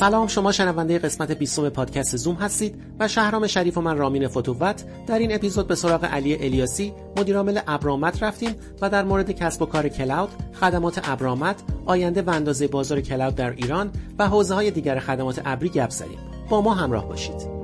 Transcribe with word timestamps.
سلام 0.00 0.26
شما 0.26 0.52
شنونده 0.52 0.98
قسمت 0.98 1.32
20 1.32 1.68
پادکست 1.68 2.16
زوم 2.16 2.34
هستید 2.34 2.82
و 3.00 3.08
شهرام 3.08 3.46
شریف 3.46 3.78
و 3.78 3.80
من 3.80 3.96
رامین 3.96 4.28
فتووت 4.28 4.84
در 5.06 5.18
این 5.18 5.34
اپیزود 5.34 5.68
به 5.68 5.74
سراغ 5.74 6.04
علی 6.04 6.34
الیاسی 6.34 6.92
مدیرعامل 7.16 7.60
ابرامت 7.66 8.22
رفتیم 8.22 8.54
و 8.80 8.90
در 8.90 9.04
مورد 9.04 9.30
کسب 9.30 9.62
و 9.62 9.66
کار 9.66 9.88
کلاود، 9.88 10.30
خدمات 10.60 11.08
ابرامت، 11.08 11.56
آینده 11.86 12.22
و 12.22 12.30
اندازه 12.30 12.68
بازار 12.68 13.00
کلاود 13.00 13.34
در 13.34 13.50
ایران 13.50 13.90
و 14.18 14.28
حوزه 14.28 14.54
های 14.54 14.70
دیگر 14.70 14.98
خدمات 14.98 15.42
ابری 15.44 15.68
گپ 15.68 15.90
زدیم. 15.90 16.18
با 16.50 16.60
ما 16.60 16.74
همراه 16.74 17.08
باشید. 17.08 17.59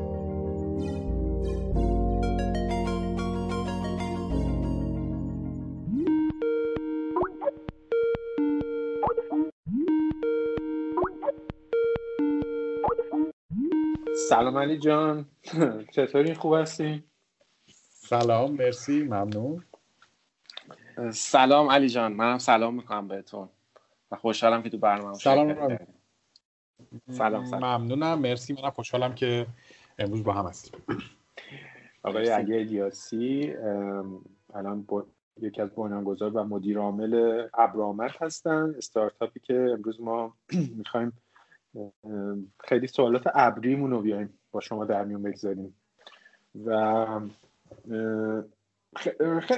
سلام 14.37 14.59
علی 14.59 14.79
جان. 14.79 15.27
چطوری؟ 15.95 16.35
خوب 16.35 16.55
هستی؟ 16.55 17.05
سلام 17.89 18.53
مرسی 18.53 19.03
ممنون. 19.05 19.65
سلام 21.13 21.71
علی 21.71 21.89
جان. 21.89 22.13
منم 22.13 22.39
سلام 22.39 22.75
می‌کنم 22.75 23.09
بهتون 23.09 23.49
و 24.11 24.17
خوشحالم 24.17 24.63
که 24.63 24.71
تو 24.71 24.79
برنامه 24.79 25.15
سلام 25.15 25.79
سلام 27.11 27.65
ممنونم 27.65 28.19
مرسی. 28.19 28.53
منم 28.53 28.71
خوشحالم 28.71 29.15
که 29.15 29.47
امروز 29.99 30.25
با 30.25 30.33
هم 30.33 30.47
هستیم. 30.47 30.81
آقای 32.03 32.29
علی 32.29 32.55
الیاسی 32.55 33.55
الان 34.55 34.83
با... 34.83 35.07
یکی 35.41 35.63
از 35.63 35.71
بنیانگذار 35.71 36.37
و 36.37 36.45
مدیر 36.45 36.79
عامل 36.79 37.43
ابرامت 37.55 38.23
هستن. 38.23 38.75
استارتاپی 38.77 39.41
که 39.41 39.55
امروز 39.55 40.01
ما 40.01 40.35
می‌خوایم 40.79 41.13
خیلی 42.61 42.87
سوالات 42.87 43.23
ابریمون 43.35 43.91
رو 43.91 44.01
بیایم 44.01 44.39
با 44.51 44.61
شما 44.61 44.85
در 44.85 45.05
میون 45.05 45.23
بگذاریم. 45.23 45.77
و 46.67 47.21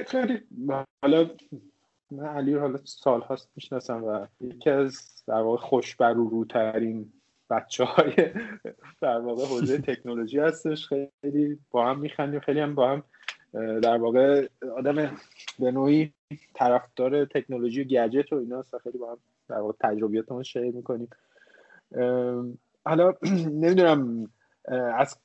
خیلی 0.07 0.41
حالا 1.01 1.29
من 2.11 2.25
علی 2.25 2.53
رو 2.53 2.59
حالا 2.59 2.79
سال 2.83 3.21
هاست 3.21 3.49
می‌شناسم 3.55 4.03
و 4.03 4.27
یکی 4.41 4.69
از 4.69 5.23
در 5.27 5.41
واقع 5.41 5.57
خوشبر 5.57 6.17
و 6.17 6.29
روترین 6.29 7.13
بچه 7.49 7.83
های 7.83 8.13
در 9.01 9.19
واقع 9.19 9.45
حوزه 9.45 9.77
تکنولوژی 9.93 10.39
هستش. 10.39 10.87
خیلی 10.87 11.59
با 11.71 11.89
هم 11.89 11.99
میخندیم 11.99 12.39
خیلی 12.39 12.59
هم 12.59 12.75
با 12.75 12.89
هم 12.89 13.03
در 13.79 13.97
واقع 13.97 14.47
آدم 14.77 15.17
به 15.59 15.71
نوعی 15.71 16.13
طرفدار 16.53 17.25
تکنولوژی 17.25 17.83
و 17.83 17.87
گجت 17.87 18.33
و 18.33 18.35
اینا 18.35 18.65
خیلی 18.83 18.97
با 18.97 19.11
هم 19.11 19.17
در 19.47 19.59
واقع 19.59 19.73
تجربیاتمون 19.79 20.43
شیر 20.43 20.71
می‌کنیم. 20.71 21.09
حالا 22.85 23.13
نمی‌دونم 23.63 24.29
از 24.97 25.17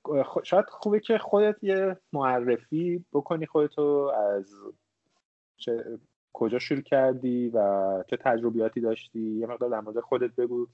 شاید 0.44 0.64
خوبه 0.68 1.00
که 1.00 1.18
خودت 1.18 1.56
یه 1.62 1.96
معرفی 2.12 3.04
بکنی 3.12 3.46
خودتو 3.46 3.82
از 3.82 4.54
چه... 5.56 5.84
کجا 6.32 6.58
شروع 6.58 6.80
کردی 6.80 7.48
و 7.48 8.04
چه 8.10 8.16
تجربیاتی 8.16 8.80
داشتی. 8.80 9.20
یه 9.20 9.46
مقدار 9.46 9.70
در 9.70 9.80
مورد 9.80 10.00
خودت 10.00 10.34
بگو. 10.36 10.66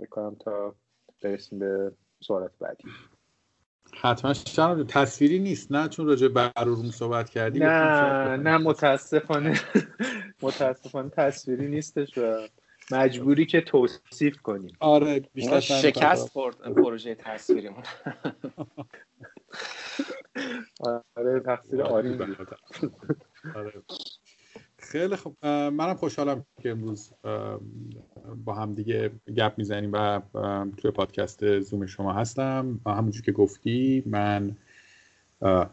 بکنم 0.00 0.34
تا 0.34 0.74
برسیم 1.22 1.58
به 1.58 1.92
سوالات 2.20 2.52
بعدی. 2.60 2.84
حتما 4.00 4.32
شما 4.32 4.84
تصویری 4.84 5.38
نیست 5.38 5.72
نه؟ 5.72 5.88
چون 5.88 6.06
راجع 6.06 6.28
به 6.28 6.52
روم 6.64 6.90
صحبت 6.90 7.30
کردی 7.30 7.58
نه 7.58 8.36
نه 8.36 8.58
متاسفانه 8.58 9.60
متاسفانه 10.42 11.08
تصویری 11.08 11.68
نیستش 11.68 12.18
و 12.18 12.48
مجبوری 12.90 13.46
که 13.46 13.60
توصیف 13.60 14.36
کنیم. 14.42 14.76
آره 14.80 15.20
بیشتر 15.34 15.60
شکست 15.60 16.28
خورد 16.28 16.56
پروژه 16.56 17.14
تصویریمون. 17.14 17.82
آره 21.16 21.40
تقصیر 21.40 21.82
آری 21.82 22.18
آره. 23.54 23.72
خیلی 24.78 25.16
خوب. 25.16 25.36
منم 25.46 25.94
خوشحالم 25.94 26.46
که 26.62 26.70
امروز 26.70 27.12
با 28.44 28.54
هم 28.54 28.74
دیگه 28.74 29.10
گپ 29.36 29.54
می‌زنیم 29.56 29.90
و 29.92 30.20
توی 30.76 30.90
پادکست 30.90 31.60
زوم 31.60 31.86
شما 31.86 32.12
هستم. 32.12 32.80
همونجور 32.86 33.22
که 33.22 33.32
گفتی 33.32 34.02
من 34.06 34.56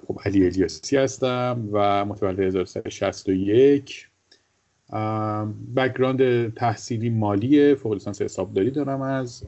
خب 0.07 0.19
علی 0.25 0.45
الیاسی 0.45 0.97
هستم 0.97 1.69
و 1.71 2.05
متولد 2.05 2.39
1361 2.39 4.10
بکگراند 5.75 6.53
تحصیلی 6.53 7.09
مالی 7.09 7.75
فوق 7.75 7.93
لیسانس 7.93 8.21
حسابداری 8.21 8.71
دارم 8.71 9.01
از 9.01 9.43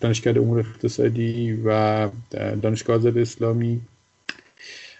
دانشکده 0.00 0.40
امور 0.40 0.58
اقتصادی 0.58 1.62
و 1.64 2.08
دانشگاه 2.62 2.96
آزاد 2.96 3.18
اسلامی. 3.18 3.80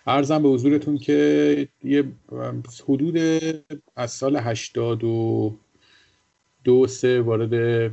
ارزم 0.07 0.43
به 0.43 0.49
حضورتون 0.49 0.99
که 0.99 1.69
یه 1.85 2.05
حدود 2.89 3.17
از 3.97 4.11
سال 4.11 4.37
82 4.37 5.57
دو 6.65 6.87
سه 6.87 7.21
وارد 7.21 7.93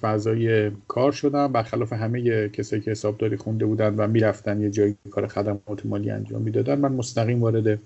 فضای 0.00 0.70
کار 0.88 1.12
شدم. 1.12 1.52
برخلاف 1.52 1.92
همه 1.92 2.48
کسایی 2.48 2.82
که 2.82 2.90
حسابداری 2.90 3.36
خونده 3.36 3.66
بودن 3.66 3.94
و 3.94 4.06
می‌رفتن 4.06 4.60
یه 4.60 4.70
جایی 4.70 4.96
کار 5.10 5.26
خدمات 5.26 5.86
مالی 5.86 6.10
انجام 6.10 6.42
می‌دادن 6.42 6.78
من 6.78 6.92
مستقیم 6.92 7.42
وارد 7.42 7.78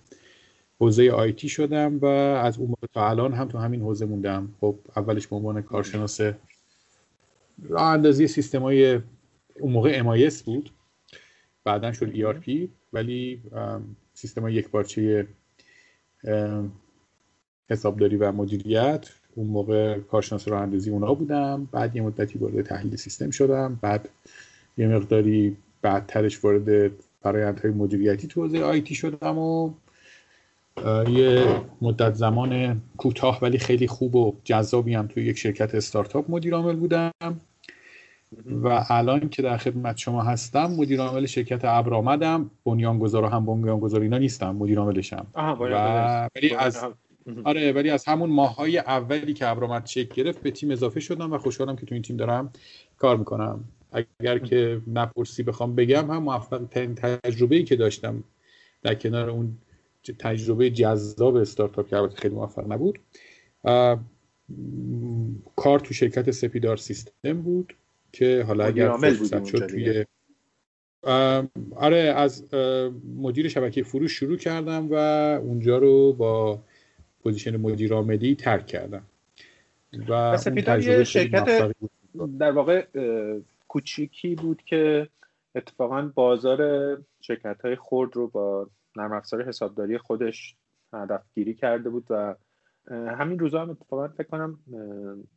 حوزه 0.81 1.11
آیتی 1.11 1.49
شدم 1.49 1.99
و 1.99 2.07
از 2.07 2.59
اون 2.59 2.69
موقع 2.69 2.87
تا 2.93 3.09
الان 3.09 3.33
هم 3.33 3.49
تو 3.49 3.59
همین 3.59 3.81
حوزه 3.81 4.07
موندم. 4.07 4.49
خب 4.61 4.79
اولش 4.97 5.27
به 5.27 5.37
عنوان 5.37 5.63
کارشناس 5.63 6.21
راه 7.69 7.83
اندازی 7.83 8.27
سیستم 8.27 8.63
های 8.63 9.01
اون 9.61 9.73
موقع 9.73 10.03
MIS 10.03 10.43
بود. 10.43 10.71
بعدا 11.65 11.93
شد 11.93 12.13
ERP 12.15 12.69
ولی 12.93 13.43
سیستم 14.15 14.43
های 14.43 14.55
یک 14.55 14.71
بارچه 14.71 15.27
حسابداری 17.71 18.17
و 18.17 18.33
مدیریت 18.33 19.09
اون 19.35 19.47
موقع 19.47 19.99
کارشناس 19.99 20.49
راه 20.49 20.63
اندازی 20.63 20.91
اونا 20.91 21.15
بودم. 21.15 21.69
بعد 21.73 21.97
یه 21.97 22.03
مدتی 22.03 22.39
وارد 22.39 22.63
تحلیل 22.63 22.97
سیستم 22.97 23.31
شدم. 23.31 23.79
بعد 23.83 24.09
یه 24.79 24.89
مقداری 24.89 25.57
بعدترش 25.83 26.45
وارد 26.45 26.93
فرایندهای 27.23 27.71
مدیریتی 27.71 28.29
تو 28.29 28.43
حوزه 28.43 28.63
آیتی 28.63 28.95
شدم 28.95 29.39
و 29.39 29.73
یه 31.09 31.61
مدت 31.81 32.15
زمان 32.15 32.83
کوتاه 32.97 33.39
ولی 33.43 33.59
خیلی 33.59 33.87
خوب 33.87 34.17
و 34.17 34.37
جذابی 34.45 34.95
هم 34.95 35.07
توی 35.07 35.25
یک 35.25 35.39
شرکت 35.39 35.75
استارتاپ 35.75 36.31
مدیر 36.31 36.55
عامل 36.55 36.77
بودم. 36.77 37.13
و 38.47 38.85
الان 38.89 39.29
که 39.29 39.43
در 39.43 39.57
خدمت 39.57 39.97
شما 39.97 40.23
هستم 40.23 40.67
مدیر 40.67 41.01
عامل 41.01 41.27
شرکت 41.27 41.65
ابرآمدم. 41.65 42.51
بنیانگذار 42.65 43.25
و 43.25 43.27
هم 43.27 43.47
بنیانگذار 43.47 44.01
اینا 44.01 44.19
نیستم 44.19 44.57
مدیر 44.57 44.79
عاملشم. 44.79 45.27
و 45.35 46.29
ولی 46.37 46.55
از 46.55 46.85
آره 47.45 47.73
ولی 47.73 47.91
از 47.91 48.05
همون 48.05 48.31
ماهای 48.31 48.79
اولی 48.79 49.35
که 49.35 49.49
ابرامد 49.49 49.87
شکل 49.87 50.15
گرفت 50.15 50.43
به 50.43 50.51
تیم 50.51 50.71
اضافه 50.71 51.01
شدم 51.01 51.33
و 51.33 51.39
خوشحالم 51.39 51.77
که 51.77 51.87
تو 51.87 51.95
این 51.95 52.03
تیم 52.03 52.17
دارم 52.17 52.51
کار 52.99 53.17
می‌کنم. 53.17 53.65
اگر 53.93 54.39
که 54.39 54.81
نپرسی 54.87 55.43
بخوام 55.43 55.75
بگم 55.75 56.11
هم 56.11 56.23
موفق 56.23 56.65
ترین 56.71 56.95
تجربه 56.95 57.57
ای 57.57 57.65
که 57.65 57.77
داشتم 57.77 58.25
در 58.83 58.95
کنار 58.95 59.31
اون 59.31 59.59
تجربه 60.13 60.71
جذاب 60.71 61.37
استارتاپ 61.37 61.89
که 61.89 61.97
البته 61.97 62.17
خیلی 62.17 62.35
موفق 62.35 62.73
نبود. 62.73 62.99
کار 65.57 65.81
تو 65.81 65.95
شرکت 65.95 66.31
سپیدار 66.31 66.77
سیستم 66.77 67.43
بود 67.43 67.77
که 68.13 68.45
حالا 68.47 68.65
اگر 68.65 68.97
فرصت 68.97 69.45
شد 69.45 69.67
توی 69.67 70.05
آره 71.77 71.99
از 72.17 72.55
مدیر 73.17 73.49
شبکه 73.49 73.83
فروش 73.83 74.13
شروع 74.13 74.37
کردم 74.37 74.89
و 74.91 74.95
اونجا 75.43 75.79
رو 75.79 76.13
با 76.13 76.63
position 77.23 77.57
مدیر 77.57 77.93
عاملی 77.93 78.35
ترک 78.35 78.67
کردم. 78.67 79.03
و 80.09 80.37
سپیدار 80.37 80.83
یه 80.83 81.05
شرکت 81.05 81.73
در 82.39 82.53
واقع 82.53 82.87
کوچیکی 83.69 84.35
بود 84.35 84.63
که 84.63 85.09
اتفاقا 85.55 86.13
بازار 86.15 86.61
شرکت 87.21 87.57
های 87.65 87.77
خرد 87.77 88.17
رو 88.17 88.29
با 88.29 88.69
نرم 88.97 89.13
افزار 89.13 89.49
حسابداری 89.49 89.99
خودش 89.99 90.57
هدفگیری 90.93 91.55
کرده 91.55 91.91
بود 91.91 92.07
و 92.11 92.35
همین 92.91 93.39
روزا 93.39 93.63
هم 93.63 93.71
اتفاقا 93.71 94.09
فکر 94.09 94.27
کنم 94.29 94.59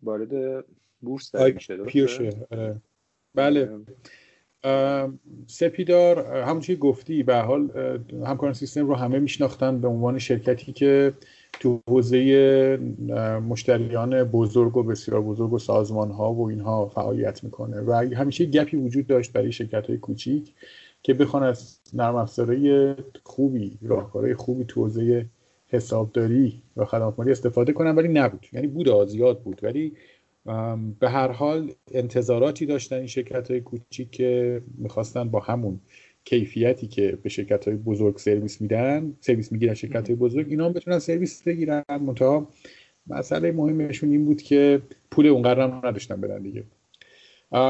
وارد 0.03 0.65
بورس 1.01 1.35
آره. 2.51 2.81
بله. 3.35 3.69
سپیدار 5.47 6.41
همونجوری 6.41 6.79
گفتی 6.79 7.23
به 7.23 7.35
حال 7.35 7.71
همکاران 8.25 8.53
سیستم 8.53 8.87
رو 8.87 8.95
همه 8.95 9.19
میشناختن 9.19 9.81
به 9.81 9.87
عنوان 9.87 10.19
شرکتی 10.19 10.73
که 10.73 11.13
تو 11.59 11.81
حوزه 11.87 12.77
مشتریان 13.49 14.23
بزرگ 14.23 14.77
و 14.77 14.83
بسیار 14.83 15.21
بزرگ 15.21 15.53
و 15.53 15.59
سازمان 15.59 16.11
ها 16.11 16.33
و 16.33 16.49
اینها 16.49 16.87
فعالیت 16.87 17.43
می‌کنه. 17.43 17.81
و 17.81 17.91
همیشه 18.15 18.45
گپی 18.45 18.77
وجود 18.77 19.07
داشت 19.07 19.33
برای 19.33 19.51
شرکت 19.51 19.87
های 19.87 19.97
کوچیک 19.97 20.53
که 21.03 21.13
بخوان 21.13 21.43
از 21.43 21.79
نرم 21.93 22.25
خوبی 23.23 23.77
راهکارهای 23.81 24.35
خوبی 24.35 24.65
تو 24.65 24.81
حوزه 24.81 25.25
حسابداری 25.67 26.61
و 26.77 26.85
خدمات 26.85 27.13
مالی 27.17 27.31
استفاده 27.31 27.73
کنن 27.73 27.95
ولی 27.95 28.07
نبود. 28.07 28.45
یعنی 28.53 28.67
بود 28.67 29.07
زیاد 29.07 29.41
بود. 29.41 29.59
ولی 29.63 29.93
به 30.99 31.09
هر 31.09 31.31
حال 31.31 31.71
انتظاراتی 31.91 32.65
داشتن 32.65 32.95
این 32.95 33.07
شرکت 33.07 33.51
های 33.51 33.61
کوچیک 33.61 34.11
که 34.11 34.61
می‌خواستن 34.77 35.29
با 35.29 35.39
همون 35.39 35.79
کیفیتی 36.25 36.87
که 36.87 37.17
به 37.23 37.29
شرکت 37.29 37.67
های 37.67 37.77
بزرگ 37.77 38.17
سرویس 38.17 38.61
میدن 38.61 39.13
سرویس 39.19 39.51
می‌گیرن 39.51 39.73
شرکت 39.73 40.07
های 40.07 40.15
بزرگ 40.15 40.47
اینا 40.49 40.65
هم 40.65 40.73
بتونن 40.73 40.99
سرویس 40.99 41.43
بگیرن. 41.43 41.83
منتها 41.89 42.49
مسئله 43.07 43.51
مهمشون 43.51 44.11
این 44.11 44.25
بود 44.25 44.41
که 44.41 44.81
پول 45.11 45.27
اونقدر 45.27 45.61
هم 45.61 45.81
نداشتن 45.83 46.21
بدن 46.21 46.41
دیگه. 46.41 46.63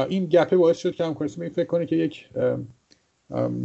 این 0.08 0.26
گپه 0.26 0.56
باعث 0.56 0.78
شد 0.78 0.94
که 0.94 1.04
همکارسی 1.04 1.48
فکر 1.48 1.64
کنه 1.64 1.86
که 1.86 1.96
یک 1.96 2.28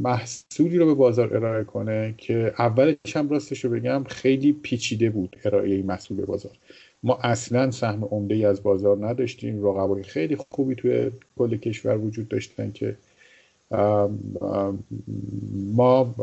محصولی 0.01 0.77
رو 0.77 0.85
به 0.85 0.93
بازار 0.93 1.35
ارائه 1.35 1.63
کنه 1.63 2.13
که 2.17 2.53
اولش 2.59 2.97
هم 3.15 3.29
راستش 3.29 3.65
رو 3.65 3.71
بگم 3.71 4.03
خیلی 4.03 4.53
پیچیده 4.53 5.09
بود 5.09 5.35
ارائه 5.45 5.75
این 5.75 5.85
محصول 5.85 6.17
به 6.17 6.25
بازار. 6.25 6.51
ما 7.03 7.19
اصلا 7.23 7.71
سهم 7.71 8.05
عمده 8.05 8.35
ای 8.35 8.45
از 8.45 8.63
بازار 8.63 9.07
نداشتیم. 9.07 9.65
رقبای 9.65 10.03
خیلی 10.03 10.37
خوبی 10.51 10.75
توی 10.75 11.11
کل 11.37 11.57
کشور 11.57 11.97
وجود 11.97 12.27
داشتن 12.27 12.71
که 12.71 12.97
ما 15.73 16.15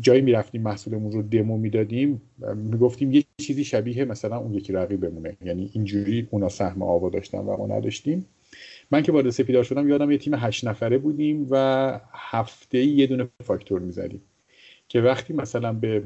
جایی 0.00 0.22
می‌رفتیم 0.22 0.62
محصولمون 0.62 1.12
رو 1.12 1.22
دمو 1.22 1.56
می‌دادیم 1.58 2.22
می‌گفتیم 2.56 3.12
یه 3.12 3.24
چیزی 3.38 3.64
شبیه 3.64 4.04
مثلا 4.04 4.38
اون 4.38 4.54
یکی 4.54 4.72
رقیب 4.72 5.00
بمونه 5.06 5.36
یعنی 5.44 5.70
اینجوری 5.72 6.28
اونا 6.30 6.48
سهم 6.48 6.82
آوا 6.82 7.08
داشتن 7.08 7.38
و 7.38 7.56
ما 7.56 7.66
نداشتیم. 7.66 8.26
من 8.90 9.02
که 9.02 9.12
وارد 9.12 9.30
سپیدار 9.30 9.64
شدم 9.64 9.88
یادم 9.88 10.10
یه 10.10 10.18
تیم 10.18 10.34
هشت 10.34 10.66
نفره 10.66 10.98
بودیم 10.98 11.46
و 11.50 12.00
هفته 12.12 12.78
یه 12.78 13.06
دونه 13.06 13.28
فاکتور 13.44 13.80
می‌زدیم 13.80 14.22
که 14.88 15.00
وقتی 15.00 15.32
مثلا 15.32 15.72
به 15.72 16.04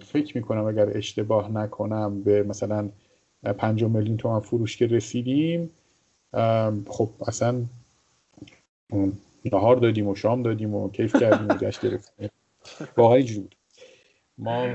فکر 0.00 0.36
می‌کنم 0.36 0.64
اگر 0.64 0.96
اشتباه 0.96 1.52
نکنم 1.52 2.22
به 2.22 2.42
مثلا 2.42 2.88
پنج 3.42 3.84
میلیون 3.84 4.16
تومن 4.16 4.40
فروش 4.40 4.76
که 4.76 4.86
رسیدیم 4.86 5.70
خب 6.88 7.10
اصلا 7.26 7.64
نهار 9.52 9.76
دادیم 9.76 10.08
و 10.08 10.14
شام 10.14 10.42
دادیم 10.42 10.74
و 10.74 10.90
کیف 10.90 11.16
کردیم 11.16 11.48
و 11.48 11.54
جشن 11.54 11.88
گرفتیم. 11.88 12.30
واقعا 12.96 13.16
اینجوری 13.16 13.40
بود. 13.40 13.56
ما 14.40 14.74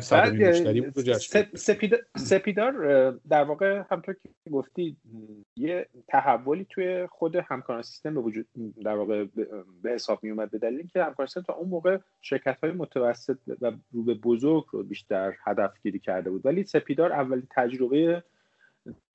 سپیدار 2.16 3.12
در 3.30 3.44
واقع 3.44 3.84
همطور 3.92 4.16
که 4.44 4.50
گفتی 4.50 4.98
یه 5.58 5.88
تحولی 6.08 6.66
توی 6.70 7.08
خود 7.08 7.36
همکاران 7.36 7.82
سیستم 7.82 8.14
به 8.14 8.20
وجود 8.20 8.48
در 8.84 8.96
واقع 8.96 9.26
به 9.82 9.92
حساب 9.92 10.24
می 10.24 10.30
اومد 10.30 10.52
به 10.52 10.58
دلیل 10.58 10.78
اینکه 10.78 11.04
همکاران 11.04 11.28
سیستم 11.28 11.42
تا 11.42 11.54
اون 11.54 11.70
موقع 11.70 11.98
شرکت 12.22 12.60
های 12.64 12.72
متوسط 12.72 13.38
و 13.62 13.72
رو 13.92 14.04
به 14.04 14.14
بزرگ 14.14 14.66
رو 14.72 14.84
بیشتر 14.84 15.36
هدف 15.44 15.74
گیری 15.84 16.00
کرده 16.00 16.30
بود. 16.30 16.46
ولی 16.46 16.64
سپیدار 16.64 17.14
اولین 17.14 17.48
تجربه 17.52 18.24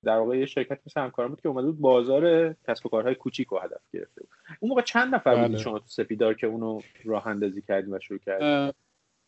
در 0.05 0.17
واقع 0.17 0.39
یه 0.39 0.47
شرکت 0.47 0.79
مثل 0.87 1.01
همکاران 1.01 1.31
بود 1.31 1.41
که 1.41 1.49
اومده 1.49 1.67
بود 1.67 1.81
بازار 1.81 2.55
کسب 2.69 2.87
و 2.87 2.89
کارهای 2.89 3.15
کوچیک 3.15 3.49
رو 3.49 3.59
هدف 3.59 3.81
گرفته 3.93 4.21
بود. 4.21 4.31
اون 4.61 4.69
موقع 4.69 4.83
چند 4.83 5.15
نفر 5.15 5.35
بله. 5.35 5.59
شما 5.59 5.79
تو 5.79 5.87
سپیدار 5.87 6.35
که 6.35 6.47
اونو 6.47 6.81
راه 7.05 7.27
اندازی 7.27 7.63
کردیم 7.63 7.93
و 7.93 7.99
شروع 7.99 8.19
کردیم 8.19 8.75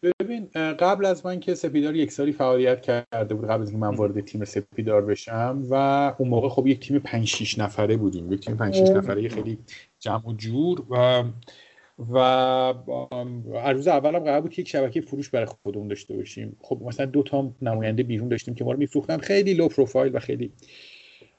ببین 0.03 0.49
قبل 0.55 1.05
از 1.05 1.27
من 1.27 1.41
که 1.41 1.55
سپیدار 1.55 1.97
یک 1.97 2.13
سالی 2.13 2.33
فعالیت 2.33 2.83
کرده 2.83 3.35
بود 3.35 3.49
قبل 3.49 3.63
از 3.63 3.71
اینکه 3.71 3.87
من 3.87 3.95
وارد 3.95 4.21
تیم 4.21 4.45
سپیدار 4.45 5.05
بشم 5.05 5.63
و 5.71 5.75
اون 6.19 6.29
موقع 6.29 6.49
خب 6.49 6.67
یک 6.67 6.81
تیم 6.81 6.99
5 6.99 7.27
6 7.27 7.59
نفره 7.59 7.97
بودیم. 7.97 8.33
یک 8.33 8.41
تیم 8.41 8.57
5 8.57 8.75
6 8.75 8.89
نفره 8.89 9.29
خیلی 9.29 9.59
جمع 9.99 10.29
و 10.29 10.33
جور 10.33 10.83
و 10.91 11.25
و 12.11 12.17
روز 13.73 13.89
اول 13.89 14.15
هم 14.15 14.25
قرار 14.25 14.41
بود 14.41 14.51
که 14.51 14.63
یک 14.63 14.69
شبکه 14.69 15.01
فروش 15.01 15.31
برای 15.31 15.47
خودمون 15.47 15.89
داشته 15.89 16.17
باشیم. 16.17 16.57
خب 16.61 16.83
مثلا 16.85 17.07
دو 17.07 17.23
تا 17.23 17.53
نماینده 17.63 18.03
بیرون 18.03 18.29
داشتیم 18.29 18.55
که 18.55 18.65
ما 18.65 18.73
رو 18.73 18.79
میفروختن. 18.79 19.19
خیلی 19.19 19.55
لو 19.55 19.69
پروفایل 19.69 20.17
و 20.17 20.19
خیلی 20.19 20.53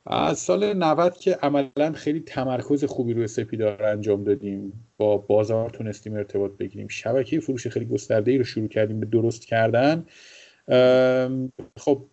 از 0.06 0.40
سال 0.40 0.74
90 0.74 1.18
که 1.18 1.34
عملا 1.42 1.92
خیلی 1.94 2.20
تمرکز 2.20 2.84
خوبی 2.84 3.14
روی 3.14 3.28
سپیدار 3.28 3.84
انجام 3.84 4.24
دادیم. 4.24 4.88
با 4.98 5.18
بازار 5.18 5.70
تونستیم 5.70 6.14
ارتباط 6.14 6.52
بگیریم. 6.52 6.88
شبکه 6.88 7.40
فروش 7.40 7.68
خیلی 7.68 7.86
گسترده 7.86 8.32
ای 8.32 8.38
رو 8.38 8.44
شروع 8.44 8.68
کردیم 8.68 9.00
به 9.00 9.06
درست 9.06 9.46
کردن. 9.46 10.06
خب 11.78 12.06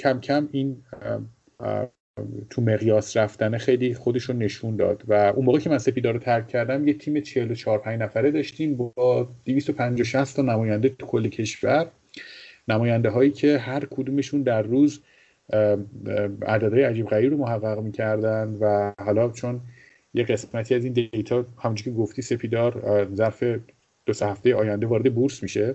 کم 0.00 0.20
کم 0.20 0.48
این 0.52 0.82
تو 2.50 2.62
مقیاس 2.62 3.16
رفتن 3.16 3.58
خیلی 3.58 3.94
خودش 3.94 4.22
رو 4.22 4.34
نشون 4.34 4.76
داد. 4.76 5.02
و 5.06 5.32
اون 5.36 5.44
موقع 5.44 5.58
که 5.58 5.70
من 5.70 5.78
سپیدار 5.78 6.12
رو 6.12 6.18
ترک 6.18 6.48
کردم 6.48 6.88
یه 6.88 6.94
تیم 6.94 7.20
44 7.20 7.78
5 7.78 8.00
نفره 8.00 8.30
داشتیم 8.30 8.76
با 8.76 9.28
250 9.44 10.24
تا 10.24 10.42
نماینده 10.42 10.88
تو 10.88 11.06
کل 11.06 11.28
کشور. 11.28 11.90
نماینده 12.68 13.10
هایی 13.10 13.30
که 13.30 13.58
هر 13.58 13.84
کدومشون 13.84 14.42
در 14.42 14.62
روز 14.62 15.00
عددهای 16.46 16.82
عجیب 16.82 17.06
غریب 17.06 17.30
رو 17.30 17.38
محقق 17.38 17.78
می‌کردن 17.78 18.56
و 18.60 18.92
حالا 18.98 19.30
چون 19.30 19.60
یه 20.14 20.24
قسمتی 20.24 20.74
از 20.74 20.84
این 20.84 20.92
دیتا 20.92 21.46
همونجور 21.58 21.84
که 21.84 22.00
گفتی 22.00 22.22
سپیدار 22.22 23.08
ظرف 23.14 23.42
دو 24.06 24.12
سه 24.12 24.26
هفته 24.26 24.54
آینده 24.54 24.86
وارد 24.86 25.14
بورس 25.14 25.42
میشه 25.42 25.74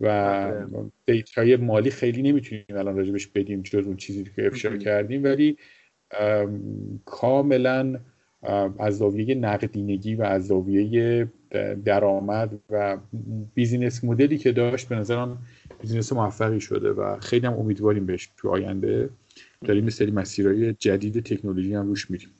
و 0.00 0.06
بله. 0.50 0.90
data 1.06 1.46
ی 1.46 1.56
مالی 1.56 1.90
خیلی 1.90 2.22
نمی‌تونیم 2.22 2.64
الان 2.68 2.96
راجبش 2.96 3.26
بدیم 3.26 3.62
جز 3.62 3.86
اون 3.86 3.96
چیزی 3.96 4.24
که 4.36 4.46
افشا 4.46 4.76
کردیم 4.76 5.24
ولی 5.24 5.56
کاملا 7.04 8.00
از 8.78 8.98
زاویه 8.98 9.34
نقدینگی 9.34 10.14
و 10.14 10.22
از 10.22 10.46
زاویه 10.46 11.28
درآمد 11.84 12.58
و 12.70 12.98
business 13.54 14.04
model 14.04 14.32
ی 14.32 14.38
که 14.38 14.52
داشت 14.52 14.88
به 14.88 14.96
نظرم 14.96 15.38
business 15.80 16.12
موفقی 16.12 16.60
شده 16.60 16.92
و 16.92 17.20
خیلی 17.20 17.46
هم 17.46 17.54
امیدواریم 17.54 18.06
بهش 18.06 18.30
تو 18.36 18.48
آینده 18.48 19.10
داریم 19.64 19.84
یه 19.84 19.90
سری 19.90 20.10
مسیرهای 20.10 20.72
جدید 20.72 21.24
تکنولوژی 21.24 21.74
هم 21.74 21.86
روش 21.86 22.10
میریم. 22.10 22.30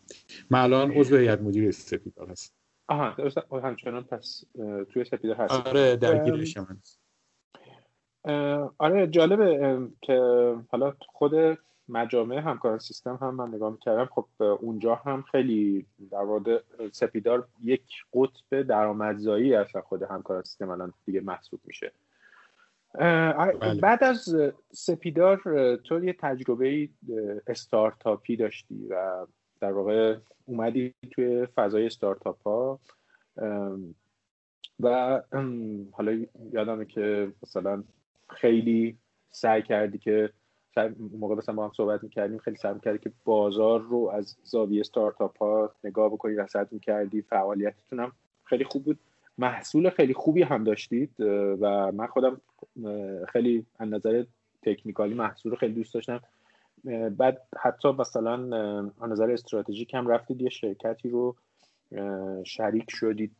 من 0.50 0.60
الان 0.60 0.90
عضو 0.90 1.16
هیئت 1.16 1.40
مدیر 1.40 1.70
سپیدار 1.70 2.30
هست 2.30 2.54
آها 2.88 3.14
درست 3.18 3.38
همچنان 3.52 4.02
پس 4.02 4.44
توی 4.92 5.04
سپیدار 5.04 5.36
هست 5.36 5.52
آره 5.52 5.96
درگیرش 5.96 6.56
هم 6.56 6.80
آره 8.78 9.06
جالبه 9.06 9.78
که 10.02 10.20
حالا 10.68 10.94
خود 10.98 11.58
مجامع 11.88 12.36
همکاران 12.36 12.78
سیستم 12.78 13.18
هم 13.22 13.34
من 13.34 13.48
نگاه 13.48 13.72
می‌کردم. 13.72 14.04
خب 14.04 14.26
اونجا 14.38 14.94
هم 14.94 15.22
خیلی 15.22 15.86
در 16.10 16.22
مورد 16.22 16.64
سپیدار 16.92 17.48
یک 17.64 17.82
قطب 18.12 18.62
درآمدزایی 18.62 19.54
اصلا 19.54 19.82
خود 19.82 20.02
همکاران 20.02 20.42
سیستم 20.42 20.70
الان 20.70 20.92
دیگه 21.04 21.20
محسوب 21.20 21.60
میشه. 21.64 21.92
بله. 22.96 23.80
بعد 23.80 24.04
از 24.04 24.36
سپیدار 24.72 25.40
تو 25.76 26.04
یه 26.04 26.12
تجربه 26.12 26.88
استارتاپی 27.46 28.36
داشتی 28.36 28.86
و 28.90 29.26
در 29.60 29.72
واقع 29.72 30.16
اومدی 30.44 30.94
توی 31.10 31.46
فضای 31.46 31.86
استارتاپ 31.86 32.42
ها 32.42 32.80
و 34.80 35.22
حالا 35.92 36.24
یادمه 36.52 36.84
که 36.84 37.32
مثلا 37.42 37.84
خیلی 38.30 38.96
سعی 39.30 39.62
کردی 39.62 39.98
که 39.98 40.30
موقع 41.18 41.34
مثلا 41.34 41.54
با 41.54 41.64
هم 41.64 41.72
صحبت 41.76 42.02
می‌کردیم 42.02 42.38
خیلی 42.38 42.56
سعی 42.56 42.74
می‌کردی 42.74 42.98
که 42.98 43.12
بازار 43.24 43.80
رو 43.80 44.10
از 44.14 44.36
زاویه 44.44 44.80
استارتاپ 44.80 45.38
ها 45.38 45.74
نگاه 45.84 46.08
بکنی 46.08 46.34
رصد 46.34 46.72
می‌کردی 46.72 47.22
فعالیتتون 47.22 48.00
هم 48.00 48.12
خیلی 48.44 48.64
خوب 48.64 48.84
بود 48.84 48.98
محصول 49.38 49.90
خیلی 49.90 50.14
خوبی 50.14 50.42
هم 50.42 50.64
داشتید 50.64 51.20
و 51.60 51.92
من 51.92 52.06
خودم 52.06 52.40
خیلی 53.28 53.66
از 53.78 53.88
نظر 53.88 54.24
تکنیکالی 54.62 55.14
محصول 55.14 55.52
رو 55.52 55.58
خیلی 55.58 55.74
دوست 55.74 55.94
داشتم. 55.94 56.20
بعد 57.16 57.42
حتی 57.58 57.92
مثلا 57.92 58.34
از 59.00 59.10
نظر 59.10 59.30
استراتژیک 59.30 59.94
هم 59.94 60.08
رفتید 60.08 60.42
یه 60.42 60.48
شرکتی 60.48 61.08
رو 61.08 61.36
شریک 62.44 62.84
شدید 62.88 63.32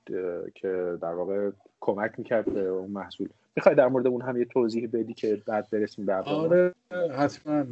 که 0.55 0.99
در 1.03 1.13
واقع 1.15 1.51
کمک 1.81 2.13
می‌کرد 2.19 2.55
به 2.55 2.61
اون 2.61 2.91
محصول. 2.91 3.29
می‌خوای 3.57 3.75
در 3.75 3.89
مورد 3.89 4.07
اون 4.07 4.23
هم 4.23 4.37
یه 4.37 4.45
توضیح 4.45 4.89
بدی 4.93 5.15
که 5.15 5.43
بعد 5.47 5.71
برسیم 5.71 6.07
به 6.07 6.15
آره 6.15 6.75
حتما. 7.19 7.65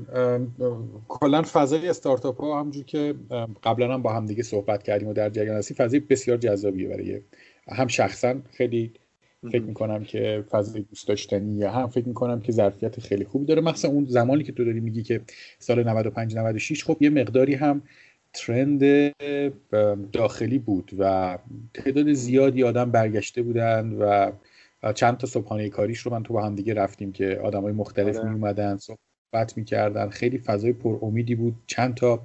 کلا 1.08 1.42
فضای 1.42 1.88
استارتاپ 1.88 2.40
ها 2.40 2.60
همونجور 2.60 2.84
که 2.84 3.14
قبلا 3.62 3.94
هم 3.94 4.02
با 4.02 4.12
هم 4.12 4.26
دیگه 4.26 4.42
صحبت 4.42 4.82
کردیم 4.82 5.08
و 5.08 5.12
در 5.12 5.30
جریان 5.30 5.56
هستیم 5.56 5.76
فضای 5.76 6.00
بسیار 6.00 6.36
جذابیه 6.36 6.88
برای 6.88 7.20
هم 7.68 7.86
شخصا 7.86 8.34
خیلی 8.52 8.92
فکر 9.52 9.62
می‌کنم 9.62 10.04
که 10.04 10.44
فضای 10.50 10.82
دوست 10.82 11.08
داشتنی 11.08 11.54
یا 11.54 11.70
هم 11.70 11.86
فکر 11.86 12.08
می‌کنم 12.08 12.40
که 12.40 12.52
ظرفیت 12.52 13.00
خیلی 13.00 13.24
خوبی 13.24 13.44
داره. 13.44 13.62
مخصوصا 13.62 13.88
اون 13.88 14.04
زمانی 14.04 14.44
که 14.44 14.52
تو 14.52 14.64
داری 14.64 14.80
میگی 14.80 15.02
که 15.02 15.20
سال 15.58 15.82
95 15.82 16.36
96 16.36 16.84
خب 16.84 16.96
یه 17.00 17.10
مقداری 17.10 17.54
هم 17.54 17.82
ترند 18.32 18.82
داخلی 20.12 20.58
بود 20.58 20.90
و 20.98 21.38
تعداد 21.74 22.12
زیادی 22.12 22.62
آدم 22.62 22.90
برگشته 22.90 23.42
بودن 23.42 23.92
و 23.92 24.32
چند 24.92 25.16
تا 25.16 25.26
صبحانه 25.26 25.68
کاریش 25.68 25.98
رو 25.98 26.12
من 26.12 26.22
تو 26.22 26.34
با 26.34 26.42
هم 26.42 26.54
دیگه 26.54 26.74
رفتیم 26.74 27.12
که 27.12 27.40
آدمای 27.44 27.72
مختلف 27.72 28.16
آره. 28.16 28.28
می 28.28 28.34
اومدن 28.34 28.76
صحبت 28.76 29.56
می‌کردن. 29.56 30.08
خیلی 30.08 30.38
فضای 30.38 30.72
پر 30.72 30.98
امیدی 31.02 31.34
بود. 31.34 31.54
چند 31.66 31.94
تا 31.94 32.20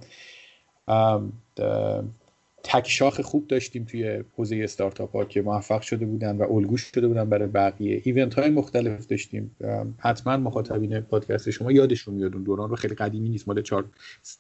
تک 2.64 2.88
شاخ 2.88 3.22
خوب 3.22 3.48
داشتیم 3.48 3.84
توی 3.84 4.24
حوزه 4.36 4.62
استارتاپ 4.64 5.16
ها 5.16 5.26
که 5.26 5.42
موفق 5.42 5.82
شده 5.82 6.06
بودن 6.06 6.38
و 6.38 6.54
الگو 6.54 6.82
شده 6.82 7.08
بودن 7.08 7.30
برای 7.30 7.48
بقیه. 7.48 8.02
event 8.04 8.34
های 8.34 8.50
مختلف 8.50 9.08
داشتیم. 9.08 9.56
حتما 9.98 10.38
مخاطبین 10.38 11.00
پادکست 11.00 11.50
شما 11.50 11.72
یادشون 11.72 12.14
میاد 12.14 12.34
اون 12.34 12.44
دوران 12.44 12.70
رو. 12.70 12.76
خیلی 12.76 12.96
قدیمی 12.96 13.30
نیست. 13.30 13.48
مال 13.48 13.62
4 13.62 13.86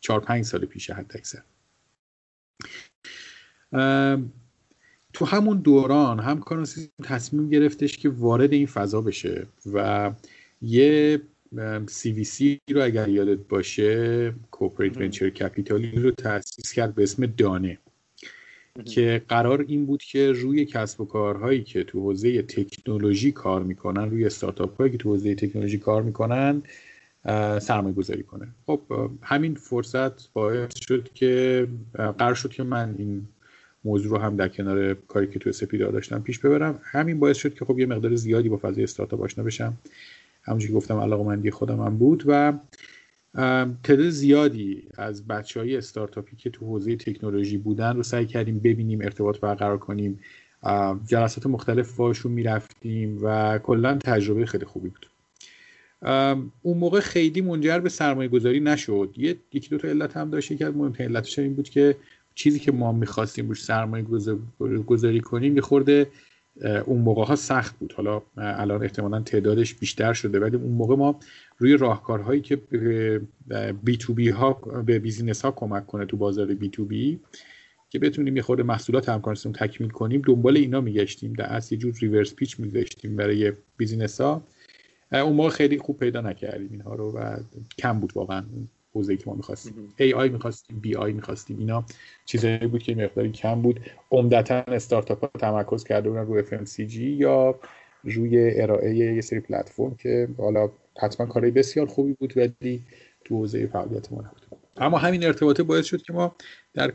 4 0.01 0.19
5 0.19 0.45
سال 0.45 0.65
پیشه 0.65 0.93
حد 0.93 1.11
اکثر 1.15 1.41
تو 5.13 5.25
همون 5.25 5.57
دوران 5.57 6.19
همکاران 6.19 6.39
سیستم 6.39 6.89
تصمیم 7.03 7.49
گرفتش 7.49 7.97
که 7.97 8.09
وارد 8.09 8.53
این 8.53 8.67
فضا 8.67 9.01
بشه 9.01 9.47
و 9.73 10.11
یه 10.61 11.21
CVC 11.87 12.61
رو 12.71 12.83
اگر 12.83 13.09
یادت 13.09 13.39
باشه 13.39 14.33
corporate 14.51 14.97
venture 14.97 15.29
capital 15.29 15.83
ی 15.83 15.91
رو 15.91 16.11
تأسیس 16.11 16.73
کرد 16.73 16.95
به 16.95 17.03
اسم 17.03 17.25
دانه. 17.25 17.77
که 18.85 19.21
قرار 19.29 19.65
این 19.67 19.85
بود 19.85 20.03
که 20.03 20.31
روی 20.31 20.65
کسب 20.65 21.01
و 21.01 21.05
کارهایی 21.05 21.63
که 21.63 21.83
تو 21.83 21.99
حوزه 21.99 22.41
تکنولوژی 22.41 23.31
کار 23.31 23.63
می‌کنن 23.63 24.09
روی 24.09 24.25
استارتاپ 24.25 24.77
هایی 24.77 24.91
که 24.91 24.97
تو 24.97 25.09
حوزه 25.09 25.35
تکنولوژی 25.35 25.77
کار 25.77 26.01
می‌کنن 26.01 26.63
سرمایه 27.59 27.95
گذاری 27.95 28.23
کنه. 28.23 28.47
خب 28.65 28.81
همین 29.21 29.55
فرصت 29.55 30.33
باعث 30.33 30.71
شد 30.75 31.09
که 31.13 31.67
قرار 31.93 32.33
شد 32.33 32.49
که 32.49 32.63
من 32.63 32.95
این 32.97 33.27
موضوع 33.85 34.11
رو 34.11 34.17
هم 34.17 34.35
در 34.35 34.47
کنار 34.47 34.93
کاری 34.93 35.27
که 35.27 35.39
تو 35.39 35.51
سپیدار 35.51 35.91
داشتم 35.91 36.21
پیش 36.21 36.39
ببرم. 36.39 36.79
همین 36.83 37.19
باعث 37.19 37.37
شد 37.37 37.53
که 37.53 37.65
خب 37.65 37.79
یه 37.79 37.85
مقدار 37.85 38.15
زیادی 38.15 38.49
با 38.49 38.57
فضای 38.57 38.83
استارتاپ 38.83 39.21
آشنا 39.21 39.43
بشم. 39.43 39.77
همونجوری 40.43 40.73
گفتم 40.73 40.97
علاقه 40.97 41.23
مندی 41.23 41.51
خودم 41.51 41.79
هم 41.79 41.97
بود 41.97 42.23
و 42.27 42.53
تعداد 43.83 44.09
زیادی 44.09 44.87
از 44.97 45.27
بچه 45.27 45.59
های 45.59 45.77
استارتاپی 45.77 46.35
که 46.35 46.49
تو 46.49 46.65
حوزه 46.65 46.95
تکنولوژی 46.95 47.57
بودن 47.57 47.95
رو 47.95 48.03
سعی 48.03 48.25
کردیم 48.25 48.59
ببینیم 48.59 49.01
ارتباط 49.01 49.39
برقرار 49.39 49.77
کنیم. 49.77 50.19
جلسات 51.07 51.47
مختلف 51.47 51.95
باشون 51.95 52.31
می‌رفتیم 52.31 53.19
و 53.23 53.59
کلا 53.59 53.97
تجربه 53.97 54.45
خیلی 54.45 54.65
خوبی 54.65 54.89
بود. 54.89 55.09
اون 56.61 56.77
موقع 56.77 56.99
خیلی 56.99 57.41
منجر 57.41 57.79
به 57.79 57.89
سرمایه 57.89 58.29
گذاری 58.29 58.59
نشد 58.59 59.13
یکی 59.17 59.69
دو 59.69 59.77
تا 59.77 59.87
علت 59.87 60.17
هم 60.17 60.29
داشت. 60.29 60.51
یکی 60.51 60.63
از 60.63 60.75
مهمترین 60.75 61.09
علتش 61.09 61.39
این 61.39 61.53
بود 61.53 61.69
که 61.69 61.95
چیزی 62.35 62.59
که 62.59 62.71
ما 62.71 62.91
می‌خواستیم 62.91 63.47
روش 63.47 63.63
سرمایه 63.63 64.05
گذاری 64.85 65.19
کنیم 65.19 65.55
یه 65.55 65.61
اون 66.85 67.01
موقع 67.01 67.23
ها 67.23 67.35
سخت 67.35 67.79
بود. 67.79 67.93
حالا 67.93 68.21
الان 68.37 68.83
احتمالا 68.83 69.21
تعدادش 69.21 69.73
بیشتر 69.73 70.13
شده 70.13 70.39
ولی 70.39 70.57
اون 70.57 70.71
موقع 70.71 70.95
ما 70.95 71.19
روی 71.57 71.77
راهکارهایی 71.77 72.41
که 72.41 72.55
B2B 73.83 74.29
ها 74.29 74.53
به 74.85 74.99
business 74.99 75.45
ها 75.45 75.51
کمک 75.51 75.87
کنه 75.87 76.05
تو 76.05 76.17
بازار 76.17 76.45
B2B 76.45 77.19
که 77.89 77.99
بتونیم 77.99 78.35
یه 78.35 78.41
خورده 78.41 78.63
محصولات 78.63 79.09
همکارانمون 79.09 79.53
تکمیل 79.53 79.89
کنیم 79.89 80.21
دنبال 80.25 80.57
اینا 80.57 80.81
میگشتیم. 80.81 81.33
در 81.33 81.45
اصل 81.45 81.75
یه 81.75 81.81
جور 81.81 81.93
reverse 82.01 82.35
pitch 82.35 82.59
میگشتیم 82.59 83.15
برای 83.15 83.53
business 83.77 84.21
ها. 84.21 84.43
اون 85.11 85.33
موقع 85.33 85.49
خیلی 85.49 85.77
خوب 85.77 85.99
پیدا 85.99 86.21
نکردیم 86.21 86.69
اینها 86.71 86.95
رو 86.95 87.11
و 87.11 87.37
کم 87.77 87.99
بود 87.99 88.11
واقعا. 88.15 88.43
حوزه‌ای 88.93 89.17
که 89.17 89.23
ما 89.27 89.35
می‌خواستیم. 89.35 89.93
AI 89.97 90.29
می‌خواستیم 90.29 90.79
BI 90.79 91.13
می‌خواستیم. 91.13 91.59
اینا 91.59 91.85
چیزایی 92.25 92.57
بود 92.57 92.83
که 92.83 92.95
مقداری 92.95 93.31
کم 93.31 93.61
بود. 93.61 93.79
عمدتا 94.11 94.55
استارتاپ 94.55 95.21
ها 95.21 95.31
تمرکز 95.39 95.83
کرده 95.83 96.09
بودن 96.09 96.25
روی 96.25 96.43
FMCG 96.43 96.95
یا 96.95 97.59
روی 98.03 98.61
ارائه 98.61 98.95
یه 98.95 99.21
سری 99.21 99.39
پلتفرم 99.39 99.95
که 99.95 100.27
حالا 100.37 100.69
حتما 100.99 101.27
کارهای 101.27 101.51
بسیار 101.51 101.85
خوبی 101.85 102.13
بود 102.13 102.33
ولی 102.37 102.83
تو 103.25 103.35
حوزه 103.35 103.67
فعالیت 103.67 104.11
ما 104.11 104.21
نبود. 104.21 104.41
اما 104.77 104.97
همین 104.97 105.25
ارتباطه 105.25 105.63
باعث 105.63 105.85
شد 105.85 106.01
که 106.01 106.13
ما 106.13 106.35
در 106.73 106.93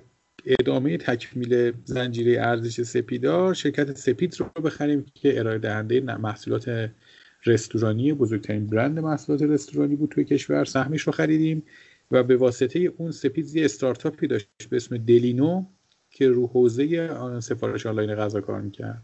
ادامه 0.60 0.96
تکمیل 0.96 1.72
زنجیره 1.84 2.42
ارزش 2.42 2.82
سپیدار 2.82 3.54
شرکت 3.54 3.96
سپید 3.96 4.36
رو 4.40 4.62
بخریم 4.62 5.04
که 5.14 5.38
ارائه 5.38 5.58
دهنده 5.58 6.00
محصولات 6.00 6.90
رستورانی 7.46 8.12
بزرگترین 8.12 8.66
برند 8.66 8.98
محصولات 8.98 9.42
رستورانی 9.42 9.96
بود 9.96 10.10
توی 10.10 10.24
کشور. 10.24 10.64
سهمش 10.64 11.02
رو 11.02 11.12
خریدیم 11.12 11.62
و 12.10 12.22
به 12.22 12.36
واسطه 12.36 12.92
اون 12.96 13.10
سپید 13.10 13.56
یه 13.56 13.64
استارتاپی 13.64 14.26
داشت 14.26 14.48
به 14.70 14.76
اسم 14.76 14.96
دلینو 14.96 15.64
که 16.10 16.28
رو 16.28 16.46
حوزه 16.46 17.10
سفارش 17.40 17.86
آنلاین 17.86 18.14
غذا 18.14 18.40
کار 18.40 18.60
می‌کرد. 18.60 19.02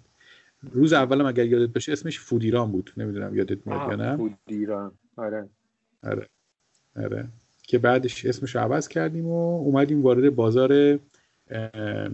روز 0.73 0.93
اولم 0.93 1.27
اگر 1.27 1.47
یادت 1.47 1.73
باشه 1.73 1.93
اسمش 1.93 2.19
فودیران 2.19 2.73
بود. 2.73 2.93
نمی‌دونم 2.97 3.37
یادت 3.37 3.67
میاد 3.67 3.91
یا 3.91 3.97
نه؟ 3.97 4.17
فودیران. 4.17 4.93
آره. 5.17 5.49
آره. 6.03 6.27
آره. 6.97 7.29
که 7.63 7.79
بعدش 7.79 8.27
اسمش 8.27 8.55
رو 8.55 8.61
عوض 8.61 8.89
کردیم 8.89 9.27
و 9.27 9.59
اومدیم 9.59 10.03
وارد 10.03 10.35
بازار 10.35 10.99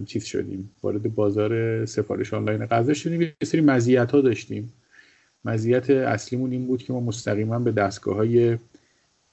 چیز 0.05 0.25
شدیم. 0.25 0.71
وارد 0.83 1.15
بازار 1.15 1.85
سفارش 1.85 2.33
آنلاین 2.33 2.65
غذا 2.65 2.93
شدیم. 2.93 3.21
یه 3.21 3.35
سری 3.43 3.61
مزیت 3.61 4.11
ها 4.11 4.21
داشتیم. 4.21 4.73
مزیت 5.45 5.89
اصلیمون 5.89 6.51
این 6.51 6.67
بود 6.67 6.83
که 6.83 6.93
ما 6.93 6.99
مستقیما 6.99 7.59
به 7.59 7.71
دستگاه 7.71 8.15
های 8.15 8.57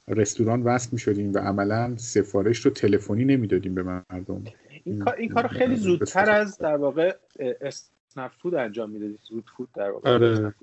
رستوران 0.08 0.62
وصل 0.62 0.88
می 0.92 0.98
شدیم 0.98 1.32
و 1.34 1.38
عملا 1.38 1.96
سفارش 1.96 2.58
رو 2.58 2.70
تلفنی 2.70 3.24
نمی‌دادیم 3.24 3.74
به 3.74 3.82
مردم. 3.82 4.44
این 4.84 4.98
کار 4.98 5.14
این 5.14 5.28
کار 5.28 5.46
خیلی 5.46 5.76
زودتر 5.76 6.30
از 6.30 6.58
در 6.58 6.76
واقع 6.76 7.16
اسنپ 7.60 8.30
فود 8.38 8.54
انجام 8.54 8.90
می‌دادید 8.90 9.20
زود 9.22 9.50
فود 9.56 9.68
در 9.74 9.90
واقع. 9.90 10.10
آره. 10.10 10.54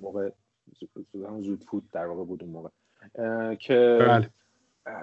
موقع 0.00 0.30
زود 1.40 1.64
فود 1.64 1.90
در 1.92 2.06
واقع 2.06 2.24
بود 2.24 2.42
اون 2.42 2.52
موقع. 2.52 2.68
که 3.54 3.98
بله. 4.00 4.30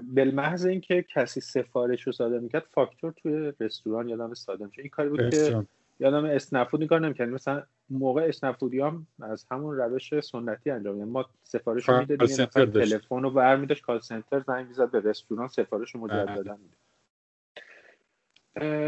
بالمحض 0.04 0.66
اینکه 0.66 1.06
کسی 1.14 1.42
سفارش 1.42 2.04
رو 2.04 2.12
صادر 2.12 2.40
می‌کرد 2.40 2.66
فاکتور 2.72 3.12
توی 3.12 3.54
رستوران 3.60 4.10
یادم 4.10 4.34
صادر 4.34 4.66
میشه 4.66 4.82
این 4.82 4.90
کاری 4.90 5.10
بود 5.10 5.30
که 5.30 5.66
یادم 6.00 6.26
اسنفود 6.26 6.80
این 6.80 6.88
کار 6.88 7.00
نمی‌کردیم. 7.00 7.34
مثلا 7.34 7.64
موقع 7.90 8.22
اسنفودی 8.22 8.80
هم 8.80 9.08
از 9.22 9.46
همون 9.52 9.78
روش 9.78 10.20
سنتی 10.20 10.70
انجام 10.72 10.96
میدن 10.96 11.10
ما 11.10 11.26
سفارش 11.44 11.90
رو 11.90 12.00
می‌دادیم 12.00 12.28
یه 12.30 12.42
نفر 12.42 12.66
تلفن 12.66 13.24
رو 13.24 13.32
برمیداشت 13.32 13.84
کال 13.84 14.00
سنتر 14.00 14.40
زنگ 14.40 14.68
می‌زد 14.68 14.92
به 14.92 15.00
رستوران 15.00 15.48
سفارش 15.48 15.96
رو 15.96 16.02
مجددا 16.02 16.58
میده 16.58 16.76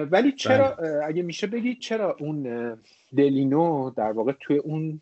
ولی 0.04 0.32
چرا 0.32 0.72
بله. 0.72 1.06
اگه 1.06 1.22
میشه 1.22 1.48
بگید 1.48 1.80
چرا 1.80 2.16
اون 2.20 2.78
دلینو 3.18 3.90
در 3.90 4.12
واقع 4.12 4.32
توی 4.40 4.58
اون 4.58 5.02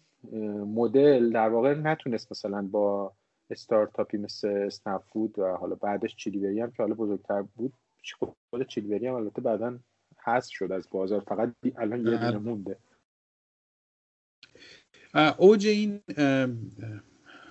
مدل 0.75 1.32
در 1.32 1.50
واقع 1.50 1.74
نتونست 1.74 2.32
مثلا 2.32 2.62
با 2.72 3.13
استارتاپی 3.50 4.18
مثل 4.18 4.48
اسنفود 4.48 5.39
و 5.39 5.48
حالا 5.48 5.75
بعدش 5.75 6.16
چیلیبری 6.16 6.60
هم 6.60 6.72
که 6.72 6.84
حالا 6.84 6.96
بزرگتر 6.96 7.42
بود 7.42 7.74
خود 8.50 8.68
چیلیبری 8.68 9.08
هم 9.08 9.13
البته 9.13 9.42
بعدا 9.42 9.80
حذف 10.24 10.52
شد 10.52 10.72
از 10.72 10.88
بازار 10.92 11.20
فقط 11.20 11.54
الان 11.78 12.00
یه 12.00 12.18
دونه 12.18 12.38
مونده. 12.38 12.78
اوج 15.38 15.68
این 15.68 16.02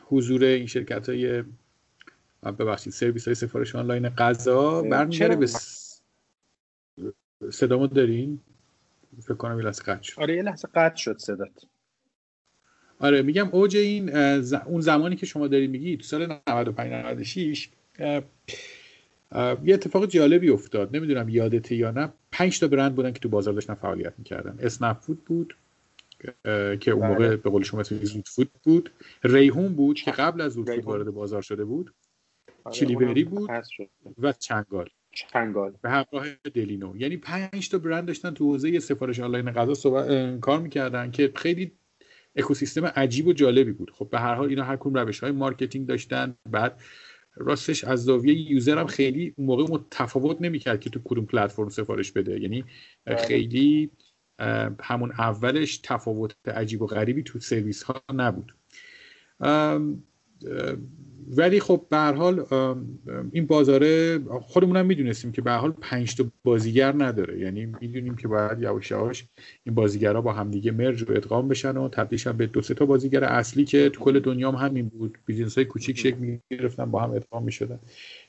حضور 0.04 0.44
این 0.44 0.66
شرکت 0.66 1.08
های 1.08 1.44
ببخشید 2.42 2.92
سرویس 2.92 3.24
های 3.24 3.34
سفارش 3.34 3.74
آنلاین 3.74 4.08
غذا 4.08 4.82
برمیگرده 4.82 5.36
به 5.36 5.46
صدامو 7.50 7.86
دارین؟ 7.86 8.40
فکر 9.22 9.34
کنم 9.34 9.58
یه 9.58 9.64
لحظه 9.64 9.82
قطع 9.82 10.02
شد. 10.02 10.20
آره 10.20 10.36
یه 10.36 10.42
لحظه 10.42 10.68
قطع 10.74 10.96
شد 10.96 11.18
صدات. 11.18 11.64
آره 13.00 13.22
میگم 13.22 13.48
اوج 13.48 13.76
این 13.76 14.16
اون 14.16 14.80
زمانی 14.80 15.16
که 15.16 15.26
شما 15.26 15.48
داری 15.48 15.66
میگی 15.66 15.96
تو 15.96 16.02
سال 16.02 16.40
95 16.48 16.92
96 16.92 17.70
یه 19.34 19.74
اتفاق 19.74 20.06
جالبی 20.06 20.50
افتاد. 20.50 20.96
نمی‌دونم 20.96 21.28
یادته 21.28 21.74
یا 21.74 21.90
نه. 21.90 22.12
پنج 22.32 22.60
تا 22.60 22.68
برند 22.68 22.94
بودن 22.94 23.12
که 23.12 23.18
تو 23.18 23.28
بازار 23.28 23.54
داشتن 23.54 23.74
فعالیت 23.74 24.12
می‌کردن. 24.18 24.58
اسنپ 24.60 24.98
فود 25.00 25.24
بود 25.24 25.56
که 26.80 26.90
اون 26.90 27.06
موقع 27.06 27.28
بله. 27.28 27.36
به 27.36 27.50
قول 27.50 27.62
شما 27.62 27.82
زود 27.82 28.28
فود 28.28 28.50
بود. 28.62 28.90
ریحون 29.24 29.74
بود 29.74 29.96
که 29.96 30.10
قبل 30.10 30.40
از 30.40 30.52
زود 30.52 30.70
فود 30.70 30.84
وارد 30.84 31.10
بازار 31.10 31.42
شده 31.42 31.64
بود. 31.64 31.94
آره، 32.64 32.76
چیلیوری 32.76 33.24
بود 33.24 33.50
و 34.18 34.32
چنگال. 34.32 34.88
چنگال. 35.12 35.72
به 35.82 35.90
همراه 35.90 36.26
دلینو. 36.54 36.96
یعنی 36.96 37.16
پنج 37.16 37.68
تا 37.68 37.78
برند 37.78 38.06
داشتن 38.06 38.30
تو 38.30 38.44
حوزه 38.44 38.78
سفارش 38.78 39.20
آنلاین 39.20 39.50
غذا 39.50 40.38
کار 40.40 40.60
می‌کردن 40.60 41.10
که 41.10 41.32
خیلی 41.34 41.72
اکوسیستم 42.36 42.84
عجیب 42.86 43.26
و 43.26 43.32
جالبی 43.32 43.72
بود. 43.72 43.90
خب 43.90 44.08
به 44.10 44.18
هر 44.18 44.34
حال 44.34 44.48
اینا 44.48 44.64
هر 44.64 44.76
کدوم 44.76 44.98
روش 44.98 45.20
های 45.20 45.32
marketing 45.32 45.86
داشتن. 45.86 46.36
بعد 46.50 46.80
راستش 47.38 47.84
از 47.84 48.04
زاویه 48.04 48.50
user 48.50 48.78
هم 48.78 48.86
خیلی 48.86 49.34
اون 49.36 49.46
موقع 49.46 49.72
متفاوت 49.72 50.36
نمی‌کرد 50.40 50.80
که 50.80 50.90
تو 50.90 51.00
کدوم 51.04 51.26
پلتفرم 51.26 51.68
سفارش 51.68 52.12
بده 52.12 52.40
یعنی 52.40 52.64
بله. 53.04 53.16
خیلی 53.16 53.90
همون 54.80 55.12
اولش 55.12 55.80
تفاوت 55.82 56.36
عجیب 56.48 56.82
و 56.82 56.86
غریبی 56.86 57.22
تو 57.22 57.40
سرویس 57.40 57.82
ها 57.82 58.02
نبود 58.14 58.54
ولی 61.36 61.60
خب 61.60 61.86
به 61.90 61.96
حال 61.98 62.44
این 63.32 63.46
بازاره 63.46 64.18
خودمون 64.40 64.76
هم 64.76 64.86
می‌دونستیم 64.86 65.32
که 65.32 65.42
به 65.42 65.52
حال 65.52 65.70
پنج 65.70 66.14
تا 66.16 66.24
بازیگر 66.44 66.94
نداره. 66.98 67.38
یعنی 67.40 67.66
می‌دونیم 67.80 68.16
که 68.16 68.28
باید 68.28 68.62
یواش 68.62 68.90
یواش 68.90 69.24
این 69.64 69.74
بازیگرا 69.74 70.20
با 70.20 70.32
همدیگه 70.32 70.72
merge 70.72 71.02
و 71.02 71.12
ادغام 71.12 71.48
بشن 71.48 71.76
و 71.76 71.88
تبدیل 71.88 72.32
به 72.32 72.46
دو 72.46 72.62
سه 72.62 72.74
تا 72.74 72.86
بازیگر 72.86 73.24
اصلی 73.24 73.64
که 73.64 73.90
تو 73.90 74.04
کل 74.04 74.20
دنیا 74.20 74.50
هم 74.52 74.68
همین 74.68 74.88
بود. 74.88 75.18
business 75.26 75.54
های 75.54 75.64
کوچیک 75.64 75.98
شکل 75.98 76.16
می‌گرفتن 76.16 76.90
با 76.90 77.00
هم 77.00 77.10
ادغام 77.10 77.44
می‌شدن. 77.44 77.78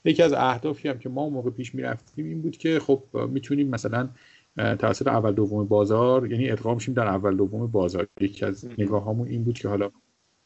یکی 0.05 0.23
از 0.23 0.33
اهدافی 0.33 0.89
هم 0.89 0.99
که 0.99 1.09
ما 1.09 1.29
موقع 1.29 1.49
پیش 1.49 1.75
می‌رفتیم 1.75 2.25
این 2.25 2.41
بود 2.41 2.57
که 2.57 2.79
خب 2.79 3.03
می‌تونیم 3.29 3.69
مثلا 3.69 4.09
توسط 4.57 5.07
اول 5.07 5.31
دوم 5.31 5.65
بازار 5.65 6.31
یعنی 6.31 6.49
ادغام 6.49 6.75
میشیم 6.75 6.93
در 6.93 7.07
اول 7.07 7.37
دوم 7.37 7.67
بازار. 7.67 8.07
یکی 8.21 8.45
از 8.45 8.67
نگاه 8.77 9.09
همون 9.09 9.27
این 9.27 9.43
بود 9.43 9.57
که 9.57 9.67
حالا 9.67 9.91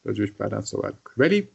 راجبش 0.04 0.32
بعدا 0.32 0.60
صحبت 0.60 0.94
ولی 1.16 1.48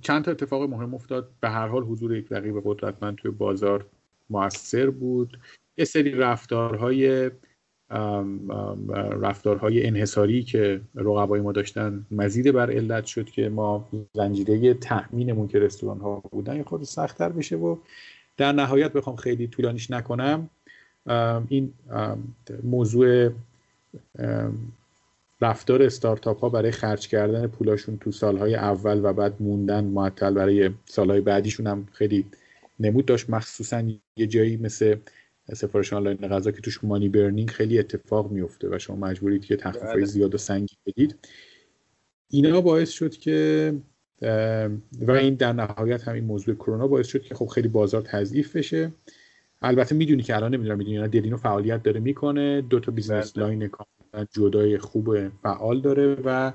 چند 0.00 0.24
تا 0.24 0.30
اتفاق 0.30 0.62
مهم 0.62 0.94
افتاد. 0.94 1.28
به 1.40 1.50
هر 1.50 1.68
حال 1.68 1.82
حضور 1.82 2.16
یک 2.16 2.26
رقیب 2.30 2.62
قدرتمند 2.64 3.16
توی 3.16 3.30
بازار 3.30 3.86
موثر 4.30 4.90
بود. 4.90 5.38
یه 5.76 5.84
سری 5.84 6.10
رفتارهای 6.10 7.30
رفتارهای 9.20 9.86
انحصاری 9.86 10.42
که 10.42 10.80
رقبای 10.94 11.40
ما 11.40 11.52
داشتن 11.52 12.06
مزید 12.10 12.52
بر 12.52 12.70
علت 12.70 13.06
شد 13.06 13.30
که 13.30 13.48
ما 13.48 13.88
زنجیره 14.12 14.74
تأمینمون 14.74 15.48
که 15.48 15.58
رستوران 15.58 16.00
ها 16.00 16.22
بودن 16.30 16.56
یه 16.56 16.62
خود 16.62 16.82
سختتر 16.82 17.28
بشه 17.28 17.56
و 17.56 17.76
در 18.36 18.52
نهایت 18.52 18.92
بخوام 18.92 19.16
خیلی 19.16 19.46
طولانیش 19.46 19.90
نکنم. 19.90 20.50
این 21.48 21.72
موضوع 22.62 23.30
رفتار 25.40 25.82
استارتاپ 25.82 26.40
ها 26.40 26.48
برای 26.48 26.70
خرج 26.70 27.08
کردن 27.08 27.46
پولاشون 27.46 27.98
تو 27.98 28.12
سالهای 28.12 28.54
اول 28.54 29.00
و 29.04 29.12
بعد 29.12 29.42
موندن 29.42 29.84
معطل 29.84 30.34
برای 30.34 30.70
سالهای 30.84 31.20
بعدیشون 31.20 31.66
هم 31.66 31.86
خیلی 31.92 32.26
نمود 32.80 33.06
داشت. 33.06 33.30
مخصوصا 33.30 33.82
یه 34.16 34.26
جایی 34.26 34.56
مثل 34.56 34.96
سفارش 35.52 35.92
آنلاین 35.92 36.16
غذا 36.16 36.50
که 36.50 36.60
توش 36.60 36.84
مانی 36.84 37.08
برنینگ 37.08 37.50
خیلی 37.50 37.78
اتفاق 37.78 38.30
میفته 38.30 38.68
و 38.68 38.78
شما 38.78 38.96
مجبورید 38.96 39.44
که 39.44 39.56
تخفیفای 39.56 39.94
بله. 39.94 40.04
زیاد 40.04 40.34
و 40.34 40.38
سنگی 40.38 40.76
بدید. 40.86 41.28
اینا 42.30 42.60
باعث 42.60 42.90
شد 42.90 43.16
که 43.16 43.74
و 45.00 45.10
این 45.10 45.34
در 45.34 45.52
نهایت 45.52 46.08
همین 46.08 46.24
موضوع 46.24 46.54
کرونا 46.54 46.86
باعث 46.86 47.06
شد 47.06 47.22
که 47.22 47.34
خب 47.34 47.46
خیلی 47.46 47.68
بازار 47.68 48.02
تضعیف 48.02 48.56
بشه. 48.56 48.92
البته 49.64 49.94
می‌دونی 49.94 50.22
که 50.22 50.36
الان 50.36 50.54
نمی‌دونم 50.54 50.78
می‌دونی 50.78 51.08
دلینو 51.08 51.36
فعالیت 51.36 51.82
داره 51.82 52.00
می‌کنه 52.00 52.60
دو 52.60 52.80
تا 52.80 52.92
business 52.92 53.32
بله. 53.32 53.44
line 53.44 53.70
جدای 54.32 54.78
خوب 54.78 55.28
فعال 55.28 55.80
داره 55.80 56.16
و 56.24 56.52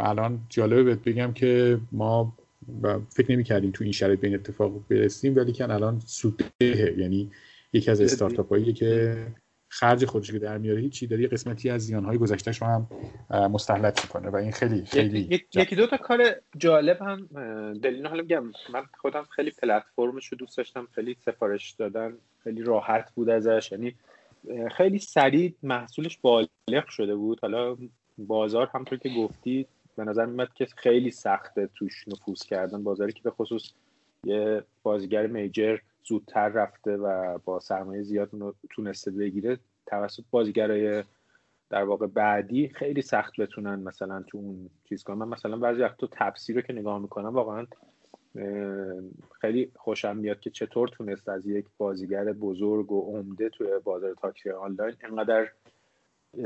الان 0.00 0.40
جالبه 0.48 0.82
بهت 0.82 1.04
بگم 1.04 1.32
که 1.32 1.78
ما 1.92 2.36
فکر 3.08 3.32
نمی 3.32 3.44
کردیم 3.44 3.70
تو 3.70 3.84
این 3.84 3.92
شرایط 3.92 4.20
به 4.20 4.26
این 4.26 4.36
اتفاق 4.36 4.72
برسیم 4.90 5.36
ولی 5.36 5.52
که 5.52 5.64
الان 5.64 6.00
سوده 6.06 6.44
یعنی 6.98 7.30
یکی 7.72 7.90
از 7.90 8.00
استارتاپ 8.00 8.48
هایی 8.48 8.72
که 8.72 9.16
خرج 9.68 10.04
خودش 10.04 10.32
که 10.32 10.38
در 10.38 10.58
میاره 10.58 10.80
هیچی. 10.80 11.06
داره 11.06 11.22
یه 11.22 11.28
قسمتی 11.28 11.70
از 11.70 11.82
زیان 11.82 12.04
های 12.04 12.18
گذشتهش 12.18 12.62
رو 12.62 12.68
هم 12.68 12.88
مستهلک 13.48 14.04
می‌کنه 14.04 14.30
و 14.30 14.36
این 14.36 14.52
خیلی 14.52 14.84
خیلی 14.84 15.42
یکی 15.54 15.76
دو 15.76 15.86
تا 15.86 15.96
کار 15.96 16.24
جالب 16.56 17.02
هم 17.02 17.28
دلیل 17.82 18.06
حالا 18.06 18.22
میگم 18.22 18.44
من 18.72 18.82
خودم 19.00 19.24
خیلی 19.30 19.50
پلتفرمش 19.50 20.26
رو 20.26 20.38
دوست 20.38 20.56
داشتم 20.56 20.88
خیلی 20.94 21.16
سفارش 21.24 21.70
دادن 21.70 22.14
خیلی 22.44 22.62
راحت 22.62 23.12
بود 23.14 23.30
ازش. 23.30 23.72
یعنی 23.72 23.94
خیلی 24.76 24.98
سریع 24.98 25.54
محصولش 25.62 26.18
بالغ 26.18 26.88
شده 26.88 27.16
بود. 27.16 27.38
حالا 27.42 27.76
بازار 28.18 28.70
همطور 28.74 28.98
که 28.98 29.08
گفتی 29.08 29.66
به 29.96 30.04
نظر 30.04 30.26
میاد 30.26 30.52
که 30.52 30.66
خیلی 30.76 31.10
سخته 31.10 31.68
توش 31.74 32.08
نفوذ 32.08 32.42
کردن. 32.42 32.82
بازاری 32.82 33.12
که 33.12 33.22
به 33.22 33.30
خصوص 33.30 33.72
یه 34.24 34.64
بازیگر 34.82 35.26
میجر 35.26 35.78
زودتر 36.08 36.48
رفته 36.48 36.96
و 36.96 37.38
با 37.44 37.60
سرمایه 37.60 38.02
زیاد 38.02 38.30
تونسته 38.70 39.10
بگیره 39.10 39.58
توسط 39.86 40.24
بازیگرای 40.30 41.04
در 41.70 41.84
واقع 41.84 42.06
بعدی 42.06 42.68
خیلی 42.68 43.02
سخت 43.02 43.40
بتونن 43.40 43.74
مثلا 43.74 44.22
تو 44.22 44.38
اون 44.38 44.70
چیز 44.88 45.02
کنن 45.02 45.18
من 45.18 45.28
مثلا 45.28 45.56
بعضی 45.56 45.82
وقت 45.82 45.96
تو 45.96 46.08
تفسیر 46.12 46.56
رو 46.56 46.62
که 46.62 46.72
نگاه 46.72 46.98
می‌کنم 46.98 47.28
واقعا 47.28 47.66
خیلی 49.40 49.70
خوشم 49.76 50.16
میاد 50.16 50.40
که 50.40 50.50
چطور 50.50 50.88
تونست 50.88 51.28
از 51.28 51.46
یک 51.46 51.66
بازیگر 51.78 52.24
بزرگ 52.24 52.92
و 52.92 53.00
عمده 53.00 53.48
توی 53.48 53.68
بازار 53.84 54.14
تاکسی 54.14 54.50
آنلاین 54.50 54.94
انقدر 55.02 55.48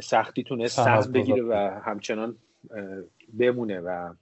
سختی 0.03 0.43
تونست 0.43 0.77
سهم 0.77 1.13
بگیره 1.13 1.43
و 1.43 1.81
همچنان 1.85 2.37
بمونه 3.39 3.81
و 3.81 4.15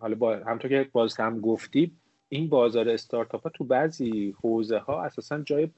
حالا 0.00 0.14
با 0.14 0.36
همطور 0.36 0.70
که 0.70 0.90
باز 0.92 1.16
هم 1.16 1.40
گفتی 1.40 1.92
این 2.32 2.48
بازار 2.48 2.88
استارتاپ 2.88 3.42
ها 3.42 3.50
تو 3.50 3.64
بعضی 3.64 4.34
حوزه 4.42 4.78
ها 4.78 5.02
اساسا 5.02 5.42
جای 5.42 5.68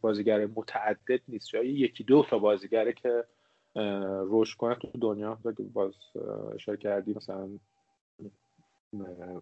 بازیگر 0.00 0.46
متعدد 0.46 1.20
نیست. 1.28 1.48
جای 1.48 1.68
یکی 1.68 2.04
دو 2.04 2.26
تا 2.30 2.38
بازیگره 2.38 2.92
که 2.92 3.24
رشد 4.30 4.56
کنه 4.56 4.74
تو 4.74 4.98
دنیا. 5.00 5.38
باز 5.72 5.94
اشاره 6.54 6.78
کردی 6.78 7.14
مثلا 7.14 7.48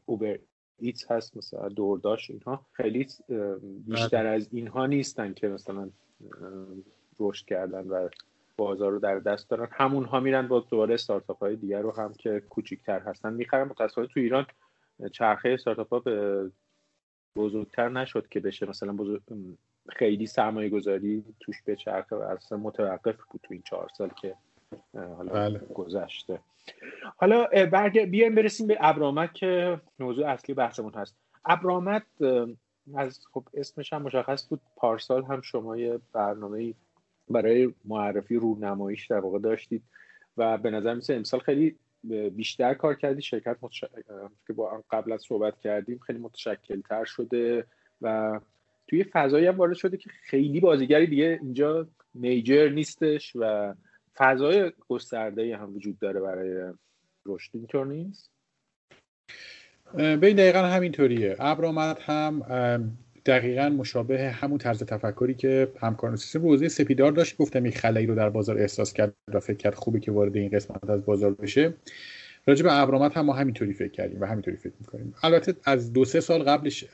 اوبر 0.07 0.39
ایتس 0.79 1.11
هست 1.11 1.37
مثلا 1.37 1.69
دورداش 1.69 2.31
اینها 2.31 2.67
خیلی 2.73 3.07
بیشتر 3.87 4.27
از 4.27 4.49
اینها 4.53 4.87
نیستن 4.87 5.35
که 5.35 5.49
مثلا 5.49 5.91
رشد 7.21 7.47
کردن 7.47 7.89
و 7.89 8.09
بازار 8.57 8.93
رو 8.93 8.99
در 8.99 9.19
دست 9.19 9.51
دارن. 9.51 9.69
همون 9.71 10.05
ها 10.05 10.21
میرن 10.21 10.49
با 10.49 10.61
دوباره 10.61 10.95
استارتاپ 10.95 11.39
های 11.39 11.57
دیگر 11.57 11.81
رو 11.81 11.93
هم 11.97 12.15
که 12.15 12.43
کوچیکتر 12.51 13.01
هستن 13.01 13.33
می‌خرن. 13.33 13.69
متاسفانه 13.69 14.07
تو 14.07 14.21
ایران 14.21 14.47
چرخه 15.13 15.49
استارتاپ 15.49 15.89
ها 15.89 15.99
به 15.99 16.51
بزرگتر 17.37 17.89
نشد 17.89 18.29
که 18.29 18.41
بشه. 18.41 18.69
مثلا 18.69 18.93
بزرگ... 18.93 19.23
خیلی 19.89 20.27
سرمایه 20.27 20.69
گذاری 20.69 21.25
توش 21.41 21.63
به 21.63 21.77
چرخه 21.77 22.17
و 22.17 22.23
اصلا 22.23 22.59
متوقف 22.59 23.17
بود 23.31 23.41
تو 23.43 23.55
این 23.55 23.63
چهار 23.63 23.89
سال 23.97 24.09
که 24.09 24.35
حالا 24.95 25.33
بله. 25.33 25.59
گذشته. 25.59 26.41
حالا 27.17 27.47
برگ... 27.73 28.01
بیایم 28.01 28.35
برسیم 28.35 28.67
به 28.67 28.77
ابرامت 28.81 29.35
که 29.35 29.81
موضوع 29.99 30.27
اصلی 30.27 30.55
بحثمون 30.55 30.95
هست. 30.95 31.17
ابرامت 31.45 32.03
از 32.95 33.21
خب 33.33 33.45
اسمش 33.55 33.93
هم 33.93 34.03
مشخص 34.03 34.49
بود. 34.49 34.61
پارسال 34.77 35.25
هم 35.25 35.41
شما 35.41 35.77
یه 35.77 36.01
برنامه 36.13 36.75
برای 37.31 37.75
معرفی 37.85 38.37
رونماییش 38.37 39.07
در 39.07 39.21
واقع 39.21 39.39
داشتید 39.39 39.83
و 40.37 40.59
به 40.59 40.71
نظر 40.71 40.95
میسه 40.95 41.15
امسال 41.15 41.41
خیلی 41.41 41.77
بیشتر 42.31 42.75
کار 42.75 42.95
کردی 42.95 43.23
شرکت 43.23 43.57
که 44.47 44.53
با 44.53 44.85
قبل 44.91 45.13
از 45.13 45.23
صحبت 45.23 45.59
کردیم 45.59 45.99
خیلی 45.99 46.19
متشکل 46.19 46.81
تر 46.81 47.05
شده 47.05 47.67
و 48.03 48.41
توی 48.87 49.05
فضایی 49.05 49.47
هم 49.47 49.57
وارد 49.57 49.75
شده 49.75 49.97
که 49.97 50.11
خیلی 50.23 50.61
بازیگری 50.61 51.07
دیگه 51.07 51.39
اینجا 51.43 51.89
میجر 52.15 52.69
نیستش 52.69 53.33
و 53.37 53.75
فضای 54.17 54.73
گسترده 54.89 55.57
هم 55.57 55.75
وجود 55.75 55.99
داره 55.99 56.21
برای 56.21 56.73
رشد. 57.27 57.51
اینطور 57.55 57.87
نیست؟ 57.87 58.31
به 59.95 60.17
دقیقا 60.17 60.59
همینطوریه. 60.59 61.37
ابرامت 61.39 62.01
هم 62.01 62.43
دقیقا 63.27 63.69
مشابه 63.69 64.31
همون 64.31 64.59
طرز 64.59 64.83
تفکری 64.83 65.35
که 65.35 65.69
همکاران 65.81 66.17
سیستم 66.17 66.43
روزه 66.43 66.69
سپیدار 66.69 67.13
داشت. 67.13 67.37
گفتم 67.37 67.67
یک 67.67 67.79
خلایی 67.79 68.07
رو 68.07 68.15
در 68.15 68.31
بازار 68.31 68.59
احساس 68.59 68.93
کرد 68.93 69.15
و 69.35 69.41
فکر 69.41 69.57
کرد 69.57 69.75
خوبه 69.75 70.01
که 70.01 70.13
وارد 70.13 70.37
این 70.37 70.51
قسمت 70.51 70.91
از 70.91 71.05
بازار 71.05 71.35
بشه. 71.35 71.75
راجع 72.47 72.63
به 72.65 72.73
ابرامت 72.73 73.17
هم 73.17 73.25
ما 73.27 73.33
همینطوری 73.33 73.73
فکر 73.73 73.91
کردیم 73.91 74.21
و 74.21 74.25
همینطوری 74.25 74.57
فکر 74.57 74.73
می‌کنیم. 74.81 75.15
البته 75.23 75.55
از 75.65 75.93
دو 75.93 76.05
سه 76.05 76.21
سال 76.21 76.43
قبلش 76.43 76.85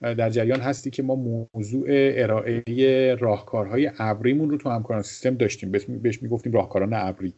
در 0.00 0.30
جریان 0.30 0.60
هستی 0.60 0.90
که 0.90 1.02
ما 1.02 1.46
موضوع 1.54 1.86
ارائه 1.90 3.14
راهکارهای 3.14 3.90
ابریمون 3.98 4.50
رو 4.50 4.56
تو 4.56 4.70
همکاران 4.70 5.02
سیستم 5.02 5.34
داشتیم. 5.34 5.72
بهش 6.02 6.22
می‌گفتیم 6.22 6.52
راهکاران 6.52 6.92
ابری. 6.92 7.34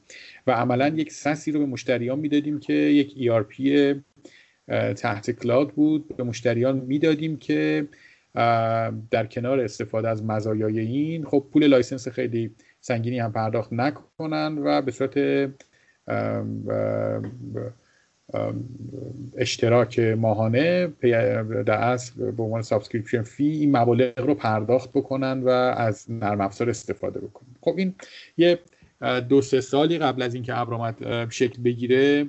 و 0.46 0.52
عملا 0.52 0.88
یک 0.88 1.12
SaaS 1.12 1.44
ی 1.44 1.52
رو 1.52 1.60
به 1.60 1.66
مشتریان 1.66 2.18
می‌دادیم 2.18 2.60
که 2.60 2.72
یک 2.72 3.14
ERP 3.14 3.60
تحت 4.96 5.30
cloud 5.30 5.70
بود. 5.70 6.16
به 6.16 6.22
مشتریان 6.22 6.76
می‌دادیم 6.76 7.36
که 7.36 7.88
در 9.10 9.26
کنار 9.30 9.60
استفاده 9.60 10.08
از 10.08 10.24
مزایای 10.24 10.78
این 10.80 11.24
خب 11.24 11.46
پول 11.52 11.66
license 11.66 12.08
خیلی 12.08 12.54
سنگینی 12.80 13.18
هم 13.18 13.32
پرداخت 13.32 13.72
نکنن 13.72 14.58
و 14.58 14.82
به 14.82 14.90
صورت 14.90 15.48
اشتراک 19.36 19.98
ماهانه 19.98 20.86
در 21.66 21.72
اصل 21.72 22.30
به 22.30 22.42
عنوان 22.42 22.62
subscription 22.62 23.22
fee 23.22 23.48
این 23.48 23.76
مبالغ 23.76 24.20
رو 24.20 24.34
پرداخت 24.34 24.90
بکنن 24.90 25.42
و 25.42 25.48
از 25.48 26.10
نرم 26.10 26.40
افزار 26.40 26.70
استفاده 26.70 27.20
بکنن. 27.20 27.48
خب 27.60 27.74
این 27.76 27.94
یه 28.36 28.58
دو 29.28 29.42
سه 29.42 29.60
سالی 29.60 29.98
قبل 29.98 30.22
از 30.22 30.34
اینکه 30.34 30.58
ابرآمد 30.58 31.30
شکل 31.30 31.62
بگیره 31.62 32.26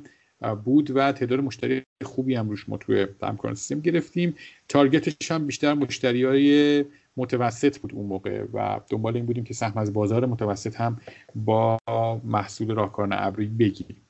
بود 0.63 0.91
و 0.95 1.11
تعداد 1.11 1.39
مشتری 1.39 1.83
خوبی 2.03 2.35
هم 2.35 2.49
روش 2.49 2.69
ما 2.69 2.77
توی 2.77 3.07
همکاران 3.23 3.55
سیستم 3.55 3.79
گرفتیم. 3.79 4.35
target 4.67 5.15
ش 5.15 5.31
هم 5.31 5.47
بیشتر 5.47 5.73
مشتری 5.73 6.23
های 6.23 6.85
متوسط 7.17 7.77
بود 7.77 7.93
اون 7.93 8.05
موقع 8.05 8.43
و 8.53 8.79
دنبال 8.89 9.15
این 9.15 9.25
بودیم 9.25 9.43
که 9.43 9.53
سهم 9.53 9.77
از 9.77 9.93
بازار 9.93 10.25
متوسط 10.25 10.75
هم 10.75 10.99
با 11.35 11.77
محصول 12.23 12.75
راهکاران 12.75 13.13
ابری 13.13 13.45
بگیریم. 13.45 14.01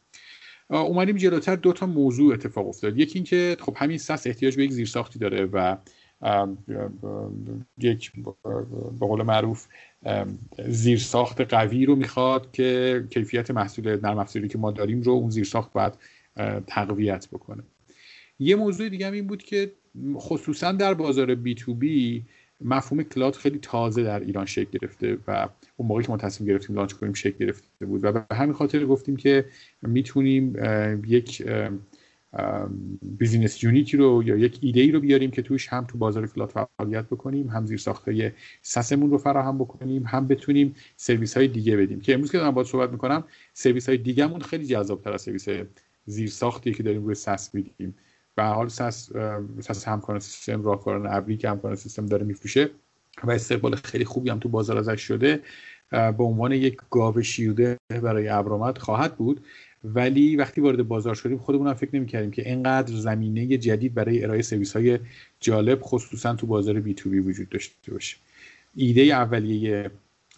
اومدیم 0.70 1.16
جلوتر. 1.16 1.56
دو 1.56 1.74
تا 1.74 1.86
موضوع 1.86 2.34
اتفاق 2.34 2.68
افتاد. 2.68 2.98
یکی 2.98 3.20
اینکه 3.20 3.58
خب 3.60 3.74
همین 3.78 3.98
SaaS 3.98 4.28
احتیاج 4.28 4.56
به 4.56 4.64
یک 4.64 4.72
زیرساختی 4.72 5.20
داره 5.20 5.46
و 5.46 5.78
یک 7.78 8.12
به 9.00 9.06
قول 9.08 9.24
معروف 9.24 9.68
زیرساخت 10.68 11.42
قوی 11.42 11.86
رو 11.86 11.96
می‌خواد 11.96 12.52
که 12.52 13.04
کیفیت 13.10 13.52
محصول 13.52 14.00
نرم 14.04 14.18
افزاری 14.18 14.48
که 14.48 14.58
ما 14.58 14.72
داریم 14.72 15.02
رو 15.02 15.12
اون 15.12 15.30
زیرساخت 15.30 15.74
باید 15.74 15.94
تقویت 16.68 17.28
بکنه. 17.32 17.64
یه 18.40 18.56
موضوع 18.56 18.90
دیگه 18.90 19.08
هم 19.08 19.14
این 19.14 19.28
بود 19.28 19.44
که 19.44 19.72
خصوصا 20.16 20.72
در 20.72 20.94
بازار 20.94 21.36
B2B 21.36 22.26
مفهوم 22.62 23.04
cloud 23.04 23.36
خیلی 23.36 23.60
تازه 23.62 24.04
در 24.04 24.20
ایران 24.20 24.46
شکل 24.46 24.80
گرفته 24.80 25.18
و 25.28 25.50
اون 25.78 25.88
موقعی 25.88 26.04
که 26.04 26.12
ما 26.12 26.18
تصمیم 26.18 26.50
گرفتیم 26.50 26.76
launch 26.76 26.94
کنیم 26.94 27.14
شکل 27.14 27.46
گرفته 27.46 27.86
بود 27.86 28.04
و 28.04 28.12
به 28.12 28.36
همین 28.36 28.54
خاطر 28.54 28.86
گفتیم 28.86 29.16
که 29.16 29.46
می‌تونیم 29.82 30.56
یک 31.08 31.44
business 33.02 33.64
unit 33.64 33.91
ی 33.91 33.98
رو 33.98 34.24
یا 34.26 34.38
یک 34.38 34.60
ایده 34.62 34.82
ای 34.82 34.92
رو 34.92 35.00
بیاریم 35.00 35.32
که 35.32 35.42
توش 35.42 35.68
هم 35.68 35.86
تو 35.86 35.98
بازار 35.98 36.28
cloud 36.28 36.50
فعالیت 36.50 37.06
بکنیم 37.06 37.48
هم 37.48 37.66
زیر 37.66 37.78
ساختای 37.78 38.32
SaaS 38.62 38.90
مون 38.90 39.12
رو 39.12 39.18
فراهم 39.18 39.58
بکنیم 39.58 40.04
هم 40.04 40.28
بتونیم 40.28 40.76
سرویس 40.96 41.38
های 41.38 41.48
دیگه 41.48 41.78
بدیم. 41.78 42.02
که 42.02 42.14
امروز 42.14 42.32
که 42.32 42.38
دارم 42.38 42.52
باید 42.52 42.68
صحبت 42.68 42.92
می‌کنم 42.92 43.24
سرویس 43.54 43.90
های 43.90 43.98
دیگهمون 43.98 44.42
خیلی 44.42 44.66
جذاب 44.66 45.02
تر 45.02 45.14
از 45.14 45.22
سرویس 45.22 45.48
زیر 46.06 46.30
ساختی 46.30 46.74
که 46.74 46.84
داریم 46.84 47.06
روی 47.06 47.16
SaaS 47.16 47.56
میدیم 47.56 47.96
به 48.36 48.44
حال 48.44 48.68
SaaS 48.68 49.10
SaaS 49.60 49.88
همکاران 49.88 50.20
سیستم 50.20 50.64
راهکاران 50.64 51.08
ابری 51.08 51.38
که 51.38 51.50
همکاران 51.50 51.78
سیستم 51.78 52.06
داره 52.06 52.26
میفروشه 52.26 52.70
و 53.24 53.32
استقبال 53.32 53.76
خیلی 53.76 54.06
خوبی 54.06 54.30
هم 54.30 54.40
تو 54.40 54.50
بازار 54.50 54.78
ازش 54.78 55.02
شده 55.02 55.40
به 55.92 56.24
عنوان 56.24 56.52
یک 56.52 56.78
گاو 56.90 57.22
شیرده 57.22 57.78
برای 57.90 58.30
ابرآمد 58.30 58.78
خواهد 58.78 59.16
بود. 59.16 59.46
ولی 59.84 60.36
وقتی 60.36 60.62
وارد 60.62 60.88
بازار 60.88 61.16
شدیم 61.16 61.38
خودمون 61.38 61.68
هم 61.68 61.74
فکر 61.74 61.96
نمی‌کردیم 61.96 62.32
که 62.32 62.50
اینقدر 62.50 62.94
زمینه 62.96 63.58
جدید 63.58 63.94
برای 63.94 64.24
ارائه 64.24 64.42
سرویس 64.42 64.76
های 64.76 65.00
جالب 65.40 65.80
خصوصا 65.82 66.36
تو 66.36 66.48
بازار 66.48 66.80
B2B 66.80 67.20
وجود 67.20 67.50
داشته 67.50 67.92
باشه. 67.92 68.18
ایده 68.76 69.02
اولیه 69.02 69.92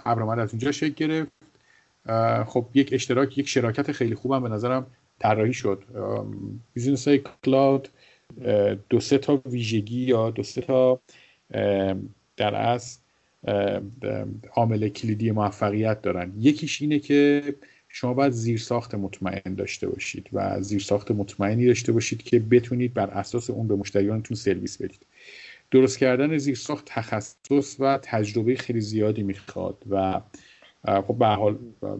ابرآمد 0.05 0.37
از 0.37 0.49
اونجا 0.49 0.71
شکل 0.71 0.93
گرفت. 0.93 1.31
خب 2.49 2.65
یک 2.73 2.89
اشتراک 2.93 3.37
یک 3.37 3.49
شراکت 3.49 3.91
خیلی 3.91 4.15
خوبم 4.15 4.43
به 4.43 4.49
نظرم 4.49 4.85
طراحی 5.19 5.53
شد. 5.53 5.83
business 6.73 7.07
های 7.07 7.21
cloud 7.43 7.87
دو 8.89 8.99
سه 8.99 9.17
تا 9.17 9.41
ویژگی 9.45 10.01
یا 10.01 10.29
دو 10.29 10.43
سه 10.43 10.61
تا 10.61 10.99
در 12.37 12.55
اصل 12.55 12.99
عامل 14.51 14.89
کلیدی 14.89 15.31
موفقیت 15.31 16.01
دارن. 16.01 16.33
یکیش 16.37 16.81
اینه 16.81 16.99
که 16.99 17.55
شما 17.89 18.13
باید 18.13 18.31
زیرساخت 18.31 18.95
مطمئن 18.95 19.53
داشته 19.55 19.87
باشید 19.87 20.29
و 20.33 20.61
زیرساخت 20.61 21.11
مطمئنی 21.11 21.65
داشته 21.65 21.91
باشید 21.91 22.23
که 22.23 22.39
بتونید 22.39 22.93
بر 22.93 23.09
اساس 23.09 23.49
اون 23.49 23.67
به 23.67 23.75
مشتریانتون 23.75 24.37
سرویس 24.37 24.81
بدید. 24.81 25.05
درست 25.71 25.97
کردن 25.97 26.37
زیرساخت 26.37 26.85
تخصص 26.85 27.75
و 27.79 27.99
تجربه 28.01 28.55
خیلی 28.55 28.81
زیادی 28.81 29.23
می‌خواد 29.23 29.83
و 29.89 30.21
خب 30.85 31.15
به 31.19 31.25
حال 31.25 31.57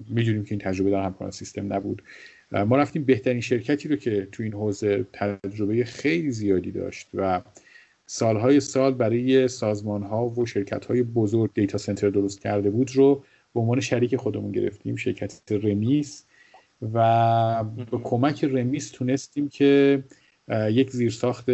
می‌دونیم 0.10 0.44
که 0.44 0.52
این 0.52 0.60
تجربه 0.60 0.92
در 0.92 1.04
همکاران 1.04 1.32
سیستم 1.32 1.74
نبود. 1.74 2.02
ما 2.54 2.78
رفتیم 2.78 3.04
بهترین 3.04 3.42
شرکتی 3.42 3.88
رو 3.88 3.96
که 3.96 4.28
تو 4.32 4.44
این 4.44 4.54
حوزه 4.54 5.06
تجربه 5.14 5.84
خیلی 5.84 6.32
زیادی 6.32 6.72
داشت 6.72 7.08
و 7.14 7.42
سالهای 8.06 8.60
سال 8.60 8.94
برای 8.94 9.48
سازمان 9.48 10.04
ها 10.04 10.30
و 10.30 10.46
شرکت 10.46 10.86
های 10.86 11.04
بزرگ 11.04 11.54
دیتا 11.54 11.78
سنتر 11.78 12.10
درست 12.10 12.42
کرده 12.42 12.70
بود 12.70 12.96
رو 12.96 13.24
به 13.54 13.60
عنوان 13.60 13.80
شریک 13.80 14.16
خودمون 14.16 14.52
گرفتیم 14.52 14.96
شرکت 14.96 15.42
رمیس. 15.52 16.26
و 16.94 17.64
با 17.92 17.98
کمک 17.98 18.44
رمیس 18.44 18.92
تونستیم 18.92 19.50
که 19.50 20.04
یک 20.50 20.90
زیرساخت 20.90 21.50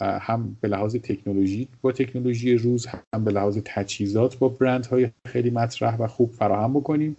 هم 0.00 0.56
به 0.60 0.68
لحاظ 0.68 0.96
تکنولوژی 0.96 1.68
با 1.82 1.92
تکنولوژی 1.92 2.54
روز 2.54 2.86
هم 2.86 3.24
به 3.24 3.30
لحاظ 3.30 3.58
تجهیزات 3.64 4.38
با 4.38 4.48
برندهای 4.48 5.10
خیلی 5.26 5.50
مطرح 5.50 5.96
و 5.96 6.06
خوب 6.06 6.32
فراهم 6.32 6.74
بکنیم. 6.74 7.16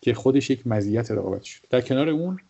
که 0.00 0.14
خودش 0.14 0.50
یک 0.50 0.66
مزیت 0.66 1.10
رقابت 1.10 1.42
شد. 1.42 1.62
در 1.70 1.80
کنار 1.80 2.08
اون 2.08 2.40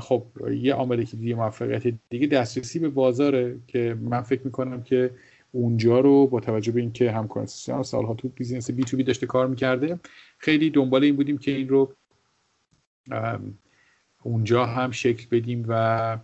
خب 0.00 0.26
یه 0.50 0.74
عامل 0.74 1.04
دیگه 1.04 1.34
موفقیت 1.34 1.94
دیگه 2.08 2.26
دسترسی 2.26 2.78
به 2.78 2.88
بازاره 2.88 3.58
که 3.66 3.96
من 4.00 4.22
فکر 4.22 4.42
می‌کنم 4.44 4.82
که 4.82 5.10
اونجا 5.52 6.00
رو 6.00 6.26
با 6.26 6.40
توجه 6.40 6.72
به 6.72 6.80
اینکه 6.80 7.12
همکاران 7.12 7.46
سیستم 7.46 7.82
سالها 7.82 8.14
تو 8.14 8.28
بیزینس 8.28 8.70
بی 8.70 8.84
تو 8.84 8.96
بی 8.96 9.02
داشته 9.02 9.26
کار 9.26 9.46
می‌کرده 9.46 10.00
خیلی 10.38 10.70
دنبال 10.70 11.04
این 11.04 11.16
بودیم 11.16 11.38
که 11.38 11.50
این 11.50 11.68
رو 11.68 11.92
اونجا 14.22 14.66
هم 14.66 14.90
شکل 14.90 15.26
بدیم 15.30 15.64
و 15.68 16.18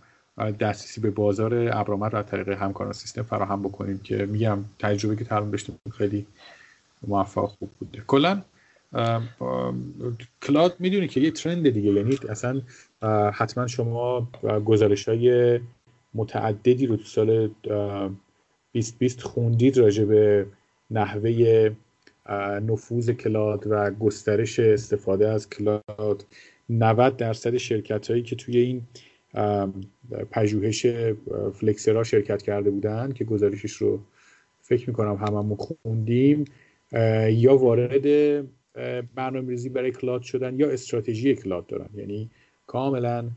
دسترسی 0.59 1.01
به 1.01 1.11
بازار 1.11 1.69
ابرامت 1.77 2.13
رو 2.13 2.19
از 2.19 2.25
طریق 2.25 2.49
همکاران 2.49 2.93
سیستم 2.93 3.23
فراهم 3.23 3.61
بکنیم 3.63 3.99
که 3.99 4.25
میگم 4.25 4.59
تجربه 4.79 5.15
که 5.15 5.23
تقریبا 5.23 5.51
داشتیم 5.51 5.79
خیلی 5.97 6.25
موفق 7.07 7.45
خوب 7.45 7.69
بوده. 7.79 8.03
کلا 8.07 8.41
cloud 10.41 10.75
می‌دونی 10.79 11.07
که 11.07 11.19
یه 11.19 11.31
trend 11.31 11.69
دیگه 11.69 11.91
یعنی 11.91 12.17
اصلا 12.29 12.61
حتما 13.33 13.67
شما 13.67 14.29
گزارش 14.65 15.09
های 15.09 15.59
متعددی 16.13 16.85
رو 16.85 16.95
تو 16.95 17.03
سال 17.03 17.49
2020 18.73 19.21
خوندید 19.21 19.77
راجع 19.77 20.05
به 20.05 20.45
نحوه 20.91 21.71
نفوذ 22.61 23.09
cloud 23.11 23.63
و 23.69 23.91
گسترش 23.91 24.59
استفاده 24.59 25.29
از 25.29 25.49
cloud 25.49 26.25
90 26.69 27.17
درصد 27.17 27.57
شرکت 27.57 28.11
هایی 28.11 28.23
که 28.23 28.35
توی 28.35 28.57
این 28.57 28.81
پژوهش 30.31 30.85
Flexera 31.53 32.03
شرکت 32.03 32.41
کرده 32.41 32.69
بودن 32.69 33.11
که 33.11 33.23
گزارشش 33.25 33.71
رو 33.71 33.99
فکر 34.61 34.89
می‌کنم 34.89 35.15
هممون 35.15 35.57
خوندیم 35.57 36.45
یا 37.29 37.57
وارد 37.57 38.05
برنامه 39.15 39.49
ریزی 39.49 39.69
برای 39.69 39.91
cloud 39.91 40.21
شدن 40.21 40.59
یا 40.59 40.69
استراتژی 40.69 41.35
cloud 41.35 41.67
دارن. 41.67 41.89
یعنی 41.95 42.29
کاملا 42.67 43.29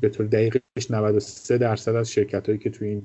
به 0.00 0.08
طور 0.08 0.26
دقیقش 0.26 0.90
93 0.90 1.58
درصد 1.58 1.94
از 1.94 2.10
شرکت 2.12 2.46
هایی 2.46 2.58
که 2.58 2.70
تو 2.70 2.84
این 2.84 3.02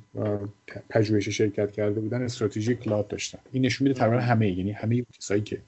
پژوهش 0.89 1.29
شرکت 1.29 1.71
کرده 1.71 1.99
بودن 1.99 2.21
استراتژی 2.21 2.75
cloud 2.75 3.07
داشتن. 3.07 3.39
این 3.51 3.65
نشون 3.65 3.87
میده 3.87 3.99
تقریبا 3.99 4.21
همه 4.21 4.51
یعنی 4.51 4.71
همه 4.71 5.05
کسایی 5.19 5.41
که 5.41 5.61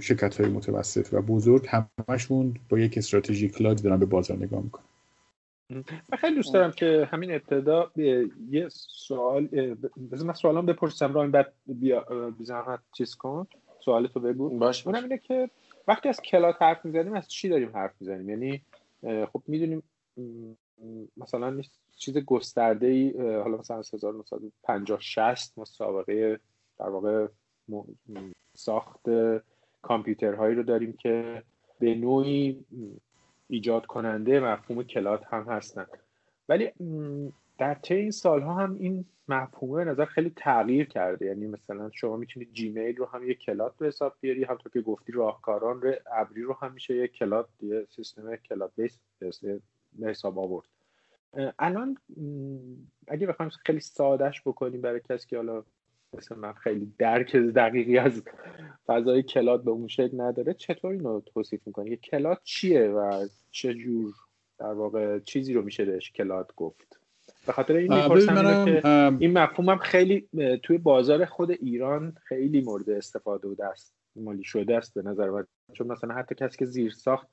شرکت 0.00 0.40
های 0.40 0.48
متوسط 0.48 1.08
و 1.12 1.22
بزرگ 1.22 1.68
همشون 2.08 2.54
با 2.68 2.78
یک 2.78 2.98
استراتژی 2.98 3.48
cloud 3.48 3.82
دارن 3.82 3.98
به 3.98 4.06
بازار 4.06 4.38
نگاه 4.38 4.62
می‌کنن. 4.62 4.84
من 5.82 6.18
خیلی 6.18 6.36
دوست 6.36 6.54
دارم 6.54 6.70
که 6.70 7.08
همین 7.12 7.30
ابتدا 7.30 7.90
یه 8.50 8.68
سوال 8.68 9.46
بذار 10.12 10.26
من 10.26 10.32
سوالام 10.34 10.66
بپرسم 10.66 11.14
را 11.14 11.22
این 11.22 11.30
بعد 11.30 11.52
بیا 11.66 12.06
چیز 12.92 13.14
کن. 13.14 13.46
سوالتو 13.84 14.20
بگو. 14.20 14.58
باش 14.58 14.86
اونم 14.86 15.02
اینه 15.02 15.18
که 15.18 15.50
وقتی 15.88 16.08
از 16.08 16.20
کلات 16.20 16.62
حرف 16.62 16.84
می‌زنیم 16.84 17.14
از 17.14 17.28
چی 17.28 17.48
داریم 17.48 17.70
حرف 17.74 17.92
می‌زنیم؟ 18.00 18.28
یعنی 18.28 18.62
خب 19.26 19.42
می‌دونیم 19.46 19.82
مثلا 21.16 21.62
چیز 21.96 22.18
گسترده 22.18 22.86
ای 22.86 23.14
حالا 23.18 23.56
مثلا 23.56 23.78
از 23.78 23.94
1950 23.94 25.00
60 25.00 25.58
ما 25.58 25.64
سابقه 25.64 26.40
در 26.78 26.88
واقع 26.88 27.26
ساخت 28.54 29.00
کامپیوترهایی 29.82 30.54
رو 30.54 30.62
داریم 30.62 30.92
که 30.92 31.42
به 31.78 31.94
نوعی 31.94 32.64
ایجاد 33.48 33.86
کننده 33.86 34.40
مفهوم 34.40 34.82
کلات 34.82 35.24
هم 35.30 35.42
هستن. 35.42 35.86
ولی 36.48 36.70
در 37.58 37.74
طی 37.74 37.94
این 37.94 38.10
سالها 38.10 38.54
هم 38.54 38.76
این 38.80 39.04
مفهومه 39.28 39.84
نظر 39.84 40.04
خیلی 40.04 40.32
تغییر 40.36 40.86
کرده. 40.86 41.26
یعنی 41.26 41.46
مثلا 41.46 41.90
شما 41.94 42.16
می‌تونید 42.16 42.52
جیمیل 42.52 42.96
رو 42.96 43.06
هم 43.06 43.28
یه 43.28 43.34
کلات 43.34 43.76
به 43.76 43.86
حساب 43.86 44.14
بیاری 44.20 44.44
همطور 44.44 44.72
که 44.72 44.80
گفتی 44.80 45.12
راهکاران 45.12 45.82
رو 45.82 45.94
ابری 46.12 46.42
رو 46.42 46.56
هم 46.62 46.72
میشه 46.72 46.96
یه 46.96 47.08
کلات 47.08 47.48
یه 47.62 47.86
سیستم 47.90 48.36
کلات 48.36 48.72
بیس 48.76 48.98
به 49.92 50.10
حساب 50.10 50.38
آورد. 50.38 50.66
الان 51.58 51.98
اگه 53.08 53.26
بخوایم 53.26 53.50
خیلی 53.66 53.80
سادهش 53.80 54.42
بکنیم 54.46 54.80
برای 54.80 55.00
کسی 55.00 55.28
که 55.28 55.36
حالا 55.36 55.64
مثل 56.16 56.34
من 56.36 56.52
خیلی 56.52 56.92
درک 56.98 57.36
دقیقی 57.36 57.98
از 57.98 58.22
فضای 58.86 59.22
کلات 59.22 59.64
به 59.64 59.70
اون 59.70 59.88
شکل 59.88 60.20
نداره. 60.20 60.54
چطور 60.54 60.92
اینو 60.92 61.20
توصیف 61.20 61.60
می‌کنی؟ 61.66 61.90
یه 61.90 61.96
کلات 61.96 62.38
چیه 62.44 62.88
و 62.88 63.26
چه 63.50 63.74
جور 63.74 64.14
در 64.58 64.72
واقع 64.72 65.18
چیزی 65.18 65.54
رو 65.54 65.62
میشه 65.62 65.84
بهش 65.84 66.10
کلات 66.10 66.54
گفت؟ 66.56 67.00
به 67.46 67.52
خاطر 67.52 67.76
این 67.76 67.94
می‌پرسم 67.94 68.64
که 68.64 68.86
این 69.18 69.38
مفهوم 69.38 69.76
خیلی 69.76 70.28
توی 70.62 70.78
بازار 70.78 71.24
خود 71.24 71.50
ایران 71.50 72.16
خیلی 72.24 72.60
مورد 72.60 72.90
استفاده 72.90 73.48
و 73.48 73.54
دست 73.54 73.94
مالی 74.16 74.44
شده 74.44 74.76
است 74.76 74.94
به 74.94 75.02
نظر 75.02 75.30
من. 75.30 75.46
چون 75.72 75.86
مثلا 75.86 76.14
حتی 76.14 76.34
کسی 76.34 76.58
که 76.58 76.66
زیر 76.66 76.90
ساخت 76.90 77.30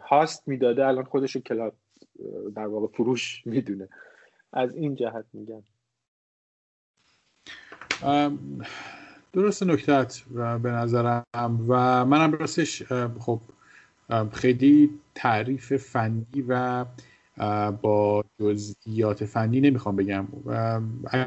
هاست 0.00 0.48
می‌داده 0.48 0.86
الان 0.86 1.04
خودش 1.04 1.36
کلات 1.36 1.72
در 2.54 2.66
واقع 2.66 2.86
فروش 2.86 3.46
می‌دونه. 3.46 3.88
از 4.52 4.76
این 4.76 4.94
جهت 4.94 5.24
میگم. 5.32 5.62
درست 9.32 9.62
نکتت 9.62 10.20
به 10.62 10.70
نظرم 10.70 11.24
و 11.68 12.04
منم 12.04 12.32
راستش 12.32 12.82
خب 13.20 13.40
خیلی 14.32 14.90
تعریف 15.14 15.76
فنی 15.76 16.44
و 16.48 16.84
با 17.82 18.24
جزئیات 18.40 19.24
فنی 19.24 19.60
نمی‌خوام 19.60 19.96
بگم. 19.96 20.26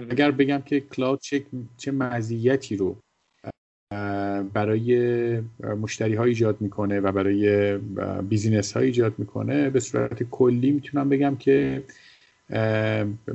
اگر 0.10 0.32
بگم 0.32 0.62
که 0.62 0.79
کلاود 0.79 1.19
چه, 1.19 1.45
چه 1.77 1.91
مزیتی 1.91 2.77
رو 2.77 2.97
برای 4.53 5.41
مشتری 5.82 6.15
ها 6.15 6.23
ایجاد 6.23 6.62
می‌کنه 6.62 6.99
و 6.99 7.12
برای 7.12 7.77
بیزینس 8.29 8.73
ها 8.73 8.79
ایجاد 8.79 9.13
می‌کنه 9.17 9.69
به 9.69 9.79
صورت 9.79 10.23
کلی 10.23 10.71
می‌تونم 10.71 11.10
بگم 11.10 11.36
که 11.36 11.84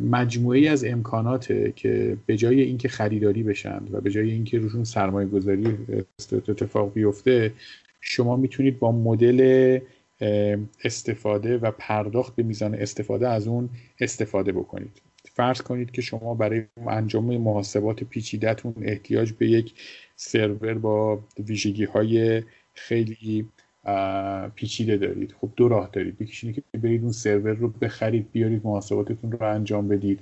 مجموعه 0.00 0.70
از 0.70 0.85
امکاناته 0.85 1.72
که 1.77 2.16
به 2.27 2.37
جای 2.37 2.61
اینکه 2.61 2.88
خریداری 2.88 3.42
بشن 3.42 3.83
و 3.90 4.00
به 4.00 4.11
جای 4.11 4.31
اینکه 4.31 4.59
روشون 4.59 4.85
سرمایه 4.85 5.29
گذاری 5.29 5.79
اتفاق 6.33 6.92
بیفته 6.92 7.53
شما 8.00 8.37
می‌تونید 8.37 8.79
با 8.79 8.92
مدل 8.92 9.79
استفاده 10.85 11.59
و 11.59 11.70
پرداخت 11.70 12.37
به 12.37 12.42
میزان 12.42 12.74
استفاده 12.74 13.29
از 13.29 13.48
اون 13.48 13.68
استفاده 14.00 14.53
بکنید. 14.53 15.03
فرض 15.33 15.62
کنید 15.62 15.90
که 15.90 16.03
شما 16.03 16.35
برای 16.35 16.62
انجام 16.87 17.37
محاسبات 17.37 18.05
پیچیدهتون 18.05 18.74
احتیاج 18.83 19.33
به 19.33 19.48
یک 19.48 19.74
سرور 20.16 20.74
با 20.74 21.24
ویژگی 21.38 21.85
های 21.85 22.42
خیلی 22.74 23.48
پیچیده 24.55 24.97
دارید. 24.97 25.35
خب 25.40 25.51
دو 25.57 25.68
راه 25.68 25.90
دارید. 25.92 26.23
یکیش 26.23 26.44
اینه 26.44 26.57
که 26.57 26.79
برید 26.79 27.03
اون 27.03 27.12
سرور 27.12 27.53
رو 27.53 27.68
بخرید 27.68 28.33
بیارید 28.33 28.61
محاسباتتون 28.64 29.33
رو 29.33 29.47
انجام 29.47 29.88
بدید. 29.88 30.20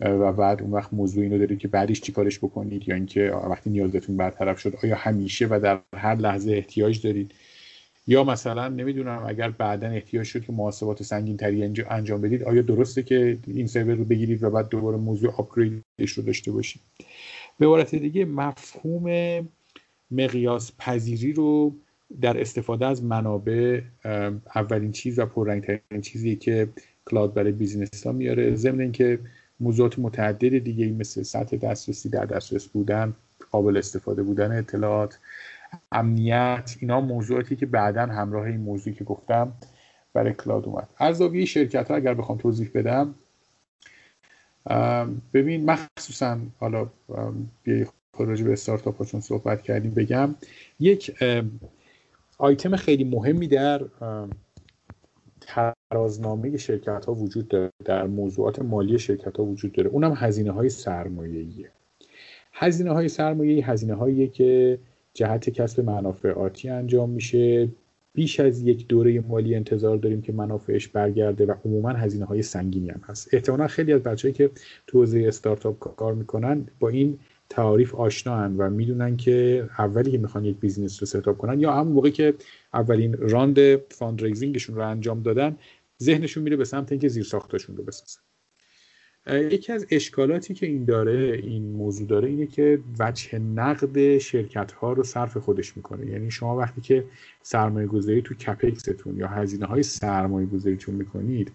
و 0.00 0.32
بعد 0.32 0.62
اون 0.62 0.70
وقت 0.70 0.94
موضوع 0.94 1.22
اینو 1.22 1.38
دارید 1.38 1.58
که 1.58 1.68
بعدش 1.68 2.00
چیکارش 2.00 2.38
بکنید. 2.38 2.88
یا 2.88 2.94
اینکه 2.94 3.30
وقتی 3.30 3.70
نیازتون 3.70 4.16
برطرف 4.16 4.58
شد 4.58 4.74
آیا 4.82 4.96
همیشه 4.96 5.46
و 5.46 5.60
در 5.62 5.80
هر 5.96 6.14
لحظه 6.14 6.52
احتیاج 6.52 7.02
دارید؟ 7.02 7.32
یا 8.06 8.24
مثلا 8.24 8.68
نمی‌دونم 8.68 9.24
اگر 9.26 9.50
بعدا 9.50 9.88
احتیاج 9.88 10.26
شد 10.26 10.44
که 10.44 10.52
محاسبات 10.52 11.02
سنگین 11.02 11.36
تری 11.36 11.84
انجام 11.90 12.20
بدید 12.20 12.42
آیا 12.42 12.62
درسته 12.62 13.02
که 13.02 13.38
این 13.46 13.66
سرور 13.66 13.94
رو 13.94 14.04
بگیرید 14.04 14.42
و 14.42 14.50
بعد 14.50 14.68
دوباره 14.68 14.96
موضوع 14.96 15.34
آپگریدش 15.34 16.12
رو 16.14 16.22
داشته 16.22 16.52
باشید؟ 16.52 16.82
به 17.58 17.66
عبارت 17.66 17.94
دیگه 17.94 18.24
مفهوم 18.24 19.08
مقیاس 20.10 20.72
پذیری 20.78 21.32
رو 21.32 21.74
در 22.20 22.40
استفاده 22.40 22.86
از 22.86 23.04
منابع 23.04 23.80
اولین 24.54 24.92
چیز 24.92 25.18
و 25.18 25.26
پررنگترین 25.26 26.00
چیزی 26.02 26.36
که 26.36 26.68
cloud 27.10 27.34
برای 27.34 27.52
business 27.52 28.06
ها 28.06 28.12
میاره. 28.12 28.54
ضمن 28.54 28.80
اینکه 28.80 29.18
موضوعات 29.60 29.98
متعدد 29.98 30.58
دیگه 30.58 30.90
مثل 30.90 31.22
سطح 31.22 31.56
دسترسی 31.56 32.08
در 32.08 32.24
دسترس 32.24 32.68
بودن 32.68 33.14
قابل 33.50 33.76
استفاده 33.76 34.22
بودن 34.22 34.58
اطلاعات 34.58 35.18
امنیت 35.92 36.76
اینا 36.80 37.00
موضوعاتی 37.00 37.56
که 37.56 37.66
بعدا 37.66 38.06
همراه 38.06 38.46
این 38.46 38.60
موضوعی 38.60 38.96
که 38.96 39.04
گفتم 39.04 39.52
برای 40.12 40.32
cloud 40.32 40.66
اومد. 40.66 40.88
از 40.98 41.16
زاویه 41.16 41.44
شرکت 41.44 41.90
ها 41.90 41.96
اگر 41.96 42.14
بخوام 42.14 42.38
توضیح 42.38 42.70
بدم. 42.74 43.14
ببین 45.34 45.64
مخصوصا 45.70 46.38
حالا 46.58 46.90
بیای 47.62 47.86
راجع 48.18 48.44
به 48.44 48.52
استارتاپ 48.52 49.04
چون 49.04 49.20
صحبت 49.20 49.62
کردیم 49.62 49.94
بگم. 49.94 50.34
یک 50.80 51.14
آیتم 52.38 52.76
خیلی 52.76 53.04
مهمی 53.04 53.46
در 53.48 53.82
ترازنامه 55.40 56.56
شرکت 56.56 57.04
ها 57.04 57.14
وجود 57.14 57.48
داره 57.48 57.70
در 57.84 58.06
موضوعات 58.06 58.58
مالی 58.58 58.98
شرکت 58.98 59.36
ها 59.36 59.44
وجود 59.44 59.72
داره. 59.72 59.90
اونم 59.90 60.14
هزینه 60.16 60.50
های 60.50 60.68
سرمایه 60.68 61.70
هزینه 62.52 62.90
های 62.90 63.08
سرمایه 63.08 63.70
هزینه 63.70 63.94
هایی 63.94 64.28
که 64.28 64.78
جهت 65.14 65.50
کسب 65.50 65.80
منافع 65.80 66.30
آتی 66.30 66.68
انجام 66.68 67.10
میشه. 67.10 67.68
بیش 68.14 68.40
از 68.40 68.62
یک 68.62 68.86
دوره 68.86 69.20
مالی 69.20 69.54
انتظار 69.54 69.96
داریم 69.96 70.22
که 70.22 70.32
منافعش 70.32 70.88
برگرده 70.88 71.46
و 71.46 71.54
عموما 71.64 71.88
هزینه 71.88 72.24
های 72.24 72.42
سنگینی 72.42 72.90
هم 72.90 73.00
هست. 73.04 73.34
احتمالا 73.34 73.66
خیلی 73.66 73.92
از 73.92 74.02
بچه‌ای 74.02 74.34
که 74.34 74.50
تو 74.86 74.98
حوزه 74.98 75.24
استارتاپ 75.28 75.96
کار 75.96 76.14
می‌کنن 76.14 76.66
با 76.80 76.88
این 76.88 77.18
تعاریف 77.52 77.94
آشنا 77.94 78.50
و 78.58 78.70
می‌دونن 78.70 79.16
که 79.16 79.68
اولی 79.78 80.10
که 80.10 80.18
می‌خوان 80.18 80.44
یک 80.44 80.56
business 80.56 81.02
رو 81.02 81.06
setup 81.06 81.38
کنن 81.38 81.60
یا 81.60 81.72
همون 81.72 81.92
موقعی 81.92 82.12
که 82.12 82.34
اولین 82.74 83.16
round 83.18 83.76
fundraising 83.76 84.49
شون 84.49 84.76
رو 84.76 84.88
انجام 84.88 85.22
دادن 85.22 85.56
ذهنشون 86.02 86.42
میره 86.42 86.56
به 86.56 86.64
سمت 86.64 86.92
اینکه 86.92 87.08
زیر 87.08 87.24
ساختاشون 87.24 87.76
رو 87.76 87.84
بسازن. 87.84 88.20
یکی 89.26 89.72
از 89.72 89.86
اشکالاتی 89.90 90.54
که 90.54 90.66
این 90.66 90.84
داره 90.84 91.40
این 91.42 91.72
موضوع 91.72 92.06
داره 92.06 92.28
اینه 92.28 92.46
که 92.46 92.78
وجه 92.98 93.38
نقد 93.38 94.18
شرکت 94.18 94.72
ها 94.72 94.92
رو 94.92 95.02
صرف 95.02 95.36
خودش 95.36 95.76
می‌کنه. 95.76 96.06
یعنی 96.06 96.30
شما 96.30 96.56
وقتی 96.56 96.80
که 96.80 97.04
سرمایه 97.42 97.86
گذاری 97.86 98.22
تو 98.22 98.34
CAPEX 98.34 98.85
تون 98.85 99.16
یا 99.16 99.28
هزینه 99.28 99.66
های 99.66 99.82
سرمایه 99.82 100.46
گذاریتون 100.46 100.94
می‌کنید 100.94 101.52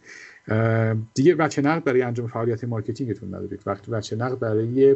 دیگه 1.13 1.35
وجه 1.39 1.61
نقد 1.61 1.83
برای 1.83 2.01
انجام 2.01 2.27
فعالیت 2.27 2.63
marketing 2.63 3.17
تون 3.17 3.35
ندارید. 3.35 3.61
وقتی 3.65 3.91
وجه 3.91 4.17
نقد 4.17 4.39
برای 4.39 4.95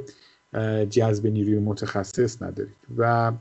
جذب 0.90 1.28
نیروی 1.28 1.60
متخصص 1.60 2.42
ندارید. 2.42 2.76
و 2.98 3.32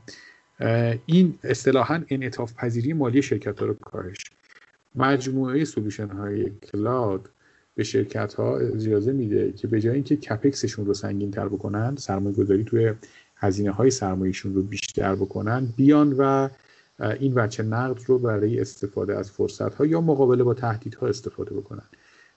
این 1.05 1.39
اصطلاحا 1.43 2.03
انعطاف 2.09 2.53
پذیری 2.53 2.93
مالی 2.93 3.21
شرکت 3.21 3.59
ها 3.59 3.65
رو 3.65 3.73
کاهش. 3.73 4.17
مجموعه 4.95 5.65
solution 5.65 6.07
های 6.07 6.49
cloud 6.49 7.29
به 7.75 7.83
شرکت 7.83 8.33
ها 8.33 8.57
اجازه 8.57 9.11
میده 9.11 9.51
که 9.51 9.67
به 9.67 9.81
جای 9.81 9.93
اینکه 9.93 10.15
CAPEX 10.15 10.54
شون 10.54 10.85
رو 10.85 10.93
سنگین 10.93 11.31
تر 11.31 11.47
بکنن 11.47 11.95
سرمایه 11.95 12.35
گذاری 12.35 12.63
توی 12.63 12.93
هزینه 13.35 13.71
های 13.71 13.91
سرمایهشون 13.91 14.53
رو 14.53 14.61
بیشتر 14.61 15.15
بکنن 15.15 15.73
بیان 15.77 16.13
و 16.13 16.49
این 17.19 17.33
وجه 17.33 17.63
نقد 17.63 17.99
رو 18.07 18.19
برای 18.19 18.59
استفاده 18.59 19.17
از 19.17 19.31
فرصت 19.31 19.75
ها 19.75 19.85
یا 19.85 20.01
مقابله 20.01 20.43
با 20.43 20.53
تهدیدها 20.53 21.07
استفاده 21.07 21.53
بکنن. 21.53 21.85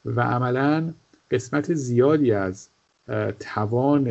و 0.04 0.20
عملا 0.20 0.94
قسمت 1.30 1.74
زیادی 1.74 2.32
از 2.32 2.68
توان 3.40 4.06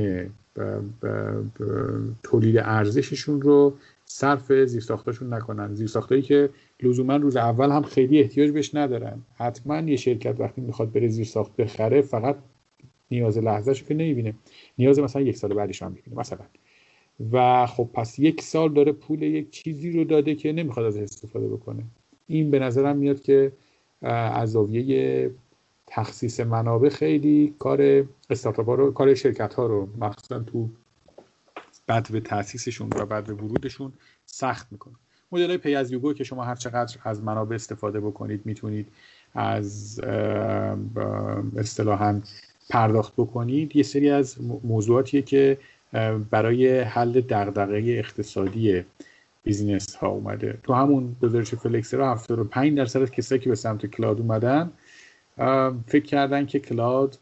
تولید 2.24 2.58
ارزششون 2.58 3.42
رو 3.42 3.74
صرف 4.06 4.52
زیرساختاشون 4.52 5.34
نکنن. 5.34 5.76
زیرساختایی 5.76 6.22
که 6.22 6.50
لزوما 6.84 7.16
روز 7.16 7.36
اول 7.36 7.70
هم 7.72 7.82
خیلی 7.82 8.20
احتیاج 8.20 8.52
بهش 8.52 8.76
ندارن. 8.76 9.22
حتما 9.36 9.80
یه 9.80 9.96
شرکت 9.96 10.40
وقتی 10.40 10.62
می‌خواد 10.62 10.92
بره 10.92 11.08
زیرساخت 11.08 11.56
بخره 11.56 12.02
فقط 12.02 12.36
نیاز 13.12 13.38
لحظهش 13.38 13.84
که 13.84 13.94
نمی‌بینه. 13.94 14.34
نیاز 14.78 15.00
مثلا 15.00 15.22
یک 15.22 15.38
سال 15.38 15.54
بعدش 15.54 15.84
هم 15.84 15.92
می‌بینه 15.92 16.18
مثلا. 16.20 16.46
و 17.32 17.66
خب 17.66 17.90
پس 17.94 18.20
یک 18.20 18.42
سال 18.42 18.74
داره 18.74 18.92
پول 18.92 19.22
یک 19.24 19.50
چیزی 19.52 19.92
رو 19.92 20.04
داده 20.04 20.36
که 20.36 20.52
نمی‌خواد 20.52 20.86
از 20.86 20.98
استفاده 20.98 21.48
بکنه. 21.48 21.84
این 22.28 22.52
به 22.52 22.60
نظرم 22.60 22.98
میاد 22.98 23.22
که 23.22 23.52
از 24.02 24.52
زاویه 24.52 25.32
تخصیص 25.96 26.40
منابع 26.40 26.90
خیلی 26.90 27.56
کار 27.60 28.06
استارتاپ 28.30 28.70
رو 28.70 28.92
کار 28.92 29.14
شرکت 29.14 29.54
ها 29.54 29.66
رو 29.66 29.90
مخصوصا 30.00 30.40
تو 30.40 30.70
بعد 31.88 32.12
به 32.12 32.20
تاسیسشون 32.20 32.90
و 32.96 33.06
بعد 33.06 33.24
به 33.24 33.34
ورودشون 33.34 33.94
سخت 34.26 34.68
می‌کنه. 34.72 34.94
مدل 35.32 35.48
های 35.48 35.58
پی 35.58 35.76
از 35.76 35.92
یوگو 35.92 36.14
که 36.14 36.24
شما 36.24 36.44
هر 36.44 36.56
چقدر 36.56 36.98
از 37.04 37.24
منابع 37.24 37.56
استفاده 37.56 38.00
بکنید 38.00 38.46
می‌تونید 38.46 38.88
از 39.34 40.02
اصطلاحا 41.58 42.22
پرداخت 42.70 43.14
بکنید. 43.18 43.76
یه 43.76 43.84
سری 43.84 44.10
از 44.10 44.38
موضوعاتیه 44.64 45.22
که 45.22 45.58
برای 46.30 46.80
حل 46.80 47.22
دغدغه 47.22 47.84
اقتصادی 47.88 48.84
business 49.44 49.96
ها 49.96 50.08
اومده. 50.08 50.60
تو 50.64 50.74
همون 50.74 51.16
گزارش 51.22 51.56
Flexera 51.56 52.12
75 52.12 52.78
درصد 52.78 53.10
کسایی 53.10 53.42
که 53.42 53.50
به 53.50 53.56
سمت 53.56 53.86
cloud 53.86 54.20
اومدن 54.20 54.72
فکر 55.88 56.06
کردن 56.06 56.46
که 56.46 56.60
cloud 56.60 57.20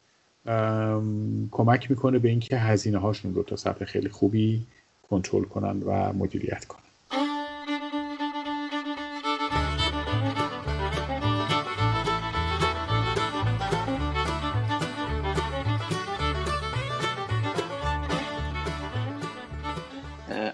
کمک 1.52 1.92
می‌کنه 1.92 2.20
به 2.20 2.30
اینکه 2.30 2.58
هزینه 2.58 2.98
هاشون 2.98 3.36
رو 3.36 3.44
تا 3.44 3.56
سطح 3.56 3.86
خیلی 3.86 4.10
خوبی 4.10 4.66
کنترل 5.10 5.44
کنن 5.44 5.84
و 5.84 6.14
مدیریت 6.14 6.66
کنن. 6.66 6.82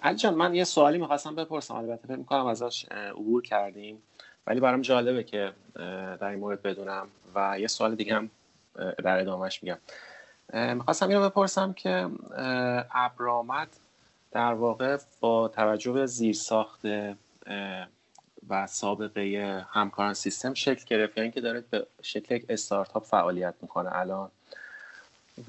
علی 0.03 0.29
من 0.29 0.55
یه 0.55 0.63
سوالی 0.63 0.97
می‌خواستم 0.97 1.35
بپرسم. 1.35 1.75
البته 1.75 2.07
فکر 2.07 2.15
می‌کنم 2.15 2.45
ازش 2.45 2.85
عبور 2.91 3.41
کردیم. 3.41 3.97
ولی 4.47 4.59
برام 4.59 4.81
جالبه 4.81 5.23
که 5.23 5.53
در 6.19 6.23
این 6.23 6.39
مورد 6.39 6.61
بدونم 6.61 7.07
و 7.35 7.59
یه 7.59 7.67
سوال 7.67 7.95
دیگه 7.95 8.15
هم 8.15 8.29
در 9.03 9.19
ادامهش 9.19 9.63
میگم. 9.63 9.77
می‌خواستم 10.73 11.09
اینو 11.09 11.29
بپرسم 11.29 11.73
که 11.73 12.09
ابرامد 12.91 13.67
در 14.31 14.53
واقع 14.53 14.97
با 15.19 15.47
توجه 15.47 15.91
به 15.91 16.05
زیرساخت 16.05 16.79
و 18.49 18.67
سابقه 18.67 19.65
همکاران 19.69 20.13
سیستم 20.13 20.53
شکل 20.53 20.85
گرفت 20.85 21.17
یعنی 21.17 21.31
که 21.31 21.41
داره 21.41 21.63
به 21.69 21.87
شکل 22.01 22.35
یک 22.35 22.45
استارتاپ 22.49 23.05
فعالیت 23.05 23.53
می‌کنه 23.61 23.89
الان؟ 23.95 24.31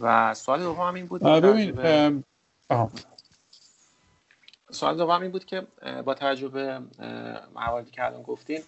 و 0.01 0.35
سوال 0.35 0.61
دوم 0.61 0.95
این 0.95 1.07
بود 1.07 1.23
ببین 1.23 2.25
سوال 4.71 4.97
دوم 4.97 5.23
این 5.23 5.31
بود 5.31 5.45
که 5.45 5.67
با 6.05 6.15
توجه 6.15 6.49
به 6.49 6.81
مواردی 7.55 7.91
که 7.91 8.05
الان 8.05 8.23
گفتین 8.23 8.63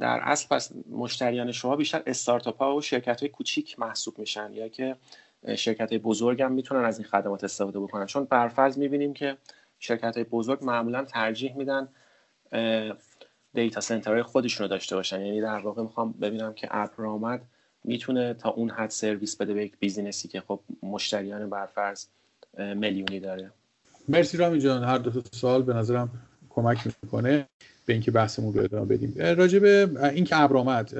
در 0.00 0.20
اصل 0.22 0.46
پس 0.50 0.72
مشتریان 0.90 1.52
شما 1.52 1.76
بیشتر 1.76 2.02
استارتاپ 2.06 2.58
ها 2.58 2.76
و 2.76 2.82
شرکت 2.82 3.20
های 3.20 3.28
کوچیک 3.28 3.78
محسوب 3.78 4.18
میشن 4.18 4.52
یا 4.52 4.68
که 4.68 4.96
شرکت 5.56 5.88
های 5.88 5.98
بزرگ 5.98 6.42
هم 6.42 6.52
می‌تونن 6.52 6.84
از 6.84 6.98
این 6.98 7.08
خدمات 7.08 7.44
استفاده 7.44 7.80
بکنن. 7.80 8.06
چون 8.06 8.24
برفرض 8.24 8.78
می‌بینیم 8.78 9.14
که 9.14 9.36
شرکت 9.78 10.14
های 10.14 10.24
بزرگ 10.24 10.64
معمولا 10.64 11.04
ترجیح 11.04 11.56
میدن 11.56 11.88
دیتا 13.54 13.80
سنترهای 13.80 14.22
خودشون 14.22 14.64
رو 14.64 14.68
داشته 14.68 14.96
باشن. 14.96 15.20
یعنی 15.20 15.40
در 15.40 15.58
واقع 15.58 15.82
می‌خوام 15.82 16.12
ببینم 16.12 16.54
که 16.54 16.68
ابر 16.70 17.06
آمد 17.06 17.42
می‌تونه 17.84 18.34
تا 18.34 18.50
اون 18.50 18.70
حد 18.70 18.90
سرویس 18.90 19.36
بده 19.36 19.54
به 19.54 19.64
یک 19.64 19.78
business 19.78 20.22
ی 20.22 20.28
که 20.28 20.40
خب 20.40 20.60
مشتریان 20.82 21.50
برفرض 21.50 22.06
میلیونی 22.58 23.20
داره. 23.20 23.50
مرسی 24.08 24.36
رامی 24.36 24.60
جان. 24.60 24.84
هر 24.84 24.98
دو 24.98 25.22
سوال 25.32 25.62
به 25.62 25.74
نظرم 25.74 26.10
کمک 26.58 26.86
می‌کنه 27.02 27.46
به 27.86 27.92
اینکه 27.92 28.10
بحثمون 28.10 28.54
رو 28.54 28.62
ادامه 28.62 28.86
بدیم. 28.86 29.14
راجع 29.18 29.58
به 29.58 29.88
اینکه 30.14 30.40
ابرآمد 30.40 30.94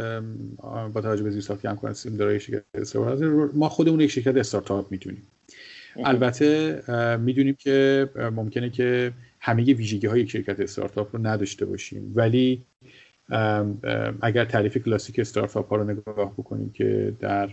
با 0.92 1.01
توجه 1.01 1.23
به 1.23 1.31
زیرساختی 1.31 1.68
هم 1.68 1.77
کنیم 1.77 2.16
داره 2.16 2.38
شرکت 2.38 2.97
ما 3.55 3.68
خودمون 3.68 4.01
یک 4.01 4.11
شرکت 4.11 4.37
استارتاپ 4.37 4.92
می‌دونیم. 4.92 5.23
البته 6.05 6.83
می‌دونیم 7.21 7.55
که 7.59 8.09
ممکنه 8.37 8.71
که 8.71 9.12
همه 9.40 9.62
ویژگی 9.62 10.07
های 10.07 10.21
یک 10.21 10.31
شرکت 10.31 10.61
استارتاپ 10.61 11.16
رو 11.16 11.27
نداشته 11.27 11.64
باشیم. 11.66 12.12
ولی 12.14 12.62
اگر 14.23 14.44
تعریف 14.44 14.77
کلاسیک 14.77 15.18
استارتاپ 15.18 15.68
ها 15.68 15.77
رو 15.77 15.85
نگاه 15.85 16.33
بکنیم 16.33 16.71
که 16.71 17.14
در 17.21 17.51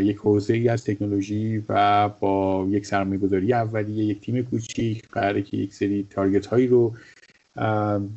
یک 0.00 0.16
حوزه 0.16 0.54
ای 0.54 0.68
از 0.68 0.84
تکنولوژی 0.84 1.64
و 1.68 2.08
با 2.08 2.66
یک 2.70 2.86
سرمایه 2.86 3.20
گذاری 3.20 3.52
اولیه 3.52 4.04
یک 4.04 4.20
تیم 4.20 4.42
کوچیک 4.42 5.08
قراره 5.08 5.42
که 5.42 5.56
یک 5.56 5.74
سری 5.74 6.06
target 6.10 6.46
هایی 6.46 6.66
رو 6.66 6.94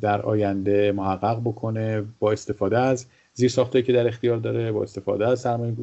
در 0.00 0.22
آینده 0.22 0.92
محقق 0.92 1.40
بکنه 1.40 2.04
با 2.18 2.32
استفاده 2.32 2.78
از 2.78 3.06
زیر 3.32 3.48
ساختایی 3.48 3.84
که 3.84 3.92
در 3.92 4.06
اختیار 4.06 4.36
داره 4.36 4.72
با 4.72 4.82
استفاده 4.82 5.28
از 5.28 5.40
سرمایه 5.40 5.74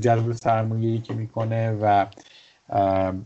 جذب 0.00 0.32
سرمایه‌ای 0.32 0.98
که 0.98 1.14
می‌کنه 1.14 1.78
و 1.82 2.06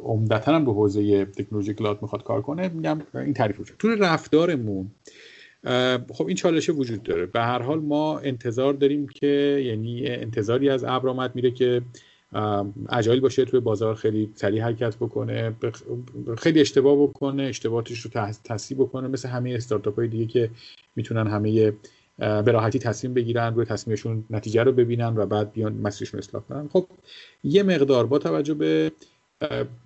عمدتا 0.05 0.55
هم 0.55 0.65
به 0.65 0.73
حوزه 0.73 1.25
تکنولوژی 1.25 1.75
cloud 1.75 2.03
می‌خواد 2.03 2.23
کار 2.23 2.43
کنه 2.43 2.69
میگم 2.69 3.03
این 3.15 3.35
تعریف 3.35 3.61
وجود 3.61 3.77
تو 3.79 3.89
رفتارمون 3.89 4.91
خب 6.13 6.27
این 6.27 6.37
چالش 6.37 6.71
وجود 6.71 7.03
داره. 7.03 7.27
به 7.27 7.41
هر 7.41 7.63
حال 7.63 7.81
ما 7.81 8.19
انتظار 8.19 8.73
داریم 8.73 9.07
که 9.09 9.63
یعنی 9.65 10.07
انتظاری 10.07 10.71
از 10.71 10.85
ابر 10.85 11.31
میره 11.35 11.51
که 11.51 11.83
اجایل 12.89 13.21
باشه 13.21 13.45
توی 13.45 13.61
بازار 13.61 13.95
خیلی 13.95 14.33
سریع 14.35 14.63
حرکت 14.63 14.97
بکنه 14.97 15.57
خیلی 16.39 16.61
اشتباه 16.61 17.03
بکنه 17.03 17.43
اشتباهاتش 17.43 18.01
رو 18.01 18.11
تصحیح 18.45 18.79
بکنه 18.79 19.09
مثل 19.09 19.29
همه 19.29 19.51
استارتاپ 19.51 19.99
های 19.99 20.09
دیگه 20.09 20.27
که 20.27 20.51
می‌تونن 20.97 21.27
همه 21.27 21.73
به 22.19 22.53
راحتی 22.53 22.79
تصمیم 22.79 23.15
بگیرن 23.15 23.55
روی 23.55 23.65
تصمیمشون 23.65 24.25
نتیجه 24.31 24.63
رو 24.63 24.73
ببینن 24.73 25.17
و 25.17 25.27
بعد 25.27 25.53
بیان 25.53 25.73
مسیرشون 25.73 26.19
اصلاح 26.19 26.43
کنن. 26.43 26.69
خب 26.69 26.87
یه 27.45 27.63
مقدار 27.63 28.07
با 28.07 28.19
توجه 28.19 28.55
به 28.55 28.93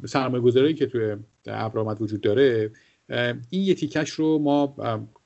سرمایه 0.07 0.43
گذاری 0.43 0.75
که 0.75 0.87
توی 0.87 1.17
ابرامت 1.47 2.01
وجود 2.01 2.21
داره 2.21 2.71
این 3.51 3.63
یه 3.63 3.75
تیکش 3.75 4.11
رو 4.11 4.39
ما 4.39 4.75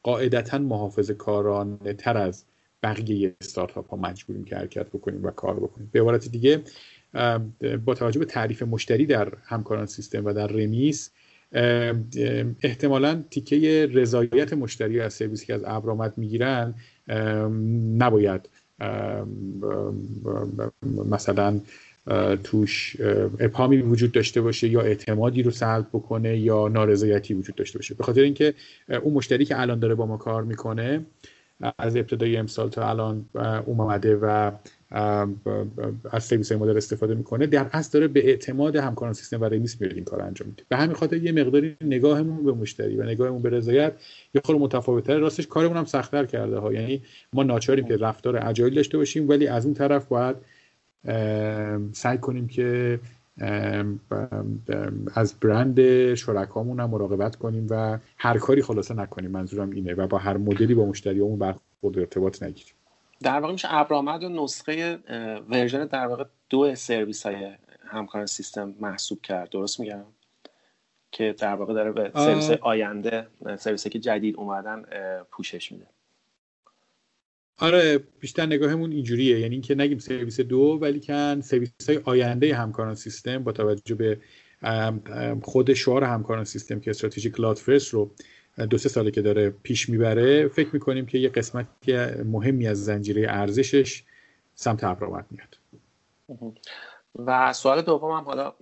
قاعدتا 0.02 0.58
محافظ 0.58 1.10
کارانه 1.10 1.92
تر 1.92 2.16
از 2.16 2.44
بقیه 2.82 3.34
استارتاپ 3.40 3.90
ها 3.90 3.96
مجبوریم 3.96 4.44
که 4.44 4.56
حرکت 4.56 4.86
بکنیم 4.86 5.24
و 5.24 5.30
کار 5.30 5.60
بکنیم. 5.60 5.88
به 5.92 6.00
عبارت 6.00 6.28
دیگه 6.28 6.62
با 7.84 7.94
توجه 7.94 8.18
به 8.18 8.24
تعریف 8.24 8.62
مشتری 8.62 9.06
در 9.06 9.32
همکاران 9.44 9.86
سیستم 9.86 10.24
و 10.24 10.32
در 10.32 10.46
رمیس 10.46 11.10
احتمالا 12.62 13.22
تیکه 13.30 13.88
رضایت 13.92 14.52
مشتری 14.52 15.00
از 15.00 15.14
سرویسی 15.14 15.46
که 15.46 15.54
از 15.54 15.62
ابرامت 15.66 16.12
می‌گیرن 16.16 16.74
نباید 17.98 18.48
مثلا 21.10 21.60
توش 22.44 22.96
ابهامی 23.40 23.76
وجود 23.76 24.12
داشته 24.12 24.40
باشه 24.40 24.68
یا 24.68 24.80
اعتمادی 24.80 25.42
رو 25.42 25.50
سلب 25.50 25.86
بکنه 25.92 26.38
یا 26.38 26.68
نارضایتی 26.68 27.34
وجود 27.34 27.54
داشته 27.54 27.78
باشه. 27.78 27.94
به 27.94 28.04
خاطر 28.04 28.20
اینکه 28.20 28.54
اون 29.02 29.14
مشتری 29.14 29.44
که 29.44 29.60
الان 29.60 29.78
داره 29.78 29.94
با 29.94 30.06
ما 30.06 30.16
کار 30.16 30.42
می‌کنه 30.42 31.00
از 31.78 31.96
ابتدای 31.96 32.36
امسال 32.36 32.68
تا 32.68 32.88
الان 32.88 33.24
اومده 33.66 34.16
و 34.16 34.52
از 36.10 36.24
سرویس 36.24 36.52
مدل 36.52 36.76
استفاده 36.76 37.14
می‌کنه. 37.14 37.46
در 37.46 37.66
اصل 37.72 37.90
داره 37.92 38.08
به 38.08 38.28
اعتماد 38.28 38.76
همکاران 38.76 39.14
سیستم 39.14 39.40
و 39.40 39.44
رمیس 39.44 39.80
میاد 39.80 39.94
این 39.94 40.04
کار 40.04 40.22
انجام 40.22 40.48
میده. 40.48 40.62
به 40.68 40.76
همین 40.76 40.96
خاطر 40.96 41.16
یه 41.16 41.32
مقداری 41.32 41.76
نگاهمون 41.80 42.44
به 42.44 42.52
مشتری 42.52 42.96
و 42.96 43.02
نگاهمون 43.02 43.42
به 43.42 43.50
رضایت 43.50 43.92
یه 44.34 44.40
خورده 44.44 44.62
متفاوته 44.62 45.18
راستش 45.18 45.46
کارمون 45.46 45.76
هم 45.76 45.84
سختتر 45.84 46.24
کرده 46.24 46.58
ها. 46.58 46.72
یعنی 46.72 47.02
ما 47.32 47.42
ناچاریم 47.42 47.84
که 47.84 47.96
رفتار 47.96 48.48
اجایل 48.48 48.74
داشته 48.74 48.98
باشیم 48.98 49.28
ولی 49.28 49.46
از 49.46 49.64
اون 49.64 49.74
طرف 49.74 50.06
باید 50.06 50.36
سعی 51.92 52.18
کنیم 52.18 52.48
که 52.48 52.98
از 55.14 55.34
برند 55.40 56.14
شرکامون 56.14 56.80
هم 56.80 56.90
مراقبت 56.90 57.36
کنیم 57.36 57.66
و 57.70 57.98
هر 58.18 58.38
کاری 58.38 58.62
خلاصه 58.62 58.94
نکنیم. 58.94 59.30
منظورم 59.30 59.70
اینه 59.70 59.94
و 59.94 60.06
با 60.06 60.18
هر 60.18 60.36
مدلی 60.36 60.74
با 60.74 60.84
مشتریامون 60.84 61.38
برخورد 61.38 61.98
ارتباط 61.98 62.42
نگیریم. 62.42 62.74
در 63.22 63.40
واقع 63.40 63.52
میشه 63.52 63.68
ابرآمد 63.70 64.24
رو 64.24 64.28
نسخه 64.28 64.98
version 65.48 65.84
در 65.84 66.06
واقع 66.06 66.24
دو 66.50 66.74
سرویس 66.74 67.26
های 67.26 67.52
همکاران 67.86 68.26
سیستم 68.26 68.74
محسوب 68.80 69.20
کرد. 69.20 69.50
درست 69.50 69.80
میگم؟ 69.80 70.04
که 71.12 71.34
در 71.38 71.54
واقع 71.54 71.74
داره 71.74 71.92
به 71.92 72.10
سرویس 72.14 72.50
آینده 72.50 73.26
سرویس 73.58 73.86
که 73.86 73.98
جدید 73.98 74.36
اومدن 74.36 74.84
پوشش 75.30 75.72
میده. 75.72 75.86
آره 77.60 77.98
بیشتر 78.20 78.46
نگاهمون 78.46 78.92
اینجوریه. 78.92 79.40
یعنی 79.40 79.54
اینکه 79.54 79.74
نگیم 79.74 79.98
سرویس 79.98 80.40
دو 80.40 80.78
ولیکن 80.80 81.40
سرویس 81.40 81.70
های 81.88 82.00
آینده 82.04 82.54
همکاران 82.54 82.94
سیستم 82.94 83.44
با 83.44 83.52
توجه 83.52 83.94
به 83.94 84.20
خود 85.42 85.74
شعار 85.74 86.04
همکاران 86.04 86.44
سیستم 86.44 86.80
که 86.80 86.90
استراتژی 86.90 87.30
cloud 87.30 87.56
first 87.56 87.94
رو 87.94 88.10
دو 88.70 88.78
سه 88.78 88.88
ساله 88.88 89.10
که 89.10 89.22
داره 89.22 89.50
پیش 89.50 89.88
می‌بره 89.88 90.48
فکر 90.48 90.68
می‌کنیم 90.72 91.06
که 91.06 91.18
یه 91.18 91.28
قسمتی 91.28 91.96
مهمی 92.24 92.66
از 92.66 92.84
زنجیره 92.84 93.26
ارزشش 93.28 94.02
سمت 94.54 94.84
ابرآمد 94.84 95.24
میاد. 95.30 95.58
و 97.26 97.52
سوال 97.52 97.82
دوم 97.82 98.10
هم 98.10 98.24
حالا 98.24 98.52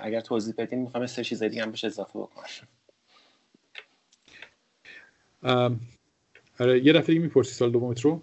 اگر 0.00 0.20
توضیح 0.20 0.54
بدین 0.58 0.78
می‌خوام 0.78 1.06
سه 1.06 1.24
چیز 1.24 1.42
دیگه 1.42 1.62
هم 1.62 1.70
بهش 1.70 1.84
اضافه 1.84 2.18
بکنم. 2.18 2.68
آره 6.62 6.86
یه 6.86 6.92
دفعه 6.92 7.18
می‌پرسی 7.18 7.54
سال 7.54 7.70
دومت 7.70 8.00
رو؟ 8.00 8.22